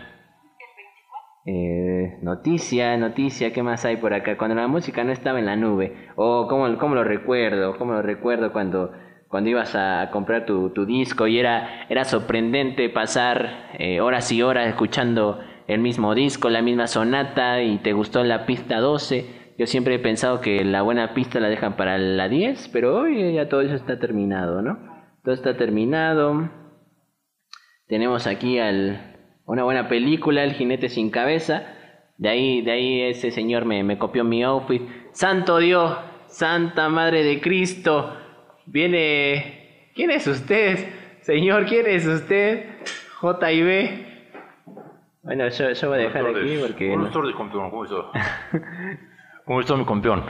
Eh, 1.44 2.18
noticia, 2.22 2.96
noticia, 2.96 3.52
¿qué 3.52 3.62
más 3.62 3.84
hay 3.84 3.96
por 3.96 4.14
acá? 4.14 4.38
Cuando 4.38 4.56
la 4.56 4.68
música 4.68 5.04
no 5.04 5.12
estaba 5.12 5.38
en 5.38 5.46
la 5.46 5.56
nube. 5.56 6.08
O 6.16 6.46
cómo, 6.48 6.78
cómo 6.78 6.94
lo 6.94 7.04
recuerdo, 7.04 7.76
cómo 7.76 7.92
lo 7.92 8.02
recuerdo 8.02 8.52
cuando, 8.52 8.92
cuando 9.28 9.50
ibas 9.50 9.74
a 9.74 10.08
comprar 10.12 10.46
tu, 10.46 10.70
tu 10.70 10.86
disco 10.86 11.26
y 11.26 11.38
era, 11.38 11.86
era 11.90 12.04
sorprendente 12.04 12.88
pasar 12.88 13.70
eh, 13.78 14.00
horas 14.00 14.32
y 14.32 14.42
horas 14.42 14.66
escuchando 14.68 15.40
el 15.74 15.80
mismo 15.80 16.16
disco, 16.16 16.50
la 16.50 16.62
misma 16.62 16.88
sonata 16.88 17.62
y 17.62 17.78
te 17.78 17.92
gustó 17.92 18.24
la 18.24 18.44
pista 18.44 18.80
12. 18.80 19.54
Yo 19.56 19.66
siempre 19.66 19.94
he 19.94 19.98
pensado 20.00 20.40
que 20.40 20.64
la 20.64 20.82
buena 20.82 21.14
pista 21.14 21.38
la 21.38 21.48
dejan 21.48 21.76
para 21.76 21.96
la 21.96 22.28
10, 22.28 22.70
pero 22.72 22.96
hoy 22.96 23.34
ya 23.34 23.48
todo 23.48 23.60
eso 23.60 23.76
está 23.76 24.00
terminado, 24.00 24.62
¿no? 24.62 24.80
Todo 25.22 25.32
está 25.32 25.56
terminado. 25.56 26.50
Tenemos 27.86 28.26
aquí 28.26 28.58
al, 28.58 29.16
una 29.44 29.62
buena 29.62 29.88
película, 29.88 30.42
El 30.42 30.54
jinete 30.54 30.88
sin 30.88 31.10
cabeza. 31.10 31.62
De 32.18 32.28
ahí, 32.28 32.62
de 32.62 32.72
ahí 32.72 33.02
ese 33.02 33.30
señor 33.30 33.64
me, 33.64 33.84
me 33.84 33.96
copió 33.96 34.24
mi 34.24 34.42
outfit. 34.42 34.82
Santo 35.12 35.58
Dios, 35.58 35.96
Santa 36.26 36.88
Madre 36.88 37.22
de 37.22 37.40
Cristo. 37.40 38.12
Viene... 38.66 39.92
¿Quién 39.94 40.10
es 40.10 40.26
usted? 40.26 40.78
Señor, 41.20 41.66
¿quién 41.66 41.86
es 41.86 42.06
usted? 42.06 42.64
J.I.B. 43.20 44.09
Bueno, 45.22 45.48
yo, 45.48 45.70
yo 45.72 45.88
voy 45.88 45.98
a 45.98 46.02
dejar 46.02 46.26
aquí 46.26 46.58
porque... 46.60 46.88
Buenas 46.94 47.12
tardes, 47.12 47.34
campeón. 47.36 47.70
¿Cómo 47.70 47.84
está? 47.84 47.96
¿Cómo 49.44 49.60
está 49.60 49.76
mi 49.76 49.84
campeón? 49.84 50.24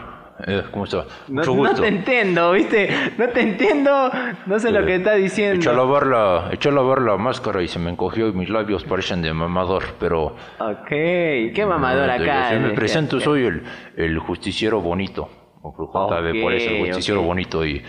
Eh, 0.47 0.63
¿Cómo 0.73 0.85
está? 0.85 1.05
No, 1.29 1.35
Mucho 1.43 1.51
no 1.55 1.57
gusto. 1.59 1.83
te 1.83 1.89
entiendo, 1.89 2.53
¿viste? 2.53 2.89
No 3.19 3.29
te 3.29 3.41
entiendo. 3.43 4.11
No 4.47 4.59
sé 4.59 4.71
lo 4.73 4.85
que 4.87 4.97
está 4.97 5.15
diciendo. 5.15 5.57
Eché 5.61 5.69
a 5.69 5.75
lavar 5.75 6.07
la, 6.07 6.49
eché 6.51 6.71
a 6.71 6.73
lavar 6.73 7.03
la 7.03 7.17
máscara 7.19 7.63
y 7.63 7.69
se 7.69 7.79
me 7.79 7.91
encogió 7.91 8.29
y 8.29 8.33
mis 8.33 8.49
labios 8.49 8.83
parecen 8.85 9.21
de 9.23 9.33
mamador, 9.35 9.85
pero... 10.01 10.37
Ok, 10.59 10.89
qué 10.89 11.65
mamador 11.69 12.09
Eh, 12.09 12.13
acá. 12.13 12.55
yo 12.55 12.61
me 12.61 12.71
presento, 12.71 13.21
soy 13.21 13.45
el, 13.45 13.63
el 13.97 14.19
justiciero 14.19 14.81
bonito. 14.81 15.29
O 15.63 15.75
por 15.77 16.55
eso 16.55 16.71
el 16.71 16.87
justiciero 16.87 17.21
ok. 17.21 17.27
bonito. 17.27 17.65
Y, 17.67 17.83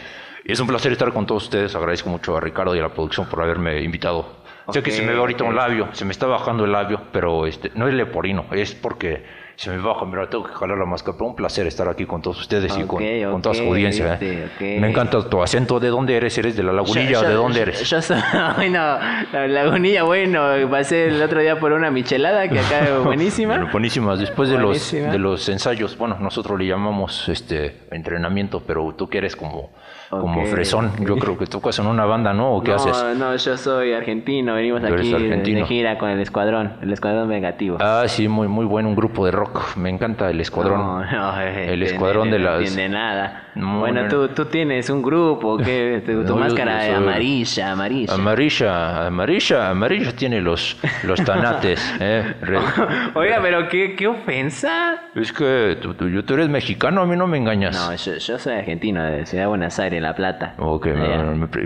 y 0.43 0.51
es 0.51 0.59
un 0.59 0.67
placer 0.67 0.91
estar 0.91 1.13
con 1.13 1.25
todos 1.25 1.45
ustedes. 1.45 1.73
Agradezco 1.73 2.09
mucho 2.09 2.35
a 2.35 2.41
Ricardo 2.41 2.75
y 2.75 2.79
a 2.79 2.83
la 2.83 2.89
producción 2.89 3.27
por 3.29 3.41
haberme 3.41 3.81
invitado. 3.81 4.40
Sé 4.69 4.83
que 4.83 4.91
se 4.91 5.01
me 5.03 5.13
ve 5.13 5.19
ahorita 5.19 5.43
un 5.43 5.55
labio, 5.55 5.89
se 5.93 6.05
me 6.05 6.11
está 6.11 6.27
bajando 6.27 6.65
el 6.65 6.71
labio, 6.71 7.01
pero 7.11 7.45
este 7.47 7.71
no 7.75 7.87
es 7.87 7.93
leporino, 7.93 8.45
es 8.51 8.73
porque 8.75 9.23
se 9.55 9.69
me 9.69 9.77
baja. 9.77 10.05
Mira, 10.05 10.27
tengo 10.27 10.43
que 10.45 10.53
jalar 10.53 10.75
la 10.77 10.85
máscara. 10.85 11.15
Pero 11.17 11.29
un 11.29 11.35
placer 11.35 11.67
estar 11.67 11.87
aquí 11.87 12.05
con 12.05 12.19
todos 12.21 12.39
ustedes 12.39 12.75
y 12.77 12.83
con, 12.83 13.03
toda 13.43 13.53
su 13.53 13.61
audiencia. 13.63 14.17
¿eh? 14.19 14.47
ok. 14.55 14.61
Me 14.81 14.89
encanta 14.89 15.21
tu 15.29 15.43
acento. 15.43 15.79
¿De 15.79 15.89
dónde 15.89 16.15
eres? 16.17 16.35
¿Eres 16.39 16.55
de 16.55 16.63
la 16.63 16.71
lagunilla? 16.73 17.11
Yo- 17.11 17.21
¿De 17.21 17.33
dónde 17.35 17.57
yo- 17.57 17.61
eres? 17.63 17.87
Yo 17.87 18.01
soy, 18.01 18.17
bueno, 18.55 18.97
la 19.33 19.47
lagunilla, 19.47 20.01
bueno, 20.03 20.41
pasé 20.71 21.07
el 21.09 21.21
otro 21.21 21.41
día 21.41 21.59
por 21.59 21.73
una 21.73 21.91
michelada 21.91 22.47
que 22.47 22.59
acá 22.59 22.79
es 22.79 23.03
buenísima. 23.03 23.55
Bueno, 23.57 23.71
buenísimas. 23.71 24.19
Después 24.19 24.49
de 24.49 24.55
los, 24.55 24.63
Buenísima. 24.65 25.11
de 25.11 25.19
los 25.19 25.47
ensayos, 25.49 25.95
bueno, 25.95 26.17
nosotros 26.19 26.57
le 26.57 26.65
llamamos 26.65 27.29
este 27.29 27.81
entrenamiento, 27.91 28.63
pero 28.65 28.95
tú 28.97 29.09
que 29.09 29.19
eres 29.19 29.35
como, 29.35 29.69
como 30.11 30.45
fresón, 30.45 30.91
yo 30.99 31.15
creo 31.17 31.37
que 31.37 31.45
tocas 31.47 31.79
en 31.79 31.87
una 31.87 32.05
banda, 32.05 32.33
¿no? 32.33 32.53
¿O 32.55 32.61
qué 32.61 32.71
no, 32.71 32.75
haces? 32.75 33.17
no, 33.17 33.35
yo 33.35 33.57
soy 33.57 33.93
argentino, 33.93 34.53
venimos 34.53 34.81
Tú 34.81 34.87
aquí 34.93 35.53
de- 35.53 35.65
gira 35.65 35.97
con 35.97 36.09
el 36.09 36.19
escuadrón, 36.19 36.73
el 36.81 36.91
escuadrón 36.91 37.29
negativo. 37.29 37.77
Ah, 37.79 38.03
sí, 38.07 38.27
muy, 38.27 38.47
muy 38.47 38.65
bueno, 38.65 38.89
un 38.89 38.95
grupo 38.95 39.25
de 39.25 39.31
rock. 39.31 39.77
Me 39.77 39.89
encanta 39.89 40.29
el 40.29 40.39
escuadrón. 40.41 40.79
No, 40.79 41.05
no, 41.11 41.41
el 41.41 41.81
eh, 41.81 41.85
escuadrón 41.85 42.29
de 42.29 42.39
no 42.39 42.45
las... 42.45 42.59
entiende 42.59 42.89
nada. 42.89 43.47
No, 43.55 43.79
bueno, 43.79 44.03
no, 44.03 44.07
tú, 44.07 44.27
tú 44.29 44.45
tienes 44.45 44.89
un 44.89 45.01
grupo, 45.01 45.57
que 45.57 46.01
tu, 46.05 46.11
No, 46.23 46.35
máscara 46.37 46.81
soy- 46.85 46.95
amarilla, 46.95 47.71
amarilla. 47.71 48.13
Amarilla, 48.13 49.07
amarilla, 49.07 49.69
amarilla 49.69 50.15
tiene 50.15 50.39
los, 50.41 50.77
los 51.03 51.23
tanates. 51.23 51.81
¿eh? 51.99 52.33
Re- 52.41 52.59
Oiga, 53.15 53.39
pero 53.41 53.67
qué, 53.69 53.95
qué 53.95 54.07
ofensa. 54.07 55.01
Es 55.15 55.31
que 55.33 55.77
tú, 55.81 55.93
tú- 55.93 56.23
tú 56.23 56.33
eres 56.33 56.49
mexicano, 56.49 57.01
a 57.01 57.05
mí 57.05 57.15
no 57.15 57.27
me 57.27 57.37
engañas. 57.37 57.75
No, 57.75 57.93
yo, 57.95 58.17
yo 58.17 58.39
soy 58.39 58.53
argentino 58.53 59.03
de 59.03 59.25
Ciudad 59.25 59.43
de 59.43 59.47
Buenos 59.47 59.77
Aires, 59.79 60.00
La 60.01 60.15
Plata. 60.15 60.55
Ok, 60.57 60.87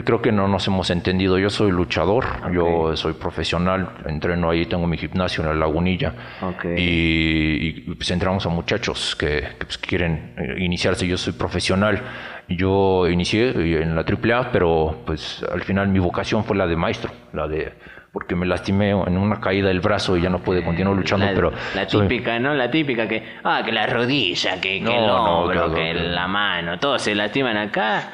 creo 0.03 0.21
que 0.21 0.31
no 0.31 0.47
nos 0.47 0.67
hemos 0.67 0.89
entendido. 0.89 1.37
Yo 1.37 1.49
soy 1.49 1.71
luchador, 1.71 2.25
yo 2.53 2.95
soy 2.95 3.13
profesional, 3.13 3.89
entreno 4.05 4.49
ahí, 4.49 4.65
tengo 4.65 4.87
mi 4.87 4.97
gimnasio 4.97 5.43
en 5.43 5.49
la 5.49 5.55
lagunilla. 5.55 6.13
Ok. 6.41 6.65
Y, 6.77 7.67
y, 7.67 7.95
pues 7.95 8.09
entramos 8.11 8.45
a 8.45 8.49
muchachos 8.49 9.15
que, 9.15 9.41
que, 9.59 9.65
pues, 9.65 9.77
quieren 9.77 10.33
eh, 10.37 10.55
iniciarse. 10.59 11.07
Yo 11.07 11.17
soy 11.17 11.33
profesional. 11.33 12.01
Yo 12.47 13.07
inicié 13.07 13.81
en 13.81 13.95
la 13.95 14.01
AAA, 14.01 14.51
pero 14.51 15.01
pues 15.05 15.43
al 15.51 15.63
final 15.63 15.87
mi 15.87 15.97
vocación 15.97 16.43
fue 16.43 16.55
la 16.55 16.67
de 16.67 16.75
maestro, 16.75 17.11
la 17.33 17.47
de 17.47 17.73
porque 18.15 18.33
me 18.33 18.45
lastimé 18.45 18.91
en 18.91 19.17
una 19.17 19.41
caída 19.41 19.67
del 19.67 19.81
brazo 19.81 20.15
y 20.15 20.21
ya 20.21 20.29
no 20.29 20.39
pude 20.39 20.63
continuar 20.63 20.95
luchando, 20.95 21.25
la, 21.25 21.33
pero 21.33 21.51
la 21.75 21.89
soy- 21.89 22.07
típica, 22.07 22.39
¿no? 22.39 22.53
La 22.53 22.71
típica 22.71 23.09
que, 23.09 23.21
ah, 23.43 23.61
que 23.65 23.73
la 23.73 23.85
rodilla, 23.87 24.53
que, 24.61 24.79
que 24.79 24.79
No, 24.79 24.91
el 24.97 25.05
no, 25.05 25.39
hombro, 25.41 25.53
claro, 25.67 25.73
que 25.75 25.93
la 25.93 26.25
mano, 26.25 26.79
todos 26.79 27.01
se 27.01 27.13
lastiman 27.13 27.57
acá. 27.57 28.09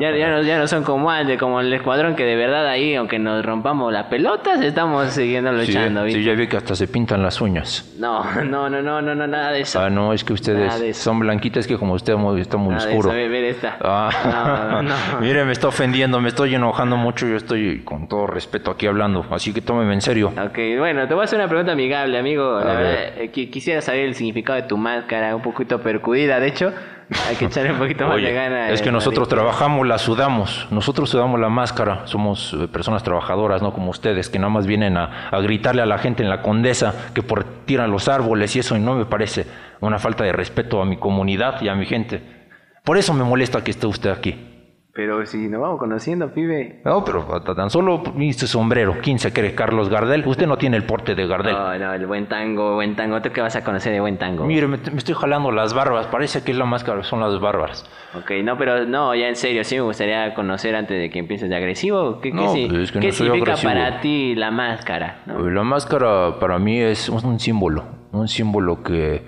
Ya, 0.00 0.16
ya, 0.16 0.30
no, 0.30 0.40
ya 0.40 0.56
no 0.58 0.66
son 0.66 0.82
como 0.82 1.10
antes, 1.10 1.38
como 1.38 1.60
el 1.60 1.70
escuadrón 1.74 2.16
que 2.16 2.24
de 2.24 2.36
verdad 2.36 2.66
ahí, 2.66 2.94
aunque 2.94 3.18
nos 3.18 3.44
rompamos 3.44 3.92
las 3.92 4.04
pelotas, 4.06 4.62
estamos 4.62 5.08
siguiendo 5.10 5.50
Sí, 5.60 5.66
luchando, 5.66 6.00
sí, 6.00 6.06
¿viste? 6.06 6.22
ya 6.24 6.32
vi 6.32 6.46
que 6.46 6.56
hasta 6.56 6.74
se 6.74 6.88
pintan 6.88 7.22
las 7.22 7.38
uñas. 7.42 7.94
No, 7.98 8.24
no, 8.44 8.70
no, 8.70 8.80
no, 8.80 9.02
no, 9.02 9.14
no, 9.14 9.26
nada 9.26 9.50
de 9.52 9.60
eso. 9.60 9.78
Ah, 9.78 9.90
no, 9.90 10.14
es 10.14 10.24
que 10.24 10.32
ustedes 10.32 10.80
de 10.80 10.88
eso. 10.88 11.02
son 11.02 11.18
blanquitas 11.18 11.66
que 11.66 11.76
como 11.76 11.92
usted 11.92 12.14
está 12.40 12.56
muy 12.56 12.74
nada 12.74 12.86
de 12.86 12.92
oscuro. 12.96 13.10
eso, 13.10 13.16
ve, 13.18 13.28
ve 13.28 13.50
esta. 13.50 13.76
Ah, 13.82 14.10
No, 14.24 14.82
no, 14.82 14.88
no. 14.88 14.94
mire, 15.20 15.44
me 15.44 15.52
está 15.52 15.68
ofendiendo, 15.68 16.18
me 16.20 16.28
estoy 16.30 16.54
enojando 16.54 16.96
mucho. 16.96 17.26
Yo 17.26 17.36
estoy 17.36 17.80
con 17.84 18.08
todo 18.08 18.26
respeto 18.26 18.70
aquí 18.70 18.86
hablando, 18.86 19.22
así 19.34 19.52
que 19.52 19.60
tómeme 19.60 19.94
en 19.94 20.00
serio. 20.00 20.28
Ok, 20.28 20.58
bueno, 20.78 21.06
te 21.08 21.14
voy 21.14 21.22
a 21.22 21.24
hacer 21.24 21.38
una 21.38 21.48
pregunta 21.48 21.72
amigable, 21.72 22.18
amigo. 22.18 22.58
La 22.60 22.74
verdad, 22.74 22.92
eh, 23.18 23.30
qui- 23.32 23.50
quisiera 23.50 23.80
saber 23.80 24.06
el 24.06 24.14
significado 24.14 24.60
de 24.60 24.66
tu 24.68 24.76
máscara, 24.76 25.34
un 25.36 25.42
poquito 25.42 25.80
percudida, 25.80 26.40
de 26.40 26.48
hecho. 26.48 26.72
Hay 27.28 27.36
que 27.36 27.44
echarle 27.44 27.70
un 27.72 27.78
poquito 27.78 28.06
más 28.06 28.14
Oye, 28.16 28.28
de 28.28 28.32
gana. 28.32 28.70
es 28.70 28.80
que 28.80 28.90
nosotros 28.90 29.28
trabajamos, 29.28 29.86
la 29.86 29.98
sudamos. 29.98 30.66
Nosotros 30.70 31.10
sudamos 31.10 31.38
la 31.38 31.50
máscara. 31.50 32.06
Somos 32.06 32.54
eh, 32.54 32.66
personas 32.66 33.02
trabajadoras, 33.02 33.60
no 33.60 33.74
como 33.74 33.90
ustedes, 33.90 34.30
que 34.30 34.38
nada 34.38 34.48
más 34.48 34.66
vienen 34.66 34.96
a, 34.96 35.28
a 35.30 35.38
gritarle 35.40 35.82
a 35.82 35.86
la 35.86 35.98
gente 35.98 36.22
en 36.22 36.30
la 36.30 36.40
condesa 36.40 37.10
que 37.14 37.22
por 37.22 37.44
tiran 37.66 37.90
los 37.90 38.08
árboles 38.08 38.56
y 38.56 38.60
eso, 38.60 38.74
y 38.74 38.80
no 38.80 38.94
me 38.94 39.04
parece 39.04 39.44
una 39.80 39.98
falta 39.98 40.24
de 40.24 40.32
respeto 40.32 40.80
a 40.80 40.86
mi 40.86 40.96
comunidad 40.96 41.60
y 41.60 41.68
a 41.68 41.74
mi 41.74 41.84
gente. 41.84 42.22
Por 42.82 42.96
eso 42.96 43.12
me 43.12 43.22
molesta 43.24 43.62
que 43.62 43.72
esté 43.72 43.86
usted 43.86 44.08
aquí. 44.10 44.53
Pero 44.94 45.26
si 45.26 45.48
nos 45.48 45.60
vamos 45.60 45.80
conociendo, 45.80 46.32
pibe. 46.32 46.80
No, 46.84 47.04
pero 47.04 47.24
tan 47.42 47.68
solo 47.68 48.00
viste 48.14 48.46
sombrero. 48.46 48.98
¿Quién 49.02 49.18
se 49.18 49.32
cree 49.32 49.52
Carlos 49.52 49.88
Gardel? 49.88 50.24
Usted 50.24 50.46
no 50.46 50.56
tiene 50.56 50.76
el 50.76 50.84
porte 50.84 51.16
de 51.16 51.26
Gardel. 51.26 51.52
No, 51.52 51.76
no, 51.76 51.94
el 51.94 52.06
buen 52.06 52.26
tango, 52.26 52.74
buen 52.74 52.94
tango. 52.94 53.20
¿Tú 53.20 53.30
qué 53.32 53.40
vas 53.40 53.56
a 53.56 53.64
conocer 53.64 53.92
de 53.92 53.98
buen 53.98 54.18
tango? 54.18 54.44
Mire, 54.44 54.68
me, 54.68 54.76
me 54.76 54.98
estoy 54.98 55.16
jalando 55.16 55.50
las 55.50 55.74
barbas. 55.74 56.06
Parece 56.06 56.44
que 56.44 56.52
es 56.52 56.56
la 56.56 56.64
máscara, 56.64 57.02
son 57.02 57.18
las 57.18 57.40
barbas. 57.40 57.84
Ok, 58.16 58.30
no, 58.44 58.56
pero 58.56 58.86
no, 58.86 59.12
ya 59.16 59.26
en 59.26 59.34
serio, 59.34 59.64
sí 59.64 59.74
me 59.74 59.80
gustaría 59.80 60.32
conocer 60.32 60.76
antes 60.76 60.96
de 60.96 61.10
que 61.10 61.18
empieces 61.18 61.48
de 61.50 61.56
agresivo. 61.56 62.20
¿Qué, 62.20 62.30
No, 62.30 62.52
pues 62.52 62.72
es 62.72 62.92
que 62.92 63.00
qué 63.00 63.06
no 63.08 63.12
soy 63.12 63.26
significa 63.26 63.52
agresivo. 63.54 63.72
para 63.72 64.00
ti 64.00 64.36
la 64.36 64.52
máscara? 64.52 65.22
no? 65.26 65.50
La 65.50 65.64
máscara 65.64 66.38
para 66.38 66.60
mí 66.60 66.78
es 66.78 67.08
un 67.08 67.40
símbolo, 67.40 67.82
un 68.12 68.28
símbolo 68.28 68.84
que, 68.84 69.24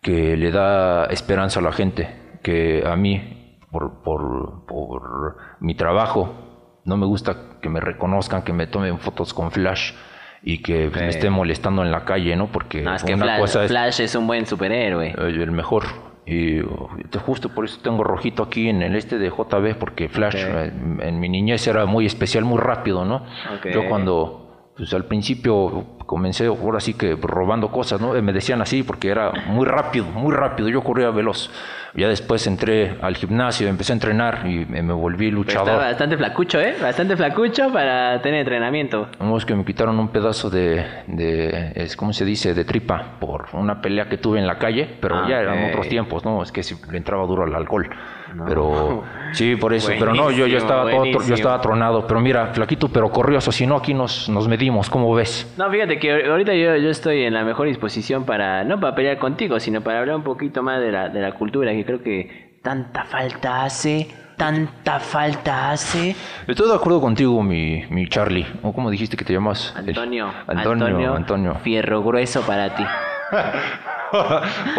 que 0.00 0.38
le 0.38 0.50
da 0.50 1.04
esperanza 1.04 1.60
a 1.60 1.62
la 1.62 1.72
gente, 1.72 2.08
que 2.42 2.82
a 2.86 2.96
mí, 2.96 3.41
por, 3.72 4.02
por, 4.02 4.64
por 4.66 5.36
mi 5.60 5.74
trabajo, 5.74 6.32
no 6.84 6.96
me 6.96 7.06
gusta 7.06 7.58
que 7.60 7.68
me 7.68 7.80
reconozcan, 7.80 8.42
que 8.42 8.52
me 8.52 8.66
tomen 8.68 8.98
fotos 8.98 9.32
con 9.34 9.50
flash 9.50 9.92
y 10.42 10.58
que 10.62 10.88
pues, 10.90 11.00
me 11.00 11.08
Ok. 11.08 11.14
estén 11.14 11.32
molestando 11.32 11.82
en 11.82 11.90
la 11.90 12.04
calle, 12.04 12.36
¿no? 12.36 12.48
Porque 12.48 12.82
No, 12.82 12.94
es 12.94 13.02
que 13.02 13.14
una 13.14 13.24
Flash, 13.24 13.40
cosa 13.40 13.64
es 13.64 13.70
Flash 13.70 14.00
es 14.02 14.14
un 14.14 14.26
buen 14.26 14.44
superhéroe. 14.46 15.08
eh, 15.08 15.14
el 15.18 15.50
mejor. 15.52 15.84
Y 16.26 16.60
uh, 16.60 16.88
justo 17.24 17.48
por 17.48 17.64
eso 17.64 17.80
tengo 17.82 18.04
rojito 18.04 18.42
aquí 18.44 18.68
en 18.68 18.82
el 18.82 18.94
este 18.94 19.18
de 19.18 19.28
JB, 19.30 19.76
porque 19.78 20.08
Flash 20.08 20.36
en 20.36 21.18
mi 21.18 21.28
niñez 21.28 21.66
era 21.66 21.84
muy 21.86 22.06
especial, 22.06 22.44
muy 22.44 22.58
rápido, 22.58 23.04
¿no? 23.04 23.24
Yo 23.72 23.88
cuando, 23.88 24.70
pues 24.76 24.92
al 24.94 25.04
principio 25.06 25.84
comencé 26.12 26.44
ahora 26.44 26.78
sí 26.78 26.92
que 26.92 27.16
robando 27.18 27.70
cosas, 27.70 27.98
¿no? 27.98 28.14
Eh, 28.14 28.20
Me 28.20 28.34
decían 28.34 28.60
así 28.60 28.82
porque 28.82 29.08
era 29.08 29.32
muy 29.46 29.64
rápido, 29.64 30.04
muy 30.04 30.34
rápido, 30.34 30.68
yo 30.68 30.82
corría 30.82 31.08
veloz. 31.08 31.50
Ya 31.94 32.08
después 32.08 32.46
entré 32.46 32.96
al 33.02 33.16
gimnasio, 33.16 33.68
empecé 33.68 33.92
a 33.92 33.96
entrenar 33.96 34.46
y 34.46 34.64
me, 34.66 34.82
me 34.82 34.92
volví 34.94 35.26
Pero 35.26 35.36
luchador. 35.38 35.76
bastante 35.78 36.16
flacucho, 36.18 36.58
¿eh? 36.60 36.74
Bastante 36.80 37.16
flacucho 37.16 37.70
para 37.72 38.20
tener 38.22 38.40
entrenamiento. 38.40 39.08
No, 39.20 39.36
es 39.38 39.44
que 39.46 39.54
me 39.54 39.64
quitaron 39.64 39.98
un 39.98 40.08
pedazo 40.08 40.48
de, 40.50 40.84
de 41.06 41.72
es, 41.74 41.96
¿cómo 41.96 42.12
se 42.12 42.24
dice?, 42.26 42.52
de 42.54 42.64
tripa 42.66 43.18
por 43.18 43.46
una 43.54 43.80
pelea 43.80 44.06
que 44.08 44.16
tuve 44.18 44.38
en 44.38 44.46
la 44.46 44.58
calle, 44.58 44.88
pero 45.00 45.16
Ah, 45.16 45.26
ya 45.28 45.40
eran 45.40 45.68
otros 45.70 45.88
tiempos, 45.88 46.24
¿no? 46.24 46.42
Es 46.42 46.50
que 46.52 46.62
si 46.62 46.76
le 46.90 46.96
entraba 46.98 47.26
duro 47.26 47.44
al 47.44 47.54
alcohol. 47.54 47.88
Pero 48.48 49.04
sí, 49.32 49.56
por 49.56 49.74
eso, 49.74 49.92
pero 49.98 50.14
no, 50.14 50.30
yo, 50.30 50.46
yo 50.46 50.56
estaba 50.56 50.90
todo, 50.90 51.04
yo 51.04 51.34
estaba 51.34 51.60
tronado, 51.60 52.06
pero 52.06 52.18
mira, 52.20 52.46
flaquito 52.54 52.88
pero 52.88 53.10
corrioso, 53.10 53.52
si 53.52 53.66
no 53.66 53.76
aquí 53.76 53.92
nos, 53.92 54.30
nos 54.30 54.48
medimos, 54.48 54.88
¿cómo 54.88 55.12
ves? 55.14 55.52
No, 55.58 55.70
fíjate 55.70 55.98
que 56.02 56.12
ahor- 56.12 56.30
ahorita 56.32 56.52
yo, 56.54 56.76
yo 56.76 56.90
estoy 56.90 57.22
en 57.22 57.32
la 57.32 57.44
mejor 57.44 57.68
disposición 57.68 58.24
para, 58.24 58.64
no 58.64 58.80
para 58.80 58.94
pelear 58.96 59.18
contigo, 59.18 59.60
sino 59.60 59.80
para 59.82 60.00
hablar 60.00 60.16
un 60.16 60.24
poquito 60.24 60.60
más 60.62 60.80
de 60.80 60.90
la, 60.90 61.08
de 61.08 61.20
la 61.20 61.32
cultura, 61.32 61.70
que 61.72 61.84
creo 61.84 62.02
que 62.02 62.58
tanta 62.60 63.04
falta 63.04 63.64
hace, 63.64 64.08
tanta 64.36 64.98
falta 64.98 65.70
hace. 65.70 66.16
Estoy 66.48 66.68
de 66.68 66.74
acuerdo 66.74 67.00
contigo, 67.00 67.40
mi, 67.42 67.84
mi 67.88 68.08
Charlie, 68.08 68.46
o 68.62 68.72
como 68.72 68.90
dijiste 68.90 69.16
que 69.16 69.24
te 69.24 69.32
llamas? 69.32 69.72
El- 69.78 69.90
Antonio, 69.90 70.32
Antonio, 70.48 71.14
Antonio. 71.14 71.54
Fierro 71.62 72.02
grueso 72.02 72.40
para 72.42 72.74
ti. 72.74 72.84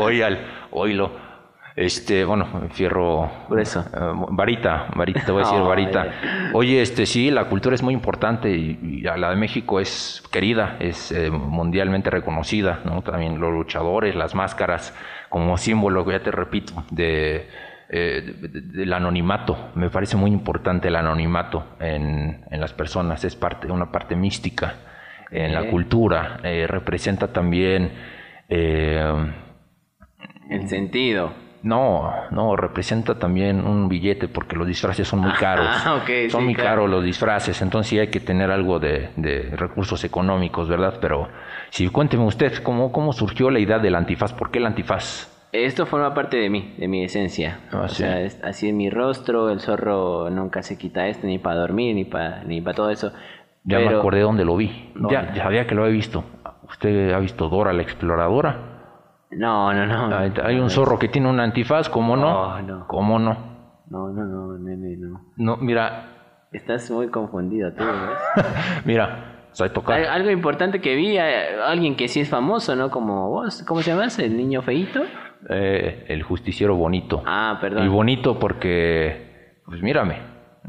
Oílo. 0.72 1.23
Este, 1.76 2.24
bueno, 2.24 2.46
fierro. 2.72 3.32
Grueso. 3.50 3.80
eh, 3.82 4.12
varita, 4.30 4.88
varita, 4.96 5.26
te 5.26 5.32
voy 5.32 5.42
a 5.42 5.46
decir 5.46 5.60
Oh, 5.64 5.68
varita. 5.68 6.06
Oye, 6.54 6.82
este, 6.82 7.06
sí, 7.08 7.32
la 7.32 7.46
cultura 7.46 7.74
es 7.74 7.82
muy 7.82 7.94
importante 7.96 8.52
y, 8.52 8.80
y 8.84 9.02
la 9.02 9.30
de 9.32 9.36
México 9.36 9.80
es 9.80 10.24
querida, 10.32 10.78
es 10.80 11.12
eh, 11.12 11.32
mundialmente 11.32 12.12
reconocida, 12.12 12.82
¿no? 12.86 13.02
También 13.02 13.40
los 13.40 13.52
luchadores, 13.52 14.16
las 14.16 14.36
máscaras, 14.36 14.94
como 15.30 15.58
símbolo, 15.58 16.10
ya 16.12 16.22
te 16.22 16.30
repito, 16.30 16.84
de, 16.92 17.48
eh, 17.90 18.22
de- 18.40 18.48
de- 18.50 18.62
del 18.62 18.94
anonimato. 18.94 19.72
Me 19.74 19.90
parece 19.90 20.16
muy 20.16 20.30
importante 20.30 20.90
el 20.90 20.96
anonimato 20.96 21.66
en, 21.80 22.46
en 22.52 22.62
las 22.62 22.72
personas, 22.74 23.24
es 23.24 23.36
parte, 23.36 23.72
una 23.72 23.92
parte 23.92 24.16
mística 24.16 24.76
en 25.32 25.54
la 25.56 25.64
cultura, 25.72 26.40
eh, 26.44 26.68
representa 26.68 27.30
también. 27.30 27.92
El 30.50 30.70
sentido. 30.70 31.34
No, 31.64 32.12
no, 32.32 32.56
representa 32.58 33.18
también 33.18 33.66
un 33.66 33.88
billete 33.90 34.28
porque 34.28 34.56
los 34.56 34.68
disfraces 34.68 35.08
son 35.08 35.20
muy 35.20 35.32
caros. 35.40 35.70
Ah, 35.72 36.02
son 36.30 36.42
sí, 36.42 36.46
muy 36.46 36.56
claro. 36.56 36.70
caros 36.70 36.90
los 36.90 37.04
disfraces, 37.04 37.62
entonces 37.62 37.90
sí 37.90 38.00
hay 38.00 38.08
que 38.10 38.20
tener 38.20 38.52
algo 38.52 38.80
de, 38.80 39.10
de 39.16 39.50
recursos 39.56 40.04
económicos, 40.04 40.68
¿verdad? 40.68 40.98
Pero 41.02 41.30
sí, 41.70 41.88
cuénteme 41.88 42.26
usted, 42.26 42.62
¿cómo, 42.64 42.92
¿cómo 42.92 43.14
surgió 43.14 43.50
la 43.50 43.60
idea 43.60 43.80
del 43.80 43.96
antifaz? 43.96 44.34
¿Por 44.34 44.52
qué 44.52 44.60
el 44.60 44.66
antifaz? 44.66 45.30
Esto 45.54 45.86
forma 45.86 46.14
parte 46.14 46.36
de 46.38 46.50
mí, 46.50 46.74
de 46.78 46.88
mi 46.88 47.04
esencia. 47.04 47.60
Ah, 47.72 47.84
o 47.86 47.88
sí. 47.88 48.04
sea, 48.04 48.20
es- 48.22 48.44
así 48.44 48.68
es 48.70 48.74
mi 48.74 48.90
rostro, 48.90 49.50
el 49.50 49.60
zorro 49.62 50.30
nunca 50.32 50.64
se 50.64 50.78
quita 50.78 51.08
esto, 51.08 51.28
ni 51.28 51.38
para 51.40 51.58
dormir, 51.58 51.96
ni 51.96 52.04
para 52.06 52.44
ni 52.44 52.60
para 52.60 52.76
todo 52.76 52.90
eso. 52.90 53.14
Ya 53.64 53.80
me 53.80 53.88
acordé 53.96 54.20
dónde 54.22 54.44
lo 54.44 54.58
vi. 54.58 54.92
Ya, 55.10 55.32
ya 55.34 55.44
sabía 55.44 55.66
que 55.66 55.76
lo 55.76 55.84
había 55.84 55.96
visto. 55.96 56.26
¿Usted 56.68 57.14
ha 57.14 57.20
visto 57.20 57.48
Dora 57.48 57.72
la 57.72 57.84
exploradora? 57.84 58.73
No, 59.38 59.74
no, 59.74 59.86
no. 59.86 60.16
Hay, 60.18 60.32
hay 60.44 60.60
un 60.60 60.70
zorro 60.70 60.98
que 61.00 61.08
tiene 61.10 61.30
un 61.30 61.40
antifaz, 61.40 61.90
¿cómo 61.90 62.16
no? 62.16 62.60
No, 62.60 62.62
no. 62.62 62.88
¿Cómo 62.88 63.20
no? 63.20 63.38
No, 63.90 64.10
no, 64.10 64.24
no, 64.26 64.58
nene, 64.60 64.96
no. 64.98 65.22
No, 65.38 65.58
mira, 65.58 66.10
Estás 66.52 66.90
muy 66.92 67.08
confundido 67.08 67.72
tú, 67.74 67.84
¿ves? 67.84 68.46
mira, 68.86 69.48
tocar. 69.74 70.00
Al- 70.00 70.08
Algo 70.08 70.30
importante 70.30 70.82
que 70.82 70.96
vi, 70.96 71.18
eh, 71.18 71.56
alguien 71.66 71.96
que 71.96 72.08
sí 72.08 72.20
es 72.20 72.30
famoso, 72.30 72.76
¿no? 72.76 72.92
Como 72.92 73.30
vos, 73.30 73.64
¿cómo 73.68 73.82
se 73.82 73.92
llamas? 73.92 74.20
¿El 74.20 74.38
niño 74.38 74.62
feíto? 74.62 75.02
Eh, 75.50 76.06
el 76.10 76.22
justiciero 76.24 76.76
bonito. 76.76 77.24
Ah, 77.26 77.58
perdón. 77.60 77.86
Y 77.86 77.90
bonito 77.90 78.38
porque, 78.40 79.60
pues 79.66 79.82
mírame, 79.82 80.20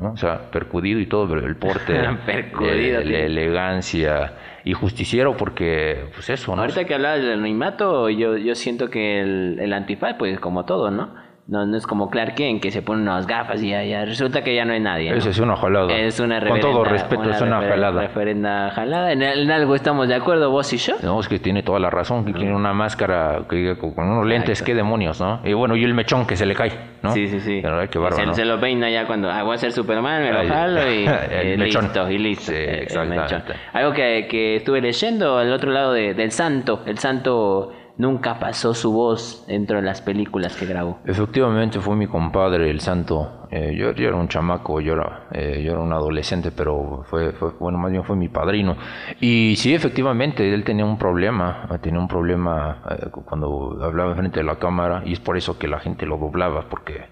¿no? 0.01 0.13
O 0.13 0.17
sea, 0.17 0.51
percudido 0.51 1.01
y 1.01 1.07
todo, 1.07 1.29
pero 1.29 1.47
el 1.47 1.57
porte, 1.57 1.95
Percudido, 2.27 3.03
sí. 3.03 3.09
la 3.09 3.19
elegancia. 3.21 4.33
Y 4.65 4.73
justiciero 4.73 5.37
porque, 5.37 6.07
pues 6.15 6.31
eso, 6.31 6.55
¿no? 6.57 6.63
Ahorita 6.63 6.85
que 6.85 6.95
hablabas 6.95 7.21
del 7.21 7.33
anonimato, 7.33 8.09
yo, 8.11 8.37
yo 8.37 8.55
siento 8.55 8.89
que 8.91 9.21
el, 9.21 9.59
el 9.61 9.73
antifaz, 9.73 10.17
pues 10.19 10.41
como 10.41 10.65
todo, 10.65 10.91
¿no? 10.91 11.15
¿No? 11.47 11.67
No 11.67 11.77
es 11.77 11.87
como 11.87 12.09
Clark 12.11 12.35
Kent 12.37 12.63
que 12.63 12.71
se 12.71 12.81
pone 12.83 13.03
unas 13.03 13.27
gafas 13.27 13.63
y 13.63 13.69
ya, 13.71 13.85
ya 13.85 14.05
resulta 14.05 14.43
que 14.43 14.55
ya 14.55 14.65
no 14.65 14.73
hay 14.73 14.81
nadie. 14.81 15.11
¿no? 15.11 15.17
Esa 15.17 15.31
es 15.31 15.39
una 15.39 15.57
jalada. 15.57 15.93
Es 15.95 16.19
una 16.21 16.41
Con 16.47 16.61
todo 16.61 16.85
respeto, 16.85 17.31
es 17.31 17.41
una 17.43 17.61
jalada. 17.61 18.07
reverenda 18.09 18.71
jalada. 18.71 19.13
En, 19.13 19.23
en 19.23 19.51
algo 19.51 19.75
estamos 19.75 20.09
de 20.09 20.15
acuerdo, 20.15 20.51
vos 20.51 20.73
y 20.73 20.79
yo. 20.79 20.95
No, 21.03 21.21
es 21.21 21.29
que 21.29 21.39
tiene 21.39 21.63
toda 21.63 21.79
la 21.79 21.91
razón, 21.91 22.25
que 22.25 22.33
tiene 22.33 22.55
una 22.55 22.73
máscara 22.73 23.43
que, 23.49 23.77
con 23.79 23.93
unos 24.11 24.27
lentes, 24.27 24.51
Exacto. 24.51 24.67
qué 24.67 24.75
demonios, 24.75 25.21
¿no? 25.21 25.41
Y 25.45 25.53
bueno, 25.53 25.77
y 25.77 25.85
el 25.85 25.93
mechón 25.95 26.27
que 26.27 26.37
se 26.37 26.47
le 26.47 26.55
cae, 26.55 26.73
¿no? 27.03 27.13
Sí, 27.13 27.27
sí, 27.29 27.41
sí. 27.41 27.61
Pero, 27.63 27.79
ay, 27.81 27.89
qué 27.89 27.99
Y 27.99 28.03
bárbaro, 28.03 28.23
se, 28.23 28.27
¿no? 28.27 28.35
se 28.35 28.45
lo 28.45 28.59
peina 28.61 28.89
ya 28.91 29.07
cuando 29.07 29.31
ah, 29.31 29.43
voy 29.43 29.55
a 29.55 29.59
ser 29.59 29.73
Superman, 29.73 30.23
me 30.23 30.33
lo 30.33 30.49
jalo 30.49 30.91
y, 30.93 31.07
el 31.31 31.55
y 31.55 31.57
mechón. 31.59 31.85
listo, 31.85 32.11
y 32.11 32.19
listo. 32.19 32.53
Sí, 32.53 32.59
el- 32.59 32.89
el 32.99 33.09
mechón. 33.09 33.43
Algo 33.73 33.93
que, 33.93 34.27
que 34.31 34.57
estuve 34.57 34.81
leyendo 34.81 35.39
al 35.39 35.53
otro 35.53 35.71
lado 35.71 35.93
de- 35.93 36.15
del 36.15 36.31
santo. 36.31 36.83
El 36.87 36.99
santo 36.99 37.73
nunca 37.97 38.39
pasó 38.39 38.75
su 38.75 38.93
voz 38.93 39.45
dentro 39.47 39.77
de 39.77 39.83
las 39.83 40.01
películas 40.01 40.57
que 40.57 40.67
grabó. 40.67 40.99
Efectivamente 41.05 41.81
fue 41.81 41.97
mi 41.97 42.07
compadre, 42.07 42.71
el 42.71 42.81
santo. 42.81 43.47
Eh, 43.51 43.75
yo, 43.77 43.93
yo 43.93 44.09
era 44.09 44.17
un 44.17 44.29
chamaco, 44.29 44.81
yo 44.81 44.95
era, 44.95 45.29
eh, 45.33 45.63
yo 45.65 45.73
era 45.73 45.81
un 45.81 45.93
adolescente, 45.93 46.51
pero 46.51 47.05
fue, 47.09 47.33
fue, 47.33 47.53
bueno, 47.61 47.79
más 47.79 47.93
bien 47.93 48.05
fue 48.05 48.17
mi 48.17 48.29
padrino. 48.29 48.77
Y 49.21 49.55
sí, 49.57 49.75
efectivamente, 49.75 50.53
él 50.53 50.65
tenía 50.65 50.85
un 50.85 50.99
problema, 50.99 51.69
eh, 51.71 51.79
tenía 51.79 52.01
un 52.01 52.09
problema 52.09 52.83
eh, 52.91 53.11
cuando 53.25 53.79
hablaba 53.83 54.15
frente 54.17 54.41
a 54.41 54.43
la 54.43 54.57
cámara, 54.57 55.03
y 55.05 55.13
es 55.13 55.21
por 55.21 55.37
eso 55.37 55.59
que 55.59 55.69
la 55.69 55.79
gente 55.79 56.05
lo 56.07 56.19
doblaba, 56.19 56.69
porque, 56.69 57.11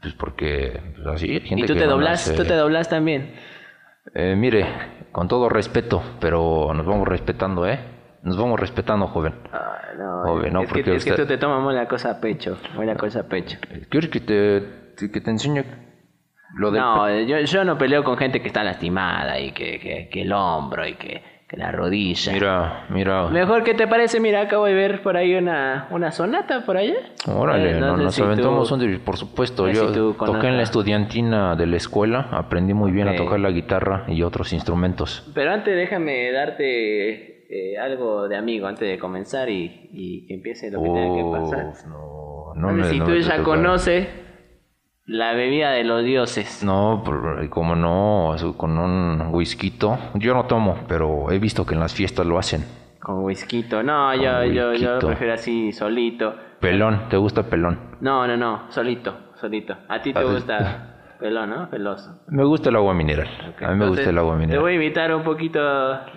pues 0.00 0.14
porque, 0.14 0.80
pues 0.94 1.06
así, 1.08 1.40
gente 1.40 1.64
¿Y 1.64 1.66
tú 1.66 1.74
que 1.74 1.80
te 1.80 1.86
doblas? 1.86 2.32
¿Tú 2.34 2.44
te 2.44 2.54
doblas 2.54 2.88
también? 2.88 3.34
Eh, 4.14 4.34
mire, 4.36 4.66
con 5.12 5.28
todo 5.28 5.50
respeto, 5.50 6.02
pero 6.20 6.72
nos 6.74 6.86
vamos 6.86 7.06
respetando, 7.06 7.66
¿eh? 7.66 7.99
Nos 8.22 8.36
vamos 8.36 8.60
respetando, 8.60 9.06
joven. 9.06 9.34
Ah, 9.52 9.78
no, 9.98 10.22
Joven, 10.24 10.52
no, 10.52 10.60
es, 10.62 10.66
que, 10.68 10.74
porque 10.74 10.96
es 10.96 11.04
que 11.04 11.10
usted- 11.12 11.22
tú 11.24 11.28
te 11.28 11.38
tomas 11.38 11.62
muy 11.62 11.74
la 11.74 11.88
cosa 11.88 12.10
a 12.12 12.20
pecho, 12.20 12.58
muy 12.74 12.84
la 12.86 12.94
cosa 12.96 13.20
a 13.20 13.22
pecho. 13.24 13.58
¿Quieres 13.88 14.10
que 14.10 14.20
te, 14.20 15.08
que 15.10 15.20
te 15.20 15.30
enseñe 15.30 15.64
lo 16.56 16.70
del 16.70 16.80
No, 16.82 17.20
yo, 17.22 17.38
yo 17.40 17.64
no 17.64 17.78
peleo 17.78 18.04
con 18.04 18.18
gente 18.18 18.40
que 18.42 18.48
está 18.48 18.62
lastimada 18.62 19.38
y 19.40 19.52
que, 19.52 19.78
que, 19.80 20.08
que 20.12 20.22
el 20.22 20.32
hombro 20.34 20.86
y 20.86 20.94
que, 20.96 21.22
que 21.48 21.56
la 21.56 21.72
rodilla. 21.72 22.32
Mira, 22.32 22.84
mira. 22.90 23.28
Mejor, 23.28 23.64
¿qué 23.64 23.72
te 23.72 23.86
parece? 23.88 24.20
Mira, 24.20 24.42
acabo 24.42 24.66
de 24.66 24.74
ver 24.74 25.02
por 25.02 25.16
ahí 25.16 25.34
una, 25.34 25.86
una 25.90 26.12
sonata 26.12 26.66
por 26.66 26.76
allá. 26.76 26.94
Órale, 27.26 27.70
Eh, 27.78 27.80
no, 27.80 27.96
nos 27.96 28.14
si 28.14 28.20
aventamos 28.22 28.68
tú- 28.68 28.74
un 28.74 29.00
por 29.00 29.16
supuesto. 29.16 29.66
no 29.66 29.72
Yo 29.72 29.88
si 29.88 29.94
toqué 30.18 30.48
en 30.48 30.56
la 30.58 30.62
estudiantina 30.62 31.56
de 31.56 31.66
la 31.66 31.76
escuela, 31.78 32.28
aprendí 32.32 32.74
muy 32.74 32.90
bien 32.92 33.08
a 33.08 33.16
tocar 33.16 33.40
la 33.40 33.50
guitarra 33.50 34.04
y 34.08 34.22
otros 34.22 34.52
instrumentos. 34.52 35.30
Pero 35.34 35.52
antes 35.52 35.74
déjame 35.74 36.30
darte 36.32 37.39
eh, 37.50 37.78
algo 37.78 38.28
de 38.28 38.36
amigo 38.36 38.66
antes 38.68 38.88
de 38.88 38.98
comenzar 38.98 39.48
y, 39.48 39.88
y 39.92 40.26
que 40.26 40.34
empiece 40.34 40.70
lo 40.70 40.80
que 40.82 40.88
tenga 40.88 41.16
que 41.16 41.24
pasar. 41.32 41.88
No, 41.88 42.52
No, 42.54 42.68
no 42.68 42.72
me- 42.72 42.84
si 42.84 42.98
no 42.98 43.04
tú 43.06 43.10
me 43.10 43.20
ya 43.22 43.42
conoces 43.42 44.08
la 45.06 45.32
bebida 45.32 45.72
de 45.72 45.82
los 45.84 46.04
dioses. 46.04 46.62
No, 46.62 47.02
como 47.50 47.74
no, 47.74 48.36
con 48.56 48.78
un 48.78 49.34
whisky. 49.34 49.74
Yo 50.14 50.34
no 50.34 50.44
tomo, 50.46 50.78
pero 50.86 51.30
he 51.32 51.38
visto 51.38 51.66
que 51.66 51.74
en 51.74 51.80
las 51.80 51.92
fiestas 51.94 52.24
lo 52.26 52.38
hacen. 52.38 52.64
Con 53.00 53.24
whisky. 53.24 53.64
No, 53.82 54.10
Con 54.12 54.20
yo, 54.20 54.44
yo, 54.44 54.74
yo 54.74 54.94
lo 55.00 55.06
prefiero 55.08 55.34
así, 55.34 55.72
solito. 55.72 56.34
Pelón, 56.60 57.08
¿te 57.08 57.16
gusta 57.16 57.42
pelón? 57.42 57.96
No, 58.00 58.26
no, 58.26 58.36
no, 58.36 58.70
solito, 58.70 59.32
solito. 59.40 59.74
A 59.88 60.00
ti 60.02 60.12
te 60.12 60.22
gusta 60.22 60.98
pelón, 61.20 61.50
¿no? 61.50 61.70
Peloso. 61.70 62.20
Me 62.28 62.42
gusta 62.44 62.70
el 62.70 62.76
agua 62.76 62.94
mineral. 62.94 63.28
A 63.28 63.42
mí 63.44 63.52
me 63.68 63.72
entonces, 63.72 63.88
gusta 63.98 64.10
el 64.10 64.18
agua 64.18 64.34
Te 64.34 64.40
mineral. 64.40 64.62
voy 64.62 64.72
a 64.72 64.74
invitar 64.74 65.14
un 65.14 65.22
poquito 65.22 65.60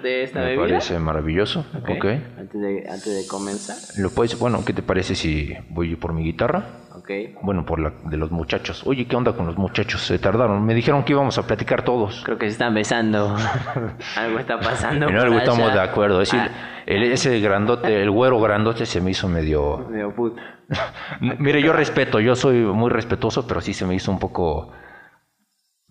de 0.01 0.23
esta 0.23 0.39
Me 0.39 0.45
bebida. 0.45 0.61
parece 0.63 0.97
maravilloso. 0.99 1.65
Ok. 1.77 1.89
ok. 1.97 2.05
Antes, 2.39 2.61
de, 2.61 2.83
antes 2.89 3.21
de 3.23 3.27
comenzar. 3.27 3.75
Lo 4.01 4.09
puedes, 4.09 4.39
bueno, 4.39 4.63
¿qué 4.65 4.73
te 4.73 4.81
parece 4.81 5.13
si 5.15 5.53
voy 5.69 5.95
por 5.95 6.13
mi 6.13 6.23
guitarra? 6.23 6.63
Ok. 6.95 7.09
Bueno, 7.41 7.65
por 7.65 7.79
la 7.79 7.91
de 8.05 8.15
los 8.17 8.31
muchachos. 8.31 8.83
Oye, 8.87 9.05
¿qué 9.07 9.15
onda 9.15 9.33
con 9.33 9.45
los 9.45 9.57
muchachos? 9.57 10.01
Se 10.01 10.17
tardaron. 10.19 10.63
Me 10.65 10.73
dijeron 10.73 11.03
que 11.03 11.11
íbamos 11.13 11.37
a 11.37 11.45
platicar 11.45 11.83
todos. 11.83 12.21
Creo 12.23 12.37
que 12.37 12.45
se 12.45 12.53
están 12.53 12.73
besando. 12.73 13.35
algo 14.15 14.39
está 14.39 14.59
pasando. 14.59 15.09
En 15.09 15.17
algo 15.17 15.37
estamos 15.37 15.73
de 15.73 15.79
acuerdo. 15.81 16.21
Es 16.21 16.31
decir, 16.31 16.49
Ah, 16.49 16.83
el- 16.85 17.03
ese 17.03 17.39
grandote, 17.41 18.01
el 18.01 18.09
güero 18.11 18.39
grandote 18.39 18.85
se 18.85 19.01
me 19.01 19.11
hizo 19.11 19.27
medio... 19.27 19.85
medio 19.89 20.13
puto. 20.15 20.35
Mire, 21.19 21.61
yo 21.61 21.73
respeto, 21.73 22.19
yo 22.19 22.35
soy 22.35 22.57
muy 22.59 22.89
respetuoso, 22.89 23.45
pero 23.47 23.61
sí 23.61 23.73
se 23.73 23.85
me 23.85 23.95
hizo 23.95 24.11
un 24.11 24.19
poco... 24.19 24.71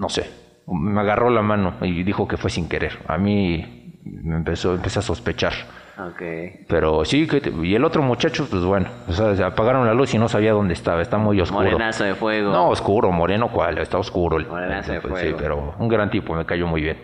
No 0.02 0.08
sé. 0.08 0.28
Me 0.66 1.00
agarró 1.00 1.30
la 1.30 1.42
mano 1.42 1.74
y 1.80 2.02
dijo 2.02 2.26
que 2.28 2.36
fue 2.36 2.50
sin 2.50 2.68
querer. 2.68 2.98
A 3.08 3.16
mí 3.18 4.00
me 4.04 4.36
empezó, 4.36 4.74
empecé 4.74 4.98
a 4.98 5.02
sospechar. 5.02 5.52
Ok. 5.98 6.22
Pero 6.68 7.04
sí, 7.04 7.26
que 7.26 7.40
te- 7.40 7.50
y 7.50 7.74
el 7.74 7.84
otro 7.84 8.02
muchacho, 8.02 8.46
pues 8.50 8.64
bueno, 8.64 8.88
o 9.06 9.12
sea, 9.12 9.34
se 9.36 9.44
apagaron 9.44 9.86
la 9.86 9.94
luz 9.94 10.12
y 10.14 10.18
no 10.18 10.28
sabía 10.28 10.52
dónde 10.52 10.74
estaba, 10.74 11.02
está 11.02 11.18
muy 11.18 11.40
oscuro. 11.40 11.64
Morenazo 11.64 12.04
de 12.04 12.14
fuego. 12.14 12.50
No, 12.50 12.68
oscuro, 12.70 13.12
moreno, 13.12 13.48
¿cuál? 13.52 13.78
Está 13.78 13.98
oscuro. 13.98 14.38
el- 14.38 14.46
Morenazo 14.46 14.92
de 14.92 15.00
pues, 15.00 15.14
sí, 15.20 15.20
fuego. 15.26 15.38
pero 15.38 15.74
un 15.78 15.88
gran 15.88 16.10
tipo, 16.10 16.34
me 16.34 16.44
cayó 16.46 16.66
muy 16.66 16.80
bien. 16.82 16.96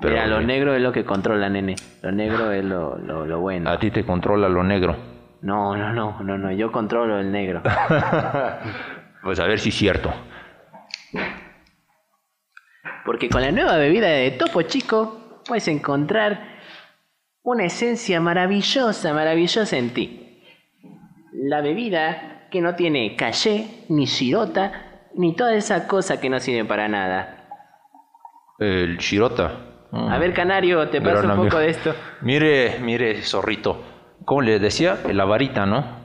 Pero 0.00 0.14
Mira, 0.14 0.26
lo 0.26 0.40
negro 0.40 0.74
es 0.74 0.82
lo 0.82 0.92
que 0.92 1.04
controla, 1.04 1.48
nene. 1.48 1.76
Lo 2.02 2.10
negro 2.12 2.50
es 2.52 2.64
lo, 2.64 2.96
lo, 2.98 3.24
lo 3.26 3.40
bueno. 3.40 3.70
a 3.70 3.78
ti 3.78 3.90
te 3.90 4.04
controla 4.04 4.48
lo 4.48 4.62
negro. 4.64 4.96
No, 5.42 5.76
no, 5.76 5.92
no, 5.92 6.20
no, 6.22 6.36
no. 6.36 6.52
Yo 6.52 6.70
controlo 6.72 7.18
el 7.18 7.30
negro. 7.32 7.62
Pues 9.22 9.38
a 9.38 9.44
ver 9.44 9.58
si 9.58 9.68
es 9.68 9.74
cierto. 9.74 10.10
Porque 13.04 13.28
con 13.28 13.42
la 13.42 13.52
nueva 13.52 13.76
bebida 13.76 14.08
de 14.08 14.30
Topo 14.32 14.62
Chico 14.62 15.42
puedes 15.46 15.68
encontrar 15.68 16.58
una 17.42 17.64
esencia 17.64 18.20
maravillosa, 18.20 19.14
maravillosa 19.14 19.76
en 19.76 19.90
ti. 19.90 20.42
La 21.32 21.60
bebida 21.60 22.48
que 22.50 22.60
no 22.60 22.74
tiene 22.74 23.16
caché, 23.16 23.84
ni 23.88 24.06
chirota, 24.06 24.90
ni 25.14 25.34
toda 25.34 25.54
esa 25.54 25.86
cosa 25.86 26.20
que 26.20 26.28
no 26.28 26.40
sirve 26.40 26.64
para 26.64 26.88
nada. 26.88 27.48
El 28.58 28.98
Shirota. 28.98 29.70
A 29.92 30.18
ver, 30.18 30.32
Canario, 30.34 30.88
te 30.88 31.00
paso 31.00 31.26
no, 31.26 31.34
un 31.34 31.48
poco 31.48 31.58
de 31.58 31.70
esto. 31.70 31.94
Mire, 32.20 32.78
mire, 32.80 33.22
zorrito. 33.22 33.82
¿Cómo 34.24 34.42
le 34.42 34.58
decía? 34.58 34.98
La 35.12 35.24
varita, 35.24 35.66
¿no? 35.66 35.98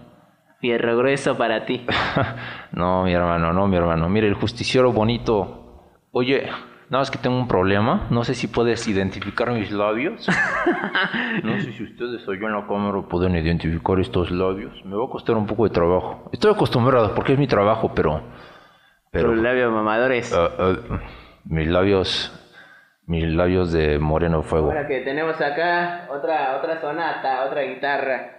Fierro 0.59 0.97
grueso 0.97 1.37
para 1.37 1.65
ti. 1.65 1.85
no, 2.71 3.03
mi 3.03 3.13
hermano, 3.13 3.53
no, 3.53 3.67
mi 3.67 3.75
hermano. 3.75 4.09
Mire, 4.09 4.27
el 4.27 4.33
justiciero 4.33 4.91
bonito. 4.91 5.91
Oye, 6.11 6.49
nada 6.89 7.01
más 7.01 7.11
que 7.11 7.17
tengo 7.17 7.37
un 7.37 7.47
problema. 7.47 8.07
No 8.09 8.23
sé 8.23 8.33
si 8.33 8.47
puedes 8.47 8.87
identificar 8.87 9.51
mis 9.51 9.71
labios. 9.71 10.27
no 11.43 11.59
sé 11.59 11.71
si 11.73 11.83
ustedes 11.83 12.27
allá 12.27 12.47
en 12.47 12.53
la 12.53 12.67
cámara 12.67 13.01
pueden 13.07 13.35
identificar 13.35 13.99
estos 13.99 14.31
labios. 14.31 14.73
Me 14.85 14.95
va 14.95 15.05
a 15.05 15.09
costar 15.09 15.35
un 15.35 15.45
poco 15.45 15.65
de 15.65 15.71
trabajo. 15.71 16.29
Estoy 16.31 16.51
acostumbrado 16.51 17.13
porque 17.13 17.33
es 17.33 17.39
mi 17.39 17.47
trabajo, 17.47 17.91
pero... 17.93 18.21
Pero... 19.11 19.31
Tus 19.31 19.41
labios 19.41 19.71
mamadores. 19.71 20.33
ah, 20.33 20.49
ah, 20.59 20.99
mis 21.45 21.67
labios... 21.67 22.41
Mis 23.07 23.23
labios 23.23 23.71
de 23.71 23.99
moreno 23.99 24.41
fuego. 24.41 24.69
Ahora 24.71 24.87
que 24.87 25.01
tenemos 25.01 25.39
acá 25.39 26.07
otra, 26.09 26.57
otra 26.57 26.81
sonata, 26.81 27.45
otra 27.45 27.61
guitarra. 27.61 28.35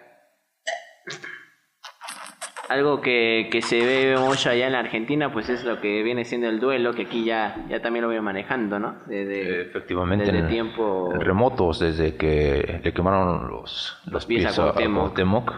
Algo 2.68 3.00
que, 3.00 3.48
que 3.52 3.62
se 3.62 3.78
ve 3.84 4.16
mucho 4.18 4.50
allá 4.50 4.66
en 4.66 4.72
la 4.72 4.80
Argentina, 4.80 5.32
pues 5.32 5.48
es 5.48 5.62
lo 5.64 5.80
que 5.80 6.02
viene 6.02 6.24
siendo 6.24 6.48
el 6.48 6.58
duelo, 6.58 6.94
que 6.94 7.02
aquí 7.02 7.24
ya, 7.24 7.64
ya 7.68 7.80
también 7.80 8.02
lo 8.02 8.08
voy 8.08 8.20
manejando, 8.20 8.78
¿no? 8.80 8.96
Desde, 9.06 9.62
Efectivamente, 9.62 10.24
desde 10.26 10.38
en- 10.40 10.48
tiempo... 10.48 11.10
en 11.14 11.20
remotos, 11.20 11.78
desde 11.78 12.16
que 12.16 12.80
le 12.82 12.92
quemaron 12.92 13.48
los, 13.48 13.96
los 14.10 14.26
pies 14.26 14.42
pies, 14.44 14.58
a 14.58 14.72
Cuauhtémoc. 14.72 15.52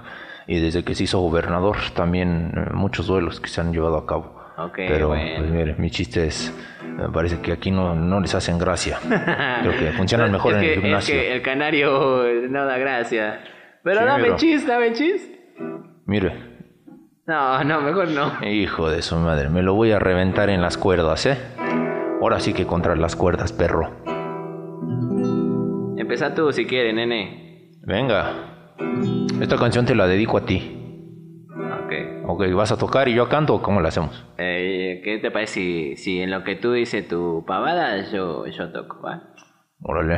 Y 0.47 0.61
desde 0.61 0.83
que 0.83 0.95
se 0.95 1.05
hizo 1.05 1.19
gobernador 1.21 1.77
también 1.95 2.53
eh, 2.57 2.71
muchos 2.73 3.07
duelos 3.07 3.41
que 3.41 3.49
se 3.49 3.61
han 3.61 3.73
llevado 3.73 3.97
a 3.99 4.07
cabo. 4.07 4.35
Ok, 4.59 4.75
Pero 4.77 5.09
bueno. 5.09 5.31
pues, 5.39 5.51
mire, 5.51 5.75
mi 5.79 5.91
chiste 5.91 6.27
es, 6.27 6.53
me 6.85 7.09
parece 7.11 7.41
que 7.41 7.53
aquí 7.53 7.71
no, 7.71 7.95
no 7.95 8.19
les 8.21 8.35
hacen 8.35 8.59
gracia. 8.59 8.99
Creo 9.63 9.79
que 9.79 9.93
funcionan 9.93 10.33
mejor 10.33 10.53
es 10.55 10.59
en 10.59 10.63
que, 10.65 10.75
el 10.75 10.81
gimnasio. 10.83 11.15
Es 11.15 11.21
que 11.23 11.33
el 11.35 11.43
canario 11.43 12.25
no 12.49 12.65
da 12.67 12.77
gracia. 12.79 13.41
Pero 13.83 14.01
Sí, 14.01 14.07
dame 14.07 14.37
chis, 14.37 14.67
dame 14.67 14.93
chis. 14.95 15.31
Mire, 16.07 16.58
No, 17.29 17.63
no, 17.63 17.83
mejor 17.83 18.09
no. 18.09 18.43
hijo 18.49 18.89
de 18.89 19.03
su 19.03 19.15
madre, 19.17 19.51
me 19.51 19.63
lo 19.63 19.75
voy 19.75 19.93
a 19.93 19.99
reventar 19.99 20.49
en 20.49 20.63
las 20.63 20.79
cuerdas, 20.79 21.27
¿eh? 21.27 21.37
Ahora 22.23 22.41
sí 22.41 22.55
que 22.55 22.67
contra 22.67 22.97
las 22.97 23.17
cuerdas, 23.17 23.53
perro. 23.53 23.91
Empezá 25.99 26.35
tú 26.35 26.51
si 26.53 26.65
quieres, 26.65 26.95
nene. 26.95 27.77
Venga, 27.83 28.33
esta 29.43 29.59
canción 29.59 29.85
te 29.85 29.95
la 29.95 30.07
dedico 30.07 30.39
a 30.39 30.47
ti. 30.47 30.75
Ok. 31.85 31.93
Ok, 32.29 32.45
¿vas 32.55 32.73
a 32.73 32.79
tocar 32.79 33.09
y 33.09 33.15
yo 33.15 33.29
canto 33.29 33.57
o 33.57 33.63
cómo 33.63 33.83
la 33.83 33.89
hacemos? 33.89 34.27
Eh, 34.39 35.03
¿Qué 35.05 35.19
te 35.19 35.31
parece 35.31 35.53
si, 35.53 35.97
si 35.97 36.21
en 36.23 36.31
lo 36.31 36.45
que 36.45 36.57
tú 36.57 36.73
dices 36.73 37.07
tu 37.09 37.45
pavada 37.47 38.11
yo, 38.11 38.47
yo 38.47 38.73
toco, 38.73 39.03
va? 39.03 39.35
Órale. 39.83 40.17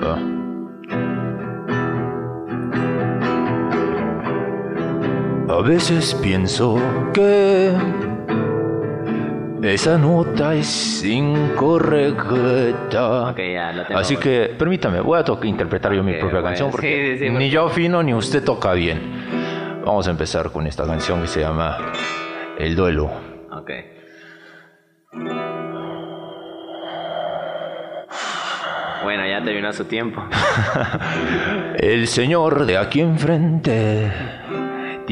va. 0.00 0.61
A 5.52 5.60
veces 5.60 6.14
pienso 6.14 6.78
que 7.12 7.72
esa 9.62 9.98
nota 9.98 10.54
es 10.54 11.04
incorrecta. 11.04 12.52
Ok, 13.30 13.38
ya 13.52 13.70
lo 13.72 13.84
tengo. 13.84 14.00
Así 14.00 14.16
que 14.16 14.54
permítame, 14.58 15.02
voy 15.02 15.20
a 15.20 15.24
interpretar 15.46 15.92
yo 15.92 16.02
mi 16.02 16.12
propia 16.12 16.40
bueno, 16.40 16.46
canción 16.46 16.70
porque 16.70 17.16
sí, 17.18 17.18
sí, 17.18 17.28
sí, 17.28 17.34
ni 17.34 17.50
yo 17.50 17.66
afino 17.66 18.02
ni 18.02 18.14
usted 18.14 18.42
toca 18.42 18.72
bien. 18.72 19.82
Vamos 19.84 20.08
a 20.08 20.10
empezar 20.12 20.50
con 20.50 20.66
esta 20.66 20.86
canción 20.86 21.20
que 21.20 21.26
se 21.28 21.40
llama 21.40 21.76
El 22.58 22.74
duelo. 22.74 23.10
Ok. 23.52 23.70
Bueno, 29.02 29.26
ya 29.28 29.44
terminó 29.44 29.70
su 29.74 29.84
tiempo. 29.84 30.24
El 31.76 32.06
señor 32.06 32.64
de 32.64 32.78
aquí 32.78 33.02
enfrente 33.02 34.41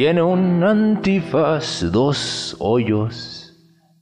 tiene 0.00 0.22
un 0.22 0.64
antifaz, 0.64 1.92
dos 1.92 2.56
hoyos 2.58 3.54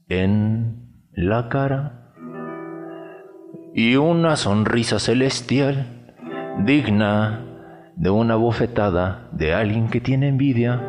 en 0.09 0.93
la 1.13 1.49
cara 1.49 2.13
y 3.75 3.97
una 3.97 4.37
sonrisa 4.37 5.01
celestial 5.01 6.15
digna 6.65 7.45
de 7.97 8.11
una 8.11 8.37
bofetada 8.37 9.29
de 9.33 9.53
alguien 9.53 9.89
que 9.89 10.01
tiene 10.01 10.29
envidia. 10.29 10.81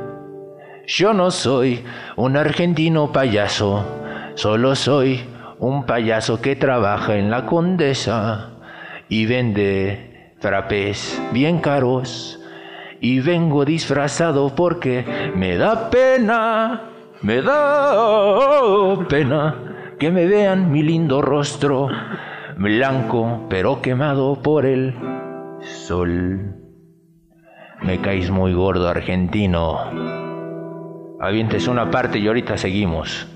Yo 0.85 1.15
no 1.15 1.31
soy 1.31 1.83
un 2.15 2.37
argentino 2.37 3.11
payaso, 3.11 3.83
solo 4.35 4.75
soy 4.75 5.21
un 5.57 5.87
payaso 5.87 6.39
que 6.39 6.55
trabaja 6.55 7.17
en 7.17 7.31
la 7.31 7.47
condesa 7.47 8.51
y 9.09 9.25
vende 9.25 10.35
frappés 10.39 11.19
bien 11.33 11.57
caros. 11.61 12.38
Y 13.01 13.21
vengo 13.21 13.63
disfrazado 13.63 14.53
porque 14.55 15.05
me 15.35 15.55
da 15.57 15.89
pena, 15.89 16.81
me 17.21 17.41
da 17.41 18.97
pena 19.07 19.55
que 19.99 20.11
me 20.11 20.25
vean 20.25 20.71
mi 20.71 20.83
lindo 20.83 21.21
rostro, 21.21 21.89
blanco 22.57 23.47
pero 23.49 23.81
quemado 23.81 24.41
por 24.41 24.65
el 24.65 24.95
sol. 25.61 26.55
Me 27.81 27.99
caes 28.01 28.29
muy 28.29 28.53
gordo, 28.53 28.89
argentino. 28.89 29.79
Avientes 31.21 31.67
una 31.67 31.89
parte 31.89 32.19
y 32.19 32.27
ahorita 32.27 32.57
seguimos. 32.57 33.27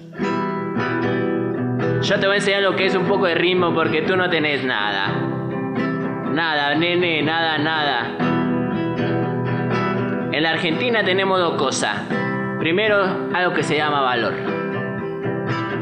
Yo 2.01 2.19
te 2.19 2.25
voy 2.27 2.33
a 2.33 2.35
enseñar 2.35 2.63
lo 2.63 2.75
que 2.75 2.85
es 2.85 2.95
un 2.95 3.05
poco 3.05 3.27
de 3.27 3.35
ritmo 3.35 3.73
porque 3.73 4.01
tú 4.01 4.17
no 4.17 4.29
tenés 4.29 4.65
nada. 4.65 5.07
Nada, 6.31 6.75
nene, 6.75 7.21
nada, 7.21 7.57
nada. 7.57 8.32
En 10.33 10.41
la 10.41 10.49
Argentina 10.49 11.03
tenemos 11.03 11.37
dos 11.37 11.53
cosas. 11.61 11.95
Primero, 12.57 13.05
algo 13.35 13.53
que 13.53 13.61
se 13.61 13.77
llama 13.77 14.01
valor. 14.01 14.33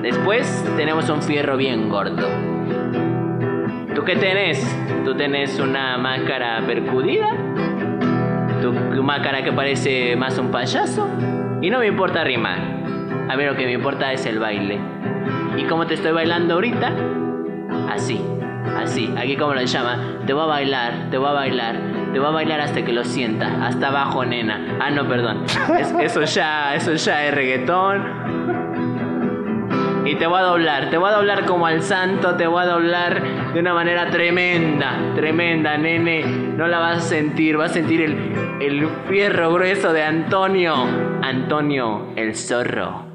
Después 0.02 0.66
tenemos 0.76 1.10
un 1.10 1.22
fierro 1.22 1.56
bien 1.56 1.88
gordo. 1.88 2.28
¿Tú 3.95 4.04
qué 4.04 4.18
tenés? 4.18 4.62
¿Tú 5.06 5.16
tenés 5.16 5.58
una 5.58 5.97
máscara 5.97 6.62
percudida? 6.68 7.30
¿Tu, 8.62 8.74
máscara 9.02 9.41
que 9.41 9.54
parece 9.54 10.18
más 10.18 10.38
un 10.38 10.52
payaso? 10.52 11.08
Y 11.62 11.70
no 11.70 11.80
me 11.80 11.88
importa 11.88 12.22
rimar. 12.26 12.60
A 13.30 13.38
mí 13.38 13.45
lo 13.45 13.56
que 13.56 13.66
me 13.66 13.72
importa 13.72 14.12
es 14.12 14.26
el 14.26 14.38
baile. 14.38 14.82
Y 15.56 15.64
como 15.64 15.88
te 15.88 15.93
estoy 15.93 16.12
bailando 16.12 16.56
ahorita, 16.56 16.91
así, 17.89 18.20
así, 18.76 19.14
aquí 19.18 19.38
como 19.38 19.54
lo 19.54 19.62
llama, 19.62 20.20
te 20.28 20.34
voy 20.34 20.43
a 20.43 20.47
bailar, 20.47 20.93
te 21.10 21.18
voy 21.18 21.30
a 21.30 21.32
bailar, 21.32 21.91
te 22.14 22.20
voy 22.20 22.28
a 22.28 22.32
bailar 22.32 22.62
hasta 22.62 22.84
que 22.84 22.91
lo 22.93 23.03
sientas, 23.03 23.51
hasta 23.62 23.88
abajo, 23.88 24.26
nena. 24.26 24.78
Ah, 24.80 24.89
no, 24.91 25.07
perdón. 25.07 25.43
Es- 25.80 25.93
eso 25.99 26.22
ya, 26.24 26.76
eso 26.76 26.93
ya 26.93 27.26
es 27.26 27.34
reggaetón. 27.34 28.22
Y 30.05 30.16
te 30.16 30.26
voy 30.28 30.39
a 30.39 30.41
doblar, 30.43 30.89
te 30.89 30.97
voy 30.97 31.09
a 31.09 31.14
doblar 31.14 31.45
como 31.45 31.68
al 31.68 31.82
santo, 31.84 32.36
te 32.36 32.47
voy 32.47 32.64
a 32.64 32.66
doblar 32.66 33.53
de 33.53 33.59
una 33.59 33.74
manera 33.74 34.09
tremenda, 34.09 34.97
tremenda, 35.16 35.78
nene. 35.78 36.24
No 36.26 36.68
la 36.68 36.80
vas 36.80 36.97
a 36.97 37.01
sentir, 37.01 37.55
vas 37.55 37.72
a 37.72 37.74
sentir 37.76 38.01
el, 38.01 38.18
el 38.62 38.89
fierro 39.07 39.53
grueso 39.53 39.93
de 39.93 40.03
Antonio. 40.03 40.74
Antonio, 41.22 42.07
el 42.16 42.36
zorro. 42.36 43.05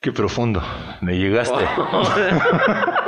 Qué 0.00 0.12
profundo. 0.12 0.62
Me 1.00 1.16
llegaste. 1.18 1.64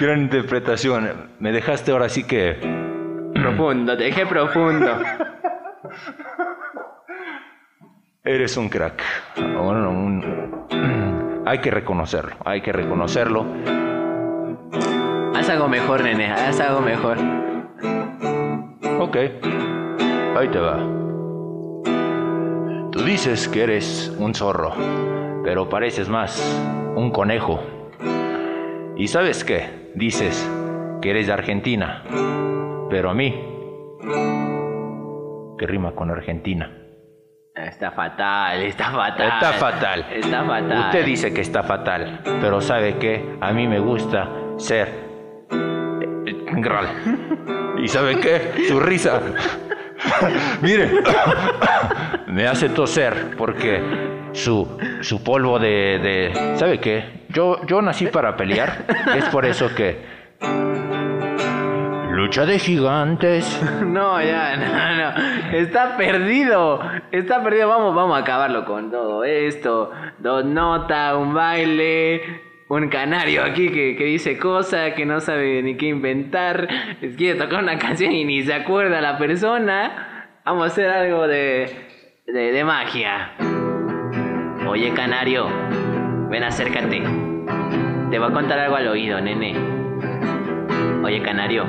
Gran 0.00 0.20
interpretación. 0.22 1.30
Me 1.40 1.52
dejaste 1.52 1.92
ahora 1.92 2.08
sí 2.08 2.24
que. 2.24 2.56
Profundo, 3.34 3.96
te 3.96 4.04
dejé 4.04 4.26
profundo. 4.26 4.98
Eres 8.24 8.56
un 8.56 8.68
crack. 8.68 9.02
Bueno, 9.36 9.90
un- 9.90 11.42
Hay 11.46 11.60
que 11.60 11.70
reconocerlo. 11.70 12.36
Hay 12.44 12.60
que 12.60 12.72
reconocerlo. 12.72 13.46
Haz 15.34 15.48
algo 15.48 15.68
mejor, 15.68 16.02
nene, 16.02 16.30
haz 16.30 16.60
algo 16.60 16.80
mejor. 16.80 17.16
Ok. 19.00 19.16
Ahí 20.36 20.48
te 20.48 20.58
va. 20.58 20.97
Tú 22.98 23.04
dices 23.04 23.46
que 23.46 23.62
eres 23.62 24.12
un 24.18 24.34
zorro, 24.34 24.72
pero 25.44 25.68
pareces 25.68 26.08
más 26.08 26.36
un 26.96 27.12
conejo. 27.12 27.62
¿Y 28.96 29.06
sabes 29.06 29.44
qué? 29.44 29.92
Dices 29.94 30.50
que 31.00 31.10
eres 31.10 31.28
de 31.28 31.32
Argentina, 31.32 32.02
pero 32.90 33.10
a 33.10 33.14
mí, 33.14 33.40
que 35.56 35.66
rima 35.68 35.92
con 35.94 36.10
Argentina. 36.10 36.76
Está 37.54 37.92
fatal, 37.92 38.62
está 38.62 38.90
fatal. 38.90 39.28
Está 39.28 39.52
fatal. 39.52 40.06
Está 40.10 40.44
fatal. 40.44 40.78
Usted 40.86 41.06
dice 41.06 41.32
que 41.32 41.42
está 41.42 41.62
fatal, 41.62 42.20
pero 42.40 42.60
¿sabe 42.60 42.98
qué? 42.98 43.36
A 43.40 43.52
mí 43.52 43.68
me 43.68 43.78
gusta 43.78 44.28
ser 44.56 44.88
eh, 45.52 46.34
gral. 46.56 46.88
¿Y 47.80 47.86
sabe 47.86 48.18
qué? 48.18 48.64
Su 48.66 48.80
risa. 48.80 49.22
Mire, 50.62 50.90
me 52.26 52.46
hace 52.46 52.68
toser 52.68 53.36
porque 53.36 53.82
su, 54.32 54.78
su 55.00 55.22
polvo 55.22 55.58
de, 55.58 55.98
de... 55.98 56.56
¿Sabe 56.56 56.78
qué? 56.80 57.24
Yo, 57.28 57.64
yo 57.66 57.82
nací 57.82 58.06
para 58.06 58.36
pelear. 58.36 58.84
Es 59.16 59.24
por 59.26 59.44
eso 59.44 59.74
que... 59.74 60.18
Lucha 62.10 62.46
de 62.46 62.58
gigantes. 62.58 63.60
No, 63.82 64.20
ya, 64.20 64.56
no, 64.56 64.96
no. 64.96 65.56
Está 65.56 65.96
perdido. 65.96 66.80
Está 67.10 67.42
perdido. 67.42 67.68
Vamos, 67.68 67.94
vamos 67.94 68.16
a 68.18 68.22
acabarlo 68.22 68.64
con 68.64 68.90
todo 68.90 69.24
esto. 69.24 69.90
Dos 70.18 70.44
notas, 70.44 71.14
un 71.14 71.32
baile. 71.32 72.47
Un 72.68 72.88
canario 72.90 73.42
aquí 73.44 73.70
que, 73.70 73.96
que 73.96 74.04
dice 74.04 74.36
cosas 74.36 74.92
que 74.92 75.06
no 75.06 75.20
sabe 75.20 75.62
ni 75.62 75.76
qué 75.78 75.86
inventar. 75.86 76.68
Quiere 77.16 77.38
tocar 77.38 77.62
una 77.62 77.78
canción 77.78 78.12
y 78.12 78.24
ni 78.26 78.42
se 78.42 78.52
acuerda 78.52 79.00
la 79.00 79.16
persona. 79.16 80.28
Vamos 80.44 80.64
a 80.64 80.66
hacer 80.66 80.90
algo 80.90 81.26
de, 81.26 81.70
de, 82.26 82.64
magia. 82.64 83.32
Oye, 84.66 84.92
canario, 84.92 85.48
ven, 86.28 86.44
acércate. 86.44 87.02
Te 88.10 88.18
voy 88.18 88.28
a 88.28 88.32
contar 88.32 88.58
algo 88.58 88.76
al 88.76 88.88
oído, 88.88 89.18
nene. 89.18 89.54
Oye, 91.02 91.22
canario, 91.22 91.64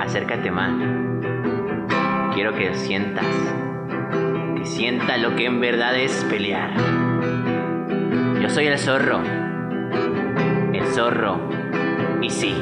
acércate 0.00 0.50
más. 0.50 0.72
Quiero 2.34 2.52
que 2.54 2.74
sientas. 2.74 3.26
Que 4.56 4.64
sientas 4.64 5.20
lo 5.20 5.36
que 5.36 5.46
en 5.46 5.60
verdad 5.60 5.96
es 5.96 6.24
pelear. 6.28 6.72
Yo 8.40 8.48
soy 8.48 8.66
el 8.66 8.78
zorro. 8.78 9.22
Zorro. 10.86 11.38
Y 12.20 12.30
sí, 12.30 12.54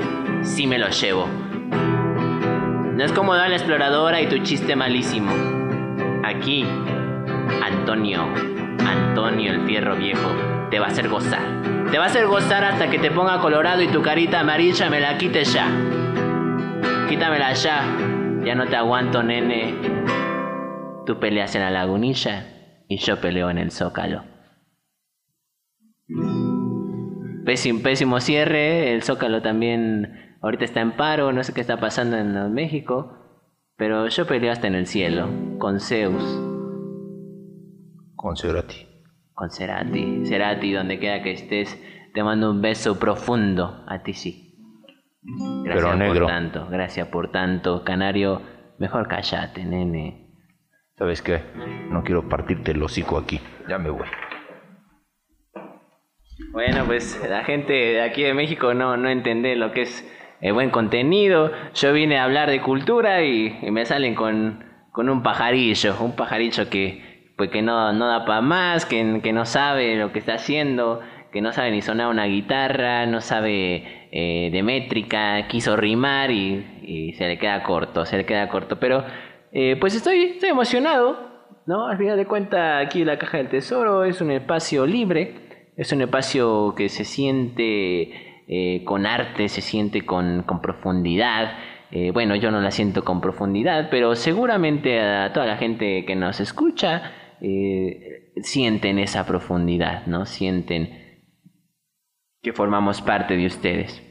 sí 0.43 0.67
me 0.67 0.79
lo 0.79 0.89
llevo. 0.89 1.29
No 2.95 3.05
es 3.05 3.13
como 3.13 3.35
la 3.35 3.49
exploradora 3.49 4.21
y 4.21 4.29
tu 4.29 4.39
chiste 4.39 4.77
malísimo. 4.77 5.33
Aquí, 6.25 6.65
Antonio, 7.63 8.23
Antonio 8.79 9.53
el 9.53 9.67
fierro 9.67 9.97
viejo, 9.97 10.31
te 10.71 10.79
va 10.79 10.87
a 10.87 10.89
hacer 10.91 11.09
gozar. 11.09 11.41
Te 11.91 11.99
va 11.99 12.05
a 12.05 12.07
hacer 12.07 12.27
gozar 12.27 12.65
hasta 12.65 12.89
que 12.91 12.99
te 12.99 13.11
ponga 13.11 13.41
colorado 13.41 13.83
y 13.83 13.89
tu 13.89 14.03
carita 14.03 14.41
amarilla 14.41 14.89
me 14.89 15.01
la 15.01 15.19
quites 15.19 15.53
ya. 15.53 15.69
Quítamela 17.09 17.53
ya. 17.53 17.85
Ya 18.45 18.57
no 18.57 18.67
te 18.67 18.75
aguanto, 18.75 19.23
nene. 19.23 19.75
Tú 21.07 21.21
peleas 21.21 21.55
en 21.55 21.63
la 21.63 21.71
lagunilla 21.71 22.47
y 22.89 22.97
yo 22.99 23.21
peleo 23.21 23.51
en 23.51 23.59
el 23.59 23.71
zócalo. 23.71 24.25
Pésimo, 27.45 27.81
pésimo 27.83 28.21
cierre. 28.21 28.95
El 28.95 29.03
zócalo 29.03 29.43
también 29.43 30.37
ahorita 30.41 30.65
está 30.65 30.81
en 30.81 30.93
paro. 30.93 31.33
No 31.33 31.43
sé 31.43 31.53
qué 31.53 31.61
está 31.61 31.79
pasando 31.79 32.17
en 32.17 32.53
México. 32.53 33.19
Pero 33.77 34.07
yo 34.09 34.27
peleo 34.27 34.53
hasta 34.53 34.67
en 34.67 34.75
el 34.75 34.87
cielo. 34.87 35.29
Con 35.59 35.81
Zeus. 35.81 36.23
Con 38.15 38.37
Cerati. 38.37 38.87
Con 39.35 39.51
Cerati. 39.51 40.25
Cerati, 40.27 40.73
donde 40.73 40.99
quiera 40.99 41.23
que 41.23 41.33
estés, 41.33 41.83
te 42.15 42.23
mando 42.23 42.51
un 42.51 42.63
beso 42.63 42.99
profundo. 42.99 43.85
A 43.89 44.03
ti 44.03 44.13
sí. 44.13 44.49
Gracias 45.65 45.85
Pero 45.85 45.97
negro. 45.97 46.21
por 46.21 46.29
tanto, 46.29 46.67
gracias 46.71 47.09
por 47.09 47.31
tanto. 47.33 47.85
Canario, 47.85 48.43
mejor 48.79 49.09
callate, 49.09 49.65
nene. 49.65 50.31
¿Sabes 50.97 51.23
qué? 51.23 51.43
No 51.91 52.03
quiero 52.05 52.29
partirte 52.29 52.73
el 52.73 52.83
hocico 52.83 53.19
aquí. 53.19 53.41
Ya 53.69 53.79
me 53.79 53.91
voy. 53.91 54.07
Bueno, 56.51 56.85
pues 56.85 57.21
la 57.29 57.45
gente 57.45 57.73
de 57.73 58.03
aquí 58.03 58.23
de 58.23 58.35
México 58.35 58.75
no, 58.75 58.97
no 58.97 59.09
entiende 59.09 59.57
lo 59.57 59.73
que 59.73 59.83
es 59.83 60.09
el 60.41 60.53
buen 60.53 60.71
contenido. 60.71 61.53
Yo 61.75 61.93
vine 61.93 62.19
a 62.19 62.25
hablar 62.25 62.51
de 62.51 62.61
cultura 62.61 63.23
y, 63.25 63.57
me 63.71 63.87
salen 63.87 64.15
con, 64.15 64.65
con 64.91 65.09
un 65.09 65.23
pajarillo, 65.23 65.97
un 66.01 66.17
pajarillo 66.17 66.69
que, 66.69 67.33
pues 67.37 67.51
que 67.51 67.63
no, 67.63 67.93
no 67.93 68.09
da 68.09 68.25
para 68.25 68.41
más, 68.41 68.85
que, 68.85 69.21
que 69.23 69.33
no 69.33 69.47
sabe 69.47 69.97
lo 69.97 70.13
que 70.13 70.19
está 70.19 70.35
haciendo, 70.35 71.01
que 71.33 71.41
no 71.41 71.53
sabe 71.53 71.71
ni 71.71 71.81
sonar 71.81 72.09
una 72.09 72.27
guitarra, 72.27 73.07
no 73.07 73.21
sabe 73.21 74.09
eh, 74.11 74.51
de 74.53 74.63
métrica, 74.63 75.47
quiso 75.49 75.77
rimar 75.77 76.31
y, 76.31 76.67
y 76.83 77.13
se 77.15 77.29
le 77.29 77.39
queda 77.39 77.63
corto, 77.63 78.05
se 78.05 78.19
le 78.19 78.27
queda 78.27 78.49
corto. 78.49 78.79
Pero 78.79 79.05
eh, 79.53 79.77
pues 79.79 79.95
estoy, 79.95 80.25
estoy 80.25 80.49
emocionado, 80.49 81.31
¿no? 81.67 81.87
Al 81.87 81.99
final 81.99 82.17
de 82.17 82.27
cuentas, 82.27 82.87
aquí 82.87 83.05
la 83.05 83.19
Caja 83.19 83.37
del 83.37 83.49
Tesoro 83.49 84.05
es 84.05 84.21
un 84.21 84.31
espacio 84.31 84.87
libre, 84.87 85.42
es 85.77 85.93
un 85.93 86.03
espacio 86.03 86.75
que 86.77 86.89
se 86.89 87.05
siente 87.05 88.45
eh, 88.49 88.85
con 88.85 89.07
arte, 89.07 89.49
se 89.49 89.61
siente 89.61 90.05
con, 90.05 90.43
con 90.43 90.61
profundidad. 90.61 91.57
Eh, 91.91 92.11
bueno, 92.11 92.37
yo 92.37 92.51
no 92.51 92.61
la 92.61 92.71
siento 92.71 93.05
con 93.05 93.21
profundidad, 93.21 93.89
pero 93.91 94.15
seguramente 94.15 95.01
a 95.01 95.33
toda 95.33 95.47
la 95.47 95.57
gente 95.57 96.05
que 96.05 96.17
nos 96.17 96.41
escucha 96.41 97.13
eh, 97.41 98.33
sienten 98.43 98.99
esa 98.99 99.27
profundidad, 99.27 100.07
¿no? 100.07 100.27
Sienten 100.27 101.23
que 102.43 102.53
formamos 102.53 103.03
parte 103.03 103.37
de 103.37 103.47
ustedes. 103.47 104.03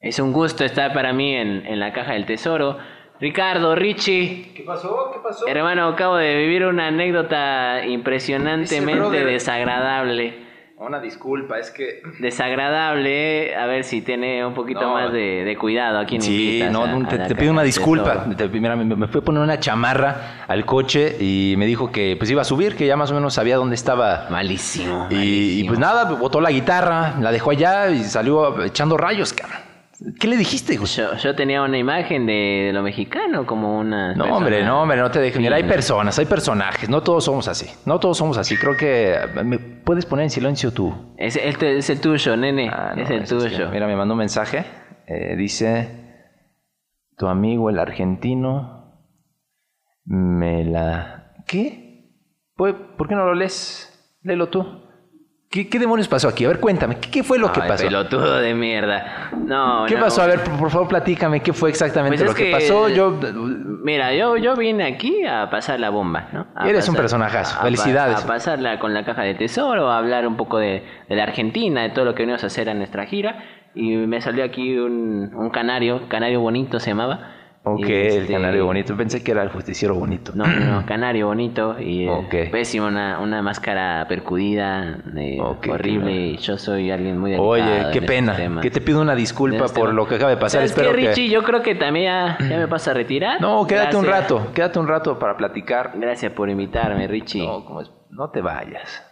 Es 0.00 0.18
un 0.18 0.32
gusto 0.32 0.64
estar 0.64 0.92
para 0.92 1.12
mí 1.12 1.34
en, 1.34 1.66
en 1.66 1.78
la 1.78 1.92
Caja 1.92 2.14
del 2.14 2.26
Tesoro. 2.26 2.78
Ricardo, 3.22 3.76
Richie, 3.76 4.50
¿Qué 4.52 4.64
pasó? 4.64 5.12
¿Qué 5.14 5.20
pasó? 5.22 5.46
hermano, 5.46 5.86
acabo 5.86 6.16
de 6.16 6.34
vivir 6.38 6.66
una 6.66 6.88
anécdota 6.88 7.86
impresionantemente 7.86 9.24
desagradable. 9.24 10.42
Una 10.76 10.98
disculpa, 10.98 11.60
es 11.60 11.70
que... 11.70 12.02
Desagradable, 12.18 13.54
a 13.54 13.66
ver 13.66 13.84
si 13.84 14.02
tiene 14.02 14.44
un 14.44 14.54
poquito 14.54 14.80
No. 14.80 14.94
más 14.94 15.12
de, 15.12 15.44
de 15.44 15.56
cuidado 15.56 16.00
a 16.00 16.04
quien 16.04 16.20
Sí, 16.20 16.46
invitas 16.48 16.72
no, 16.72 16.82
a- 16.82 16.86
no, 16.88 17.08
a 17.08 17.28
te, 17.28 17.36
pido 17.36 17.52
una 17.52 17.62
disculpa. 17.62 18.24
Te- 18.36 18.48
mira, 18.48 18.74
me, 18.74 18.84
me 18.96 19.06
fue 19.06 19.20
a 19.20 19.24
poner 19.24 19.40
una 19.40 19.60
chamarra 19.60 20.44
al 20.48 20.64
coche 20.66 21.16
y 21.20 21.54
me 21.56 21.66
dijo 21.66 21.92
que 21.92 22.16
pues 22.18 22.28
iba 22.28 22.42
a 22.42 22.44
subir, 22.44 22.74
que 22.74 22.86
ya 22.88 22.96
más 22.96 23.12
o 23.12 23.14
menos 23.14 23.34
sabía 23.34 23.54
dónde 23.56 23.76
estaba. 23.76 24.26
Malísimo. 24.30 25.06
Y, 25.10 25.14
y, 25.14 25.18
malísimo. 25.18 25.68
pues 25.68 25.78
nada, 25.78 26.04
botó 26.14 26.40
la 26.40 26.50
guitarra, 26.50 27.14
la 27.20 27.30
dejó 27.30 27.52
allá 27.52 27.88
y 27.90 28.02
salió 28.02 28.64
echando 28.64 28.96
rayos, 28.96 29.32
cara. 29.32 29.61
¿Qué 30.18 30.26
le 30.26 30.36
dijiste, 30.36 30.76
güey? 30.76 30.88
Yo, 30.88 31.14
yo 31.16 31.34
tenía 31.34 31.62
una 31.62 31.78
imagen 31.78 32.26
de, 32.26 32.32
de 32.66 32.72
lo 32.72 32.82
mexicano 32.82 33.46
como 33.46 33.78
una. 33.78 34.08
No, 34.14 34.24
persona 34.24 34.36
hombre, 34.36 34.64
no, 34.64 34.82
hombre, 34.82 34.96
no 34.98 35.10
te 35.10 35.20
dejes. 35.20 35.40
Mira, 35.40 35.56
hay 35.56 35.64
personas, 35.64 36.18
hay 36.18 36.26
personajes. 36.26 36.88
No 36.88 37.02
todos 37.02 37.24
somos 37.24 37.46
así. 37.48 37.66
No 37.86 38.00
todos 38.00 38.16
somos 38.18 38.36
así. 38.38 38.56
Creo 38.56 38.76
que... 38.76 39.16
¿Me 39.44 39.58
puedes 39.58 40.04
poner 40.06 40.24
en 40.24 40.30
silencio 40.30 40.72
tú? 40.72 41.14
Es, 41.18 41.36
este 41.36 41.76
es 41.78 41.88
el 41.90 42.00
tuyo, 42.00 42.36
nene. 42.36 42.68
Ah, 42.68 42.92
no, 42.96 43.02
es 43.02 43.10
el 43.10 43.22
eso 43.22 43.38
es 43.38 43.44
que- 43.44 43.50
tuyo. 43.58 43.70
mira, 43.70 43.86
me 43.86 43.94
mandó 43.96 44.14
un 44.14 44.18
mensaje. 44.18 44.64
eh, 45.06 45.36
dice: 45.36 46.24
Tu 47.16 47.26
amigo 47.28 47.70
el 47.70 47.78
argentino 47.78 48.98
me 50.04 50.64
la. 50.64 51.34
¿Qué? 51.46 52.10
¿Por, 52.56 52.96
por 52.96 53.08
qué 53.08 53.14
no 53.14 53.24
lo 53.24 53.34
lees? 53.34 53.88
Léelo 54.22 54.48
tú. 54.48 54.81
¿Qué, 55.52 55.68
qué 55.68 55.78
demonios 55.78 56.08
pasó 56.08 56.28
aquí? 56.28 56.46
A 56.46 56.48
ver, 56.48 56.60
cuéntame. 56.60 56.96
¿Qué, 56.98 57.10
qué 57.10 57.22
fue 57.22 57.38
lo 57.38 57.52
que 57.52 57.60
Ay, 57.60 57.68
pasó? 57.68 57.84
pelotudo 57.84 58.38
de 58.38 58.54
mierda. 58.54 59.28
No, 59.36 59.84
¿Qué 59.86 59.94
no. 59.96 60.00
pasó? 60.00 60.22
A 60.22 60.26
ver, 60.26 60.42
por, 60.42 60.56
por 60.58 60.70
favor, 60.70 60.88
platícame. 60.88 61.40
¿Qué 61.42 61.52
fue 61.52 61.68
exactamente 61.68 62.16
Pues 62.24 62.30
lo 62.30 62.34
que, 62.34 62.46
que- 62.46 62.52
pasó? 62.52 62.88
Yo. 62.88 63.20
Mira, 63.84 64.14
yo, 64.14 64.38
yo 64.38 64.56
vine 64.56 64.84
aquí 64.84 65.26
a 65.26 65.50
pasar 65.50 65.78
la 65.78 65.90
bomba, 65.90 66.28
¿no? 66.32 66.46
A 66.56 66.66
Eres 66.68 66.88
un 66.88 66.94
pasar- 66.94 67.02
personajazo. 67.02 67.56
a- 67.56 67.60
a- 67.60 67.64
Felicidades. 67.64 68.24
A, 68.24 68.26
pasarla 68.26 68.78
con 68.78 68.94
la 68.94 69.04
caja 69.04 69.22
de 69.22 69.34
tesoro, 69.34 69.90
a 69.90 69.98
hablar 69.98 70.26
un 70.26 70.36
poco 70.38 70.56
de, 70.58 70.82
de 71.08 71.16
la 71.16 71.24
Argentina, 71.24 71.82
de 71.82 71.90
todo 71.90 72.06
lo 72.06 72.14
que 72.14 72.22
venimos 72.22 72.42
a 72.44 72.46
hacer 72.46 72.68
en 72.68 72.78
nuestra 72.78 73.04
gira. 73.04 73.44
Y 73.74 73.94
me 73.96 74.20
salió 74.22 74.44
aquí 74.44 74.78
un, 74.78 75.32
un 75.34 75.50
canario, 75.50 76.08
canario 76.08 76.40
bonito 76.40 76.80
se 76.80 76.90
llamaba. 76.90 77.30
Ok, 77.64 77.78
Y, 77.80 77.92
el 77.92 78.06
este, 78.22 78.32
canario 78.32 78.66
bonito. 78.66 78.96
Pensé 78.96 79.22
que 79.22 79.30
era 79.30 79.42
el 79.44 79.48
justiciero 79.50 79.94
bonito. 79.94 80.32
No, 80.34 80.44
no, 80.46 80.84
canario 80.84 81.28
bonito 81.28 81.78
y 81.78 82.06
eh, 82.06 82.10
Ok. 82.10 82.50
pésimo, 82.50 82.88
una, 82.88 83.20
una 83.20 83.40
máscara 83.40 84.04
percudida, 84.08 84.98
eh, 85.16 85.38
horrible. 85.40 86.12
Y 86.12 86.36
yo 86.38 86.58
soy 86.58 86.90
alguien 86.90 87.18
muy 87.18 87.30
delicado. 87.30 87.48
Oye, 87.50 87.62
qué 87.92 87.98
estos 88.00 88.04
pena. 88.04 88.34
temas. 88.34 88.62
Que 88.62 88.70
te 88.72 88.80
pido 88.80 89.00
una 89.00 89.14
disculpa 89.14 89.66
este 89.66 89.78
por 89.78 89.90
tema. 89.90 89.96
lo 90.02 90.08
que 90.08 90.16
acaba 90.16 90.30
de 90.30 90.38
pasar. 90.38 90.58
¿Sabes 90.58 90.70
Espero 90.72 90.90
qué, 90.90 91.02
que. 91.02 91.08
Richie? 91.10 91.28
Yo 91.30 91.44
creo 91.44 91.62
que 91.62 91.76
también 91.76 92.06
ya, 92.06 92.36
ya 92.40 92.56
me 92.56 92.66
vas 92.66 92.88
a 92.88 92.94
retirar. 92.94 93.40
No, 93.40 93.64
quédate 93.64 93.96
un 93.96 94.06
rato. 94.06 94.48
Quédate 94.54 94.80
un 94.80 94.88
rato 94.88 95.18
para 95.20 95.36
platicar. 95.36 95.92
Gracias 95.94 96.32
por 96.32 96.50
invitarme, 96.50 97.06
Richie. 97.06 97.46
No, 97.46 97.64
¿cómo 97.64 97.82
es? 97.82 97.90
no 98.10 98.30
te 98.30 98.40
vayas. 98.42 99.06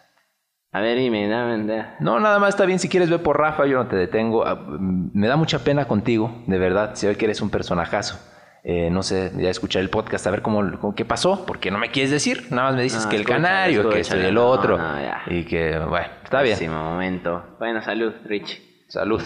A 0.72 0.80
ver, 0.80 0.98
dime, 0.98 1.28
dame, 1.28 1.64
da- 1.72 1.96
No, 2.00 2.18
nada 2.20 2.38
más 2.40 2.50
está 2.50 2.64
bien. 2.64 2.78
Si 2.80 2.88
quieres 2.88 3.10
ver 3.10 3.22
por 3.22 3.38
Rafa, 3.38 3.66
yo 3.66 3.76
no 3.76 3.86
te 3.86 3.94
detengo. 3.96 4.44
Ah, 4.46 4.54
mm, 4.56 5.10
Me 5.14 5.28
da 5.28 5.36
mucha 5.36 5.60
pena 5.60 5.86
contigo, 5.86 6.32
de 6.48 6.58
verdad. 6.58 6.94
Se 6.94 7.06
ve 7.06 7.16
que 7.16 7.24
eres 7.26 7.40
un 7.40 7.50
personajazo. 7.50 8.18
Eh, 8.62 8.90
no 8.90 9.02
sé, 9.02 9.32
ya 9.36 9.48
escuchar 9.48 9.80
el 9.82 9.88
podcast 9.88 10.26
a 10.26 10.30
ver 10.30 10.42
cómo, 10.42 10.60
cómo- 10.78 10.94
qué 10.94 11.04
pasó, 11.06 11.46
porque 11.46 11.70
no 11.70 11.78
me 11.78 11.90
quieres 11.90 12.10
decir. 12.10 12.46
Nada 12.50 12.64
más 12.68 12.76
me 12.76 12.82
dices 12.82 13.04
No, 13.04 13.10
que 13.10 13.16
el 13.16 13.24
canario, 13.24 13.88
que 13.88 14.00
esto 14.00 14.16
y 14.18 14.20
el 14.20 14.36
otro. 14.36 14.76
no, 14.76 14.94
y 15.28 15.44
que, 15.44 15.78
bueno, 15.78 16.06
está 16.22 16.42
bien. 16.42 16.58
Pésimo 16.58 16.82
momento. 16.82 17.56
Bueno, 17.58 17.80
salud, 17.82 18.12
Richie. 18.26 18.60
Salud, 18.88 19.22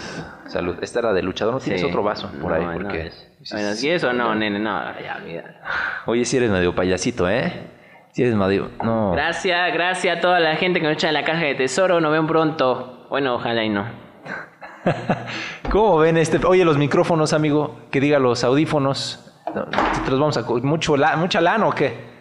salud. 0.46 0.76
Esta 0.82 0.98
era 1.00 1.12
de 1.14 1.22
luchador, 1.22 1.54
no 1.54 1.58
tienes 1.60 1.80
Sí. 1.80 1.86
otro 1.86 2.02
vaso 2.02 2.30
por 2.40 2.52
ahí. 2.52 2.64
Porque 2.74 3.06
es. 3.06 3.30
Bueno, 3.50 3.72
si 3.72 3.88
eso 3.90 4.12
no, 4.12 4.34
nene, 4.34 4.58
no, 4.58 4.80
ya, 5.02 5.18
mira. 5.24 5.62
Oye, 6.06 6.24
si 6.26 6.36
eres 6.36 6.50
medio 6.50 6.74
payasito, 6.74 7.28
¿eh? 7.28 7.70
Si 8.12 8.22
eres 8.22 8.34
medio. 8.36 8.70
No. 8.84 9.12
Gracias, 9.12 9.72
gracias 9.72 10.18
a 10.18 10.20
toda 10.20 10.38
la 10.38 10.54
gente 10.56 10.80
que 10.80 10.86
nos 10.86 10.94
echa 10.94 11.08
en 11.08 11.14
la 11.14 11.24
caja 11.24 11.40
de 11.46 11.54
tesoro. 11.56 12.00
Nos 12.00 12.12
ven 12.12 12.26
pronto. 12.26 13.06
Bueno, 13.10 13.34
ojalá 13.36 13.64
y 13.64 13.70
no. 13.70 14.03
¿Cómo 15.70 15.98
ven 15.98 16.16
este? 16.16 16.44
Oye, 16.46 16.64
los 16.64 16.78
micrófonos, 16.78 17.32
amigo, 17.32 17.76
que 17.90 18.00
diga 18.00 18.18
los 18.18 18.44
audífonos. 18.44 19.32
No, 19.54 19.66
¿Te 19.66 20.10
vamos 20.10 20.36
a 20.36 20.42
mucho 20.42 20.96
mucha 21.16 21.40
lana 21.40 21.66
o 21.66 21.72
qué? 21.72 22.12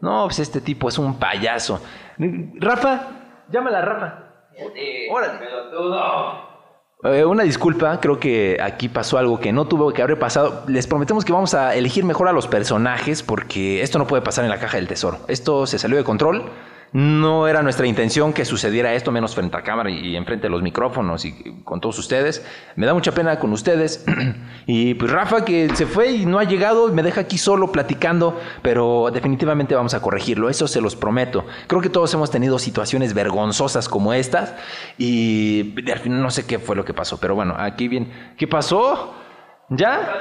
No, 0.00 0.24
pues 0.24 0.38
este 0.38 0.60
tipo 0.60 0.88
es 0.88 0.98
un 0.98 1.18
payaso. 1.18 1.80
Rafa, 2.18 3.08
llámala 3.50 3.82
Rafa. 3.82 4.14
Órale. 5.10 5.38
Eh, 7.04 7.24
una 7.24 7.44
disculpa, 7.44 8.00
creo 8.00 8.18
que 8.18 8.58
aquí 8.60 8.88
pasó 8.88 9.18
algo 9.18 9.38
que 9.38 9.52
no 9.52 9.66
tuvo 9.66 9.92
que 9.92 10.02
haber 10.02 10.18
pasado. 10.18 10.64
Les 10.66 10.86
prometemos 10.86 11.24
que 11.24 11.32
vamos 11.32 11.54
a 11.54 11.74
elegir 11.76 12.04
mejor 12.04 12.28
a 12.28 12.32
los 12.32 12.48
personajes 12.48 13.22
porque 13.22 13.82
esto 13.82 13.98
no 13.98 14.06
puede 14.06 14.22
pasar 14.22 14.44
en 14.44 14.50
la 14.50 14.58
caja 14.58 14.78
del 14.78 14.88
tesoro. 14.88 15.18
Esto 15.28 15.66
se 15.66 15.78
salió 15.78 15.96
de 15.96 16.04
control. 16.04 16.50
No 16.92 17.46
era 17.46 17.62
nuestra 17.62 17.86
intención 17.86 18.32
que 18.32 18.44
sucediera 18.44 18.94
esto, 18.94 19.12
menos 19.12 19.34
frente 19.34 19.56
a 19.56 19.62
cámara 19.62 19.90
y 19.90 20.16
enfrente 20.16 20.46
de 20.46 20.50
los 20.50 20.62
micrófonos 20.62 21.24
y 21.24 21.34
con 21.64 21.80
todos 21.80 21.98
ustedes. 21.98 22.44
Me 22.76 22.86
da 22.86 22.94
mucha 22.94 23.12
pena 23.12 23.38
con 23.38 23.52
ustedes. 23.52 24.04
y 24.66 24.94
pues 24.94 25.10
Rafa 25.10 25.44
que 25.44 25.68
se 25.74 25.86
fue 25.86 26.12
y 26.12 26.26
no 26.26 26.38
ha 26.38 26.44
llegado, 26.44 26.88
me 26.88 27.02
deja 27.02 27.22
aquí 27.22 27.36
solo 27.36 27.70
platicando, 27.72 28.40
pero 28.62 29.10
definitivamente 29.12 29.74
vamos 29.74 29.92
a 29.92 30.00
corregirlo, 30.00 30.48
eso 30.48 30.66
se 30.66 30.80
los 30.80 30.96
prometo. 30.96 31.44
Creo 31.66 31.82
que 31.82 31.90
todos 31.90 32.12
hemos 32.14 32.30
tenido 32.30 32.58
situaciones 32.58 33.12
vergonzosas 33.12 33.88
como 33.88 34.14
estas 34.14 34.54
y 34.96 35.74
al 35.90 35.98
final 35.98 36.22
no 36.22 36.30
sé 36.30 36.46
qué 36.46 36.58
fue 36.58 36.74
lo 36.74 36.84
que 36.84 36.94
pasó, 36.94 37.18
pero 37.18 37.34
bueno, 37.34 37.54
aquí 37.58 37.88
bien. 37.88 38.10
¿Qué 38.38 38.46
pasó? 38.46 39.14
¿Ya? 39.70 40.18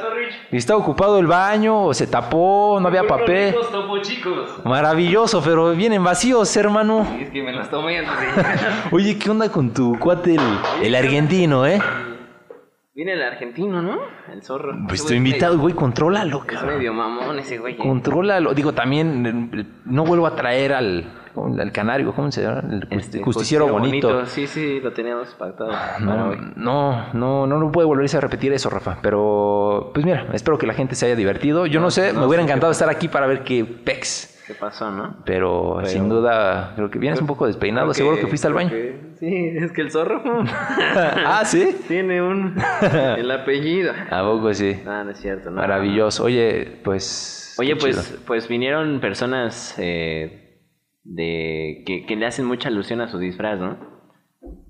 ¿Y 0.52 0.58
está 0.58 0.76
ocupado 0.76 1.20
el 1.20 1.28
baño 1.28 1.86
o 1.86 1.94
se 1.94 2.06
tapó? 2.08 2.80
¿No 2.82 2.88
había 2.90 3.04
papel? 3.08 3.56
topo 3.72 3.98
chicos. 4.00 4.60
Maravilloso, 4.66 5.42
pero 5.44 5.72
vienen 5.72 6.04
vacíos, 6.04 6.56
hermano. 6.58 7.08
Es 7.20 7.30
que 7.30 7.42
me 7.42 7.54
los 7.54 7.70
tomé 7.70 8.00
antes 8.00 8.36
de 8.36 8.44
Oye, 8.92 9.18
¿qué 9.18 9.30
onda 9.30 9.50
con 9.50 9.74
tu 9.74 9.98
cuate, 10.00 10.36
el, 10.36 10.42
el 10.84 10.96
argentino, 10.96 11.66
eh? 11.66 11.80
Viene 12.94 13.14
el 13.14 13.22
argentino, 13.24 13.82
¿no? 13.82 14.00
El 14.34 14.42
zorro. 14.44 14.74
Pues 14.88 15.02
güey 15.02 15.16
invitado, 15.16 15.58
güey, 15.60 15.74
contrólalo, 15.76 16.40
Es 16.40 16.54
cabrón. 16.56 16.78
medio 16.78 16.94
mamón 16.94 17.40
ese 17.40 17.58
güey. 17.60 17.76
¿eh? 17.76 17.78
Contrólalo. 17.78 18.54
Digo, 18.54 18.74
también 18.74 19.50
eh, 19.54 19.66
no 19.86 20.04
vuelvo 20.04 20.28
a 20.28 20.36
traer 20.36 20.74
al, 20.74 21.06
al 21.46 21.72
canario, 21.72 22.14
¿cómo 22.14 22.32
se 22.32 22.42
llama? 22.44 22.64
El 22.70 22.88
Este, 22.92 23.22
justiciero 23.22 23.68
bonito. 23.68 24.26
Sí, 24.26 24.48
sí, 24.48 24.80
lo 24.82 24.92
teníamos 24.94 25.30
pactado. 25.36 25.72
No, 26.00 26.36
no, 26.56 27.14
no, 27.14 27.48
no, 27.48 27.60
no 27.60 27.72
puede 27.72 27.88
volverse 27.88 28.18
a 28.18 28.22
repetir 28.22 28.52
eso, 28.54 28.70
Rafa. 28.70 28.98
Pero, 29.02 29.92
pues 29.94 30.06
mira, 30.06 30.28
espero 30.34 30.58
que 30.58 30.68
la 30.68 30.74
gente 30.74 30.96
se 30.96 31.06
haya 31.06 31.16
divertido. 31.16 31.66
Yo 31.66 31.80
no, 31.80 31.92
sé, 31.92 32.14
me 32.14 32.26
hubiera 32.26 32.44
encantado 32.44 32.72
estar 32.72 32.90
aquí 32.90 33.08
para 33.08 33.28
ver 33.28 33.44
qué 33.44 33.64
pex. 33.66 34.34
¿Qué 34.48 34.54
pasó, 34.54 34.90
no? 34.92 35.18
Pero, 35.26 35.74
Pero- 35.78 35.88
sin 35.90 36.08
duda, 36.08 36.72
creo 36.78 36.90
que 36.90 37.00
vienes 37.00 37.20
un 37.20 37.28
poco 37.28 37.48
despeinado. 37.48 37.88
Creo 37.88 37.96
Seguro 37.96 38.18
que 38.18 38.28
fuiste 38.28 38.48
al 38.48 38.54
baño. 38.54 38.70
que- 38.70 39.08
Sí, 39.20 39.36
es 39.58 39.72
que 39.74 39.82
el 39.82 39.92
zorro 39.92 40.22
ah, 40.46 41.42
¿sí? 41.44 41.76
tiene 41.88 42.22
un... 42.22 42.56
el 43.18 43.30
apellido. 43.32 43.92
¿A 44.10 44.22
poco 44.22 44.54
sí? 44.54 44.80
No, 44.86 45.04
no 45.04 45.12
es 45.12 45.20
cierto. 45.20 45.50
no. 45.50 45.58
Maravilloso. 45.60 46.24
Oye, 46.24 46.80
pues... 46.84 47.56
Oye, 47.60 47.76
pues, 47.76 48.08
chido. 48.10 48.20
pues 48.26 48.48
vinieron 48.48 49.00
personas 49.02 49.74
eh, 49.80 50.47
de 51.08 51.84
que, 51.86 52.06
que 52.06 52.16
le 52.16 52.26
hacen 52.26 52.46
mucha 52.46 52.70
alusión 52.70 53.02
a 53.02 53.08
su 53.08 53.18
disfraz, 53.18 53.60
¿no? 53.60 53.78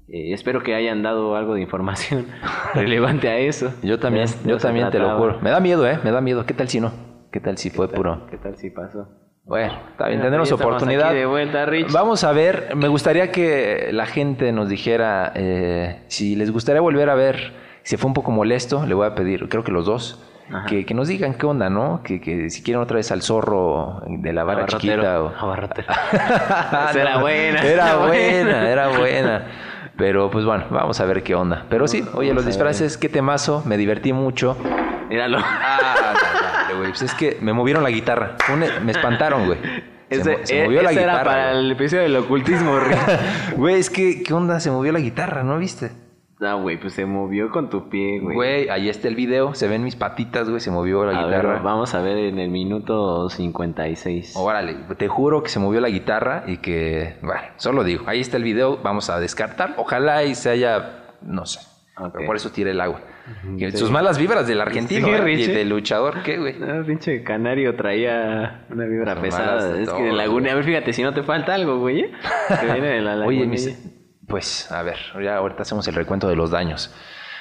Eh, 0.07 0.33
espero 0.33 0.63
que 0.63 0.73
hayan 0.73 1.03
dado 1.03 1.35
algo 1.35 1.55
de 1.55 1.61
información 1.61 2.27
relevante 2.73 3.27
a 3.27 3.37
eso. 3.37 3.73
Yo 3.83 3.99
también, 3.99 4.27
yo 4.45 4.57
también 4.57 4.89
te 4.89 4.99
lo 4.99 5.17
juro. 5.17 5.39
Me 5.41 5.49
da 5.49 5.59
miedo, 5.59 5.87
¿eh? 5.87 5.99
Me 6.03 6.11
da 6.11 6.21
miedo. 6.21 6.45
¿Qué 6.45 6.53
tal 6.53 6.69
si 6.69 6.79
no? 6.79 6.93
¿Qué 7.31 7.41
tal 7.41 7.57
si 7.57 7.69
fue 7.69 7.89
puro? 7.89 8.25
¿Qué 8.29 8.37
tal 8.37 8.55
si 8.55 8.69
pasó? 8.69 9.07
Bueno, 9.43 9.73
ya 9.97 10.07
estamos 10.09 10.51
oportunidad. 10.51 11.13
de 11.13 11.25
vuelta, 11.25 11.65
Rich. 11.65 11.91
Vamos 11.93 12.25
a 12.25 12.33
ver, 12.33 12.75
me 12.75 12.89
gustaría 12.89 13.31
que 13.31 13.89
la 13.93 14.05
gente 14.05 14.51
nos 14.51 14.67
dijera 14.67 15.31
eh, 15.35 16.03
si 16.07 16.35
les 16.35 16.51
gustaría 16.51 16.81
volver 16.81 17.09
a 17.09 17.15
ver, 17.15 17.53
si 17.83 17.95
fue 17.95 18.09
un 18.09 18.13
poco 18.13 18.31
molesto, 18.31 18.85
le 18.85 18.93
voy 18.93 19.07
a 19.07 19.15
pedir, 19.15 19.47
creo 19.47 19.63
que 19.63 19.71
los 19.71 19.85
dos. 19.85 20.21
Que, 20.67 20.85
que 20.85 20.93
nos 20.93 21.07
digan 21.07 21.33
qué 21.33 21.45
onda, 21.45 21.69
¿no? 21.69 22.01
Que, 22.03 22.19
que 22.21 22.49
si 22.49 22.61
quieren 22.63 22.81
otra 22.81 22.97
vez 22.97 23.11
al 23.11 23.21
zorro 23.21 24.01
de 24.07 24.33
la 24.33 24.43
vara 24.43 24.61
Abarrotero. 24.63 25.01
chiquita 25.01 25.21
o... 25.23 25.53
Era 26.97 27.17
buena, 27.19 27.61
Era 27.63 27.95
buena, 27.97 28.69
era 28.69 28.87
buena. 28.97 29.47
Pero 29.97 30.29
pues 30.29 30.45
bueno, 30.45 30.65
vamos 30.69 30.99
a 30.99 31.05
ver 31.05 31.23
qué 31.23 31.33
onda. 31.35 31.65
Pero 31.69 31.87
sí, 31.87 32.03
oye, 32.13 32.29
los 32.29 32.43
Vamos 32.43 32.45
disfraces, 32.45 32.97
qué 32.97 33.09
temazo, 33.09 33.63
me 33.65 33.77
divertí 33.77 34.13
mucho. 34.13 34.55
Míralo. 35.09 35.39
Ah, 35.41 36.13
güey, 36.77 36.89
pues 36.89 37.01
es 37.01 37.13
que 37.13 37.37
me 37.41 37.51
movieron 37.53 37.83
la 37.83 37.89
guitarra. 37.89 38.35
Me 38.83 38.91
espantaron, 38.91 39.45
güey. 39.47 39.57
Se, 40.09 40.17
mo- 40.23 40.37
se 40.43 40.63
movió 40.63 40.81
la 40.83 40.91
guitarra. 40.91 41.13
era 41.13 41.23
para 41.23 41.51
güey. 41.51 41.65
el 41.65 41.71
episodio 41.71 42.03
del 42.03 42.15
ocultismo. 42.17 42.77
Güey, 43.57 43.75
es 43.75 43.89
que, 43.89 44.23
¿qué 44.23 44.33
onda? 44.33 44.59
Se 44.59 44.69
movió 44.71 44.91
la 44.93 44.99
guitarra, 44.99 45.43
¿no 45.43 45.57
viste? 45.57 45.91
No, 46.39 46.61
güey, 46.61 46.79
pues 46.79 46.93
se 46.93 47.05
movió 47.07 47.49
con 47.49 47.67
tu 47.69 47.89
pie, 47.89 48.19
güey. 48.19 48.35
Güey, 48.35 48.69
ahí 48.69 48.89
está 48.89 49.07
el 49.07 49.15
video, 49.15 49.55
se 49.55 49.67
ven 49.67 49.83
mis 49.83 49.95
patitas, 49.95 50.47
güey, 50.47 50.59
se 50.61 50.69
movió 50.69 51.03
la 51.03 51.19
A 51.19 51.25
ver, 51.25 51.41
guitarra. 51.41 51.59
vamos 51.63 51.95
a 51.95 52.01
ver 52.01 52.15
en 52.17 52.37
el 52.37 52.49
minuto 52.51 53.27
56. 53.29 54.35
Órale, 54.37 54.75
te 54.97 55.07
juro 55.07 55.41
que 55.41 55.49
se 55.49 55.57
movió 55.59 55.81
la 55.81 55.89
guitarra 55.89 56.43
y 56.45 56.57
que, 56.57 57.15
bueno, 57.23 57.41
solo 57.55 57.83
digo, 57.83 58.03
ahí 58.05 58.19
está 58.19 58.37
el 58.37 58.43
video, 58.43 58.77
vamos 58.83 59.09
a 59.09 59.19
descartar. 59.19 59.73
Ojalá 59.77 60.25
y 60.25 60.35
se 60.35 60.51
haya, 60.51 61.05
no 61.23 61.47
sé, 61.47 61.59
pero 62.13 62.27
por 62.27 62.35
eso 62.35 62.51
tiré 62.51 62.69
el 62.69 62.81
agua. 62.81 63.01
Que 63.57 63.71
Sus 63.71 63.89
malas 63.91 64.17
vibras 64.19 64.47
del 64.47 64.61
argentino 64.61 65.07
Sí, 65.07 65.13
¿eh? 65.13 65.31
y 65.33 65.47
del 65.47 65.69
luchador, 65.69 66.21
¿qué, 66.23 66.37
güey? 66.37 66.55
Ah, 66.63 66.83
pinche 66.85 67.23
canario 67.23 67.75
traía 67.75 68.63
una 68.69 68.85
vibra 68.85 69.19
pesada. 69.19 69.77
Es 69.81 69.89
que 69.89 70.03
de 70.03 70.13
laguna. 70.13 70.41
güey. 70.43 70.51
A 70.51 70.55
ver, 70.55 70.63
fíjate, 70.63 70.93
si 70.93 71.01
no 71.03 71.13
te 71.13 71.23
falta 71.23 71.55
algo, 71.55 71.79
güey. 71.79 72.01
¿eh? 72.01 72.11
Que 72.61 72.65
viene 72.67 72.87
de 72.87 73.01
la 73.01 73.15
laguna. 73.15 73.27
Oye, 73.27 73.45
mis- 73.47 73.93
pues, 74.27 74.71
a 74.71 74.83
ver, 74.83 74.97
ya 75.23 75.37
ahorita 75.37 75.61
hacemos 75.63 75.87
el 75.87 75.95
recuento 75.95 76.27
de 76.27 76.35
los 76.35 76.51
daños. 76.51 76.93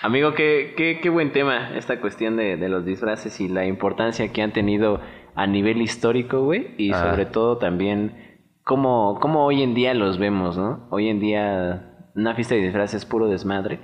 Amigo, 0.02 0.34
qué, 0.34 0.74
qué, 0.76 1.00
qué 1.02 1.08
buen 1.10 1.32
tema 1.32 1.70
esta 1.76 2.00
cuestión 2.00 2.36
de, 2.36 2.56
de 2.56 2.68
los 2.68 2.84
disfraces 2.84 3.40
y 3.40 3.48
la 3.48 3.64
importancia 3.66 4.32
que 4.32 4.42
han 4.42 4.52
tenido 4.52 5.00
a 5.34 5.46
nivel 5.46 5.82
histórico, 5.82 6.42
güey. 6.44 6.74
Y 6.78 6.92
Ah. 6.92 7.02
sobre 7.10 7.26
todo 7.26 7.58
también 7.58 8.38
cómo, 8.62 9.18
cómo 9.20 9.44
hoy 9.44 9.62
en 9.62 9.74
día 9.74 9.94
los 9.94 10.18
vemos, 10.18 10.56
¿no? 10.56 10.86
Hoy 10.90 11.08
en 11.08 11.18
día 11.20 11.92
una 12.14 12.34
fiesta 12.34 12.54
de 12.54 12.62
disfraces 12.62 13.02
es 13.02 13.04
puro 13.06 13.26
desmadre 13.28 13.80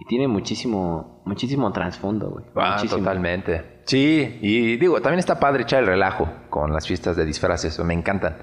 y 0.00 0.04
tiene 0.06 0.28
muchísimo, 0.28 1.22
muchísimo 1.26 1.70
trasfondo, 1.72 2.30
güey. 2.30 2.44
Ah, 2.54 2.74
Muchísimo. 2.76 2.98
totalmente. 3.00 3.80
Sí, 3.84 4.38
y 4.42 4.76
digo, 4.76 5.00
también 5.00 5.18
está 5.20 5.38
padre 5.38 5.62
echar 5.62 5.80
el 5.80 5.86
relajo 5.86 6.28
con 6.50 6.72
las 6.72 6.86
fiestas 6.86 7.16
de 7.16 7.24
disfraces, 7.24 7.78
me 7.84 7.94
encantan 7.94 8.36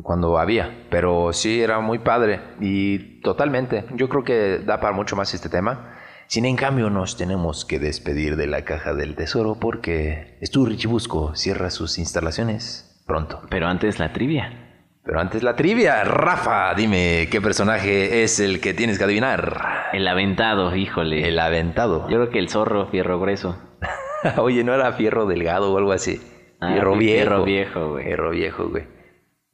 cuando 0.00 0.38
había, 0.38 0.86
pero 0.90 1.32
sí 1.32 1.60
era 1.60 1.80
muy 1.80 1.98
padre 1.98 2.40
y 2.60 3.20
totalmente. 3.20 3.84
Yo 3.94 4.08
creo 4.08 4.24
que 4.24 4.58
da 4.64 4.80
para 4.80 4.94
mucho 4.94 5.16
más 5.16 5.34
este 5.34 5.48
tema. 5.48 5.96
Sin 6.28 6.46
en 6.46 6.56
cambio 6.56 6.88
nos 6.88 7.16
tenemos 7.18 7.64
que 7.66 7.78
despedir 7.78 8.36
de 8.36 8.46
la 8.46 8.64
caja 8.64 8.94
del 8.94 9.16
tesoro 9.16 9.56
porque 9.60 10.38
Estudio 10.40 10.70
Richibusco 10.70 11.34
cierra 11.36 11.68
sus 11.70 11.98
instalaciones 11.98 13.02
pronto. 13.06 13.42
Pero 13.50 13.66
antes 13.66 13.98
la 13.98 14.12
trivia. 14.14 14.68
Pero 15.04 15.20
antes 15.20 15.42
la 15.42 15.56
trivia, 15.56 16.04
Rafa, 16.04 16.72
dime 16.74 17.28
qué 17.30 17.40
personaje 17.40 18.22
es 18.22 18.38
el 18.40 18.60
que 18.60 18.72
tienes 18.72 18.96
que 18.98 19.04
adivinar. 19.04 19.90
El 19.92 20.06
aventado, 20.08 20.74
híjole. 20.76 21.28
El 21.28 21.38
aventado. 21.40 22.08
Yo 22.08 22.16
creo 22.18 22.30
que 22.30 22.38
el 22.38 22.48
zorro 22.48 22.86
fierro 22.86 23.18
grueso. 23.20 23.58
Oye, 24.38 24.62
¿no 24.64 24.72
era 24.72 24.92
fierro 24.92 25.26
delgado 25.26 25.72
o 25.72 25.76
algo 25.76 25.92
así? 25.92 26.22
Ah, 26.60 26.70
fierro 26.72 26.94
fie- 26.94 26.98
viejo. 26.98 27.18
fierro 27.18 27.44
viejo, 27.44 27.90
güey. 27.90 28.04
Fierro 28.04 28.30
viejo, 28.30 28.68
güey. 28.68 28.84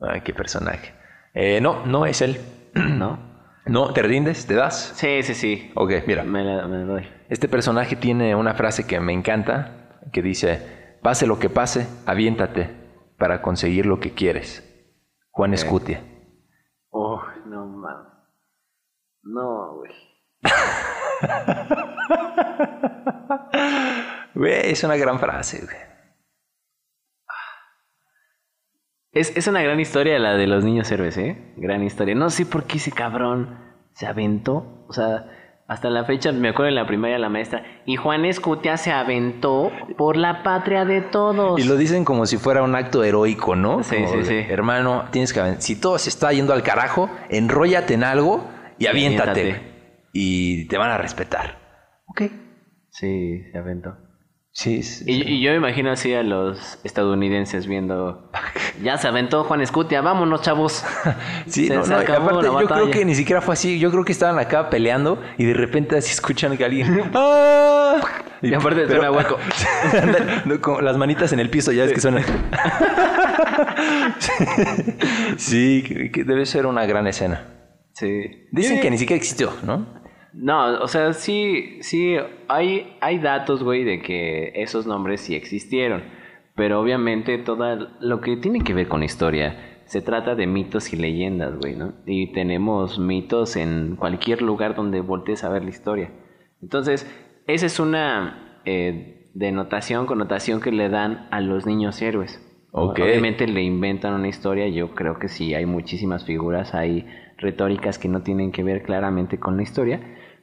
Ay, 0.00 0.20
qué 0.22 0.32
personaje. 0.32 0.94
Eh, 1.34 1.60
no, 1.60 1.84
no 1.86 2.06
es 2.06 2.22
él. 2.22 2.40
¿No? 2.74 3.28
No, 3.68 3.92
¿te 3.92 4.00
rindes? 4.00 4.46
¿Te 4.46 4.54
das? 4.54 4.94
Sí, 4.96 5.22
sí, 5.22 5.34
sí. 5.34 5.70
Ok, 5.74 5.92
mira. 6.06 6.24
Me 6.24 6.42
la, 6.42 6.66
me 6.66 6.78
la 6.78 6.84
doy. 6.84 7.06
Este 7.28 7.48
personaje 7.48 7.96
tiene 7.96 8.34
una 8.34 8.54
frase 8.54 8.86
que 8.86 8.98
me 8.98 9.12
encanta, 9.12 10.00
que 10.10 10.22
dice, 10.22 10.96
pase 11.02 11.26
lo 11.26 11.38
que 11.38 11.50
pase, 11.50 11.86
aviéntate 12.06 12.70
para 13.18 13.42
conseguir 13.42 13.84
lo 13.84 14.00
que 14.00 14.14
quieres. 14.14 14.64
Juan 15.32 15.52
Escutia. 15.52 16.02
Oh, 16.88 17.20
no 17.44 17.66
mames. 17.66 18.06
No, 19.24 19.74
güey. 19.74 19.92
Güey, 24.34 24.70
es 24.70 24.84
una 24.84 24.96
gran 24.96 25.18
frase, 25.18 25.64
güey. 25.64 25.76
Es, 29.12 29.36
es 29.36 29.46
una 29.46 29.62
gran 29.62 29.80
historia 29.80 30.18
la 30.18 30.34
de 30.34 30.46
los 30.46 30.64
niños 30.64 30.90
héroes, 30.90 31.16
¿eh? 31.16 31.52
Gran 31.56 31.82
historia. 31.82 32.14
No 32.14 32.30
sé 32.30 32.46
por 32.46 32.64
qué 32.64 32.76
ese 32.78 32.92
cabrón 32.92 33.58
se 33.92 34.06
aventó. 34.06 34.84
O 34.88 34.92
sea, 34.92 35.26
hasta 35.66 35.90
la 35.90 36.04
fecha, 36.04 36.30
me 36.32 36.50
acuerdo 36.50 36.68
en 36.68 36.74
la 36.74 36.86
primaria 36.86 37.18
la 37.18 37.28
maestra. 37.28 37.62
Y 37.86 37.96
Juan 37.96 38.24
Escutia 38.24 38.76
se 38.76 38.92
aventó 38.92 39.70
por 39.96 40.16
la 40.16 40.42
patria 40.42 40.84
de 40.84 41.00
todos. 41.00 41.58
Y 41.58 41.64
lo 41.66 41.76
dicen 41.76 42.04
como 42.04 42.26
si 42.26 42.36
fuera 42.36 42.62
un 42.62 42.74
acto 42.74 43.02
heroico, 43.02 43.56
¿no? 43.56 43.82
Sí, 43.82 43.96
Como 43.96 44.08
sí, 44.08 44.24
sí. 44.24 44.36
Hermano, 44.48 45.04
tienes 45.10 45.32
que 45.32 45.60
Si 45.60 45.80
todo 45.80 45.98
se 45.98 46.10
está 46.10 46.32
yendo 46.32 46.52
al 46.52 46.62
carajo, 46.62 47.10
enróllate 47.30 47.94
en 47.94 48.04
algo 48.04 48.46
y 48.78 48.86
aviéntate. 48.86 49.30
aviéntate. 49.40 49.68
Y 50.12 50.66
te 50.68 50.78
van 50.78 50.90
a 50.90 50.98
respetar. 50.98 51.58
Ok. 52.06 52.22
Sí, 52.90 53.42
se 53.52 53.58
aventó. 53.58 53.96
Sí, 54.60 54.82
sí. 54.82 55.04
Y, 55.06 55.34
y 55.34 55.40
yo 55.40 55.52
me 55.52 55.58
imagino 55.58 55.92
así 55.92 56.12
a 56.14 56.24
los 56.24 56.80
estadounidenses 56.82 57.66
viendo. 57.68 58.28
Ya 58.82 58.96
se 58.96 59.08
aventó 59.08 59.42
Juan 59.42 59.60
Escutia, 59.60 60.00
vámonos, 60.02 60.42
chavos. 60.42 60.84
Sí, 61.46 61.66
Se- 61.68 61.76
no, 61.76 61.84
se 61.84 61.94
aparte 61.94 62.46
yo 62.46 62.66
creo 62.68 62.90
que 62.90 63.04
ni 63.04 63.14
siquiera 63.14 63.40
fue 63.40 63.54
así. 63.54 63.78
Yo 63.78 63.90
creo 63.92 64.04
que 64.04 64.10
estaban 64.12 64.38
acá 64.40 64.68
peleando 64.70 65.20
y 65.36 65.44
de 65.46 65.54
repente 65.54 65.96
así 65.96 66.10
escuchan 66.12 66.56
que 66.56 66.64
alguien. 66.64 67.02
¡Ah! 67.14 68.00
Y 68.42 68.52
aparte 68.54 68.86
suena 68.88 69.10
hueco. 69.12 69.36
No, 70.44 70.60
con 70.60 70.84
las 70.84 70.96
manitas 70.96 71.32
en 71.32 71.38
el 71.40 71.50
piso, 71.50 71.70
ya 71.72 71.84
ves 71.84 71.92
que 71.92 72.00
suenan. 72.00 72.24
sí, 75.36 75.84
que- 75.86 76.10
que 76.10 76.24
debe 76.24 76.46
ser 76.46 76.66
una 76.66 76.84
gran 76.86 77.06
escena. 77.06 77.46
Sí. 77.94 78.46
Dicen 78.52 78.80
que 78.80 78.90
ni 78.90 78.98
siquiera 78.98 79.18
existió, 79.18 79.52
¿no? 79.64 79.98
No, 80.32 80.80
o 80.80 80.88
sea, 80.88 81.12
sí, 81.12 81.78
sí, 81.80 82.16
hay, 82.48 82.96
hay 83.00 83.18
datos, 83.18 83.62
güey, 83.62 83.84
de 83.84 84.00
que 84.02 84.52
esos 84.54 84.86
nombres 84.86 85.20
sí 85.20 85.34
existieron. 85.34 86.02
Pero 86.54 86.80
obviamente 86.80 87.38
todo 87.38 87.88
lo 88.00 88.20
que 88.20 88.36
tiene 88.36 88.60
que 88.60 88.74
ver 88.74 88.88
con 88.88 89.02
historia 89.02 89.80
se 89.84 90.02
trata 90.02 90.34
de 90.34 90.46
mitos 90.46 90.92
y 90.92 90.96
leyendas, 90.96 91.56
güey, 91.56 91.74
¿no? 91.74 91.94
Y 92.04 92.32
tenemos 92.32 92.98
mitos 92.98 93.56
en 93.56 93.96
cualquier 93.96 94.42
lugar 94.42 94.74
donde 94.74 95.00
voltees 95.00 95.44
a 95.44 95.48
ver 95.48 95.62
la 95.64 95.70
historia. 95.70 96.10
Entonces, 96.60 97.08
esa 97.46 97.64
es 97.64 97.80
una 97.80 98.60
eh, 98.66 99.30
denotación, 99.32 100.04
connotación 100.04 100.60
que 100.60 100.72
le 100.72 100.90
dan 100.90 101.28
a 101.30 101.40
los 101.40 101.64
niños 101.64 102.02
héroes. 102.02 102.44
Obviamente 102.70 103.46
le 103.46 103.62
inventan 103.62 104.12
una 104.12 104.28
historia, 104.28 104.68
yo 104.68 104.94
creo 104.94 105.18
que 105.18 105.28
sí, 105.28 105.54
hay 105.54 105.64
muchísimas 105.64 106.24
figuras, 106.26 106.74
hay 106.74 107.06
retóricas 107.38 107.98
que 107.98 108.08
no 108.08 108.22
tienen 108.22 108.52
que 108.52 108.62
ver 108.62 108.82
claramente 108.82 109.38
con 109.38 109.56
la 109.56 109.62
historia, 109.62 110.00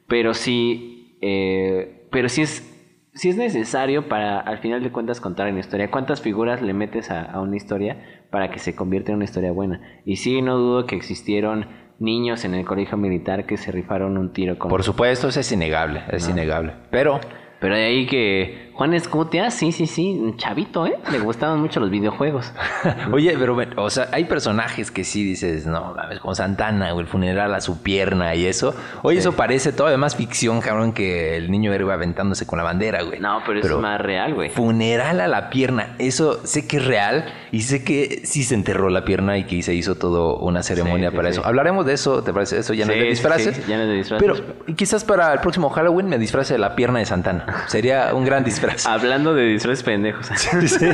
pero 0.07 0.33
sí, 0.33 1.17
eh, 1.21 2.07
pero 2.11 2.29
sí 2.29 2.41
es, 2.41 2.71
si 3.13 3.29
es 3.29 3.37
necesario 3.37 4.07
para 4.07 4.39
al 4.39 4.57
final 4.59 4.83
de 4.83 4.91
cuentas 4.91 5.21
contar 5.21 5.49
una 5.49 5.59
historia, 5.59 5.91
¿cuántas 5.91 6.21
figuras 6.21 6.61
le 6.61 6.73
metes 6.73 7.11
a, 7.11 7.23
a 7.23 7.41
una 7.41 7.55
historia 7.55 8.25
para 8.31 8.49
que 8.49 8.59
se 8.59 8.75
convierta 8.75 9.11
en 9.11 9.17
una 9.17 9.25
historia 9.25 9.51
buena? 9.51 9.81
Y 10.05 10.15
sí, 10.15 10.41
no 10.41 10.57
dudo 10.57 10.85
que 10.85 10.95
existieron 10.95 11.67
niños 11.99 12.43
en 12.45 12.53
el 12.53 12.65
colegio 12.65 12.97
militar 12.97 13.45
que 13.45 13.57
se 13.57 13.71
rifaron 13.71 14.17
un 14.17 14.33
tiro 14.33 14.57
con... 14.57 14.69
Por 14.69 14.83
supuesto, 14.83 15.29
eso 15.29 15.39
es 15.39 15.51
innegable, 15.51 16.03
es 16.11 16.27
innegable. 16.27 16.73
Pero 16.91 17.19
Pero 17.59 17.75
de 17.75 17.85
ahí 17.85 18.05
que 18.05 18.64
Juan 18.75 18.93
Escutia, 18.93 19.51
sí, 19.51 19.71
sí, 19.71 19.87
sí, 19.87 20.19
un 20.21 20.35
chavito, 20.35 20.85
¿eh? 20.85 20.97
Le 21.09 21.19
gustaban 21.19 21.61
mucho 21.61 21.79
los 21.79 21.89
videojuegos. 21.89 22.51
Oye, 23.13 23.33
pero, 23.39 23.55
o 23.77 23.89
sea, 23.89 24.09
hay 24.11 24.25
personajes 24.25 24.91
que 24.91 25.05
sí 25.05 25.23
dices, 25.23 25.65
no, 25.65 25.93
mames, 25.95 26.19
como 26.19 26.35
Santana 26.35 26.93
o 26.93 26.99
el 26.99 27.07
funeral 27.07 27.53
a 27.55 27.61
su 27.61 27.81
pierna 27.81 28.35
y 28.35 28.45
eso. 28.45 28.75
Oye, 29.01 29.19
eso 29.19 29.31
parece 29.31 29.71
todavía 29.71 29.97
más 29.97 30.17
ficción, 30.17 30.59
cabrón, 30.59 30.91
que 30.91 31.37
el 31.37 31.51
niño 31.51 31.71
héroe 31.71 31.93
aventándose 31.93 32.45
con 32.45 32.57
la 32.57 32.63
bandera, 32.65 33.01
güey. 33.03 33.21
No, 33.21 33.39
pero, 33.45 33.61
es 33.61 33.71
más 33.77 34.01
real, 34.01 34.33
güey. 34.33 34.49
Funeral 34.49 35.21
a 35.21 35.27
la 35.29 35.49
pierna, 35.49 35.95
eso 35.97 36.45
sé 36.45 36.67
que 36.67 36.75
es 36.77 36.85
real 36.85 37.31
y 37.53 37.61
sé 37.61 37.85
que 37.85 38.23
sí 38.25 38.43
se 38.43 38.55
enterró 38.55 38.89
la 38.89 39.05
pierna 39.05 39.37
y 39.37 39.45
que 39.45 39.61
se 39.61 39.73
hizo 39.73 39.95
todo 39.95 40.37
una 40.39 40.63
ceremonia 40.63 41.11
Sí, 41.11 41.15
para 41.15 41.31
sí. 41.31 41.39
eso. 41.39 41.47
Hablaremos 41.47 41.85
de 41.85 41.93
eso, 41.93 42.23
¿te 42.23 42.33
parece? 42.33 42.57
Eso 42.59 42.73
ya 42.73 42.85
no 42.85 42.91
es 42.91 42.99
de 42.99 43.05
disfraces. 43.05 43.65
ya 43.67 43.77
no 43.77 43.83
es 43.83 43.89
de 43.89 43.95
disfraces. 43.95 44.41
Pero 44.65 44.75
quizás 44.75 45.05
para 45.05 45.31
el 45.31 45.39
próximo 45.39 45.69
Halloween 45.69 46.09
me 46.09 46.17
disfrace 46.17 46.55
de 46.55 46.59
la 46.59 46.75
pierna 46.75 46.99
de 46.99 47.05
Santana. 47.05 47.63
Sería 47.67 48.13
un 48.13 48.25
gran 48.25 48.43
disfraz. 48.43 48.64
Hablando 48.85 49.33
de 49.33 49.45
disfraces 49.45 49.83
pendejos. 49.83 50.29
Sí, 50.65 50.87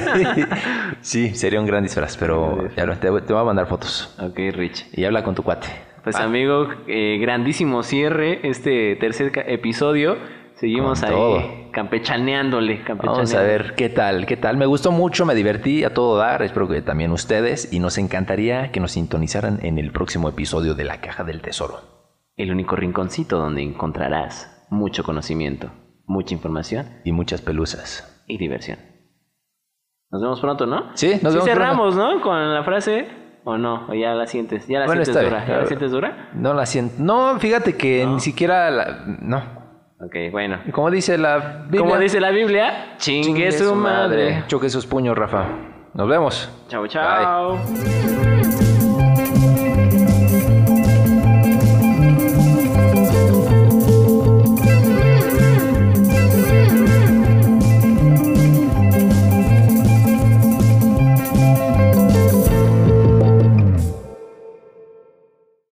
Sí, 1.01 1.35
sería 1.35 1.59
un 1.59 1.65
gran 1.65 1.83
disfraz, 1.83 2.17
pero 2.17 2.69
ya 2.75 2.85
lo- 2.85 2.93
te, 2.97 3.07
te 3.21 3.33
voy 3.33 3.41
a 3.41 3.45
mandar 3.45 3.67
fotos. 3.67 4.15
ok, 4.19 4.37
Rich. 4.53 4.87
Y 4.93 5.03
habla 5.05 5.23
con 5.23 5.35
tu 5.35 5.43
cuate. 5.43 5.67
Pues 6.03 6.15
amigo, 6.15 6.67
eh, 6.87 7.17
grandísimo 7.21 7.83
cierre 7.83 8.39
este 8.47 8.95
tercer 8.95 9.31
episodio. 9.47 10.17
Seguimos 10.55 11.01
ahí 11.03 11.09
todo. 11.11 11.43
campechaneándole, 11.71 12.83
campechaneando. 12.83 13.13
Vamos 13.13 13.33
a 13.33 13.41
ver 13.41 13.73
qué 13.75 13.89
tal, 13.89 14.25
qué 14.27 14.37
tal. 14.37 14.57
Me 14.57 14.65
gustó 14.67 14.91
mucho, 14.91 15.25
me 15.25 15.33
divertí 15.35 15.83
a 15.83 15.93
todo 15.93 16.17
dar. 16.17 16.41
Espero 16.43 16.67
que 16.67 16.81
también 16.81 17.11
ustedes. 17.11 17.71
Y 17.73 17.79
nos 17.79 17.97
encantaría 17.97 18.71
que 18.71 18.79
nos 18.79 18.91
sintonizaran 18.91 19.59
en 19.63 19.77
el 19.79 19.91
próximo 19.91 20.29
episodio 20.29 20.73
de 20.75 20.83
La 20.83 21.01
Caja 21.01 21.23
del 21.23 21.41
Tesoro. 21.41 21.79
El 22.37 22.51
único 22.51 22.75
rinconcito 22.75 23.37
donde 23.37 23.61
encontrarás 23.63 24.65
mucho 24.69 25.03
conocimiento, 25.03 25.71
mucha 26.05 26.33
información 26.33 26.87
Y 27.03 27.11
muchas 27.11 27.41
pelusas. 27.41 28.23
y 28.27 28.37
diversión. 28.37 28.77
Nos 30.11 30.21
vemos 30.21 30.39
pronto, 30.41 30.65
¿no? 30.65 30.91
Sí, 30.95 31.19
nos 31.21 31.33
vemos 31.33 31.45
cerramos, 31.47 31.95
¿no? 31.95 32.21
Con 32.21 32.53
la 32.53 32.63
frase, 32.63 33.07
¿o 33.45 33.57
no? 33.57 33.87
¿O 33.87 33.93
ya 33.93 34.13
la 34.13 34.27
sientes? 34.27 34.67
¿Ya 34.67 34.79
la 34.79 34.85
Bueno, 34.85 35.05
sientes 35.05 35.23
dura? 35.23 35.45
¿Ya 35.47 35.57
la 35.57 35.65
sientes 35.65 35.91
dura? 35.91 36.29
No 36.33 36.53
la 36.53 36.65
siento. 36.65 36.95
No, 36.99 37.39
fíjate 37.39 37.77
que 37.77 38.05
ni 38.05 38.19
siquiera 38.19 38.69
la. 38.69 39.05
No. 39.21 39.37
Ok, 40.03 40.15
bueno. 40.31 40.59
Como 40.73 40.89
dice 40.91 41.17
la 41.17 41.63
Biblia. 41.69 41.79
Como 41.81 41.97
dice 41.97 42.19
la 42.19 42.31
Biblia, 42.31 42.95
chingue, 42.97 43.51
su 43.53 43.73
madre. 43.75 44.43
Choque 44.47 44.69
sus 44.69 44.85
puños, 44.85 45.17
Rafa. 45.17 45.45
Nos 45.93 46.07
vemos. 46.09 46.49
Chao, 46.67 46.81
Bye. 46.81 46.89
chao. 46.89 48.40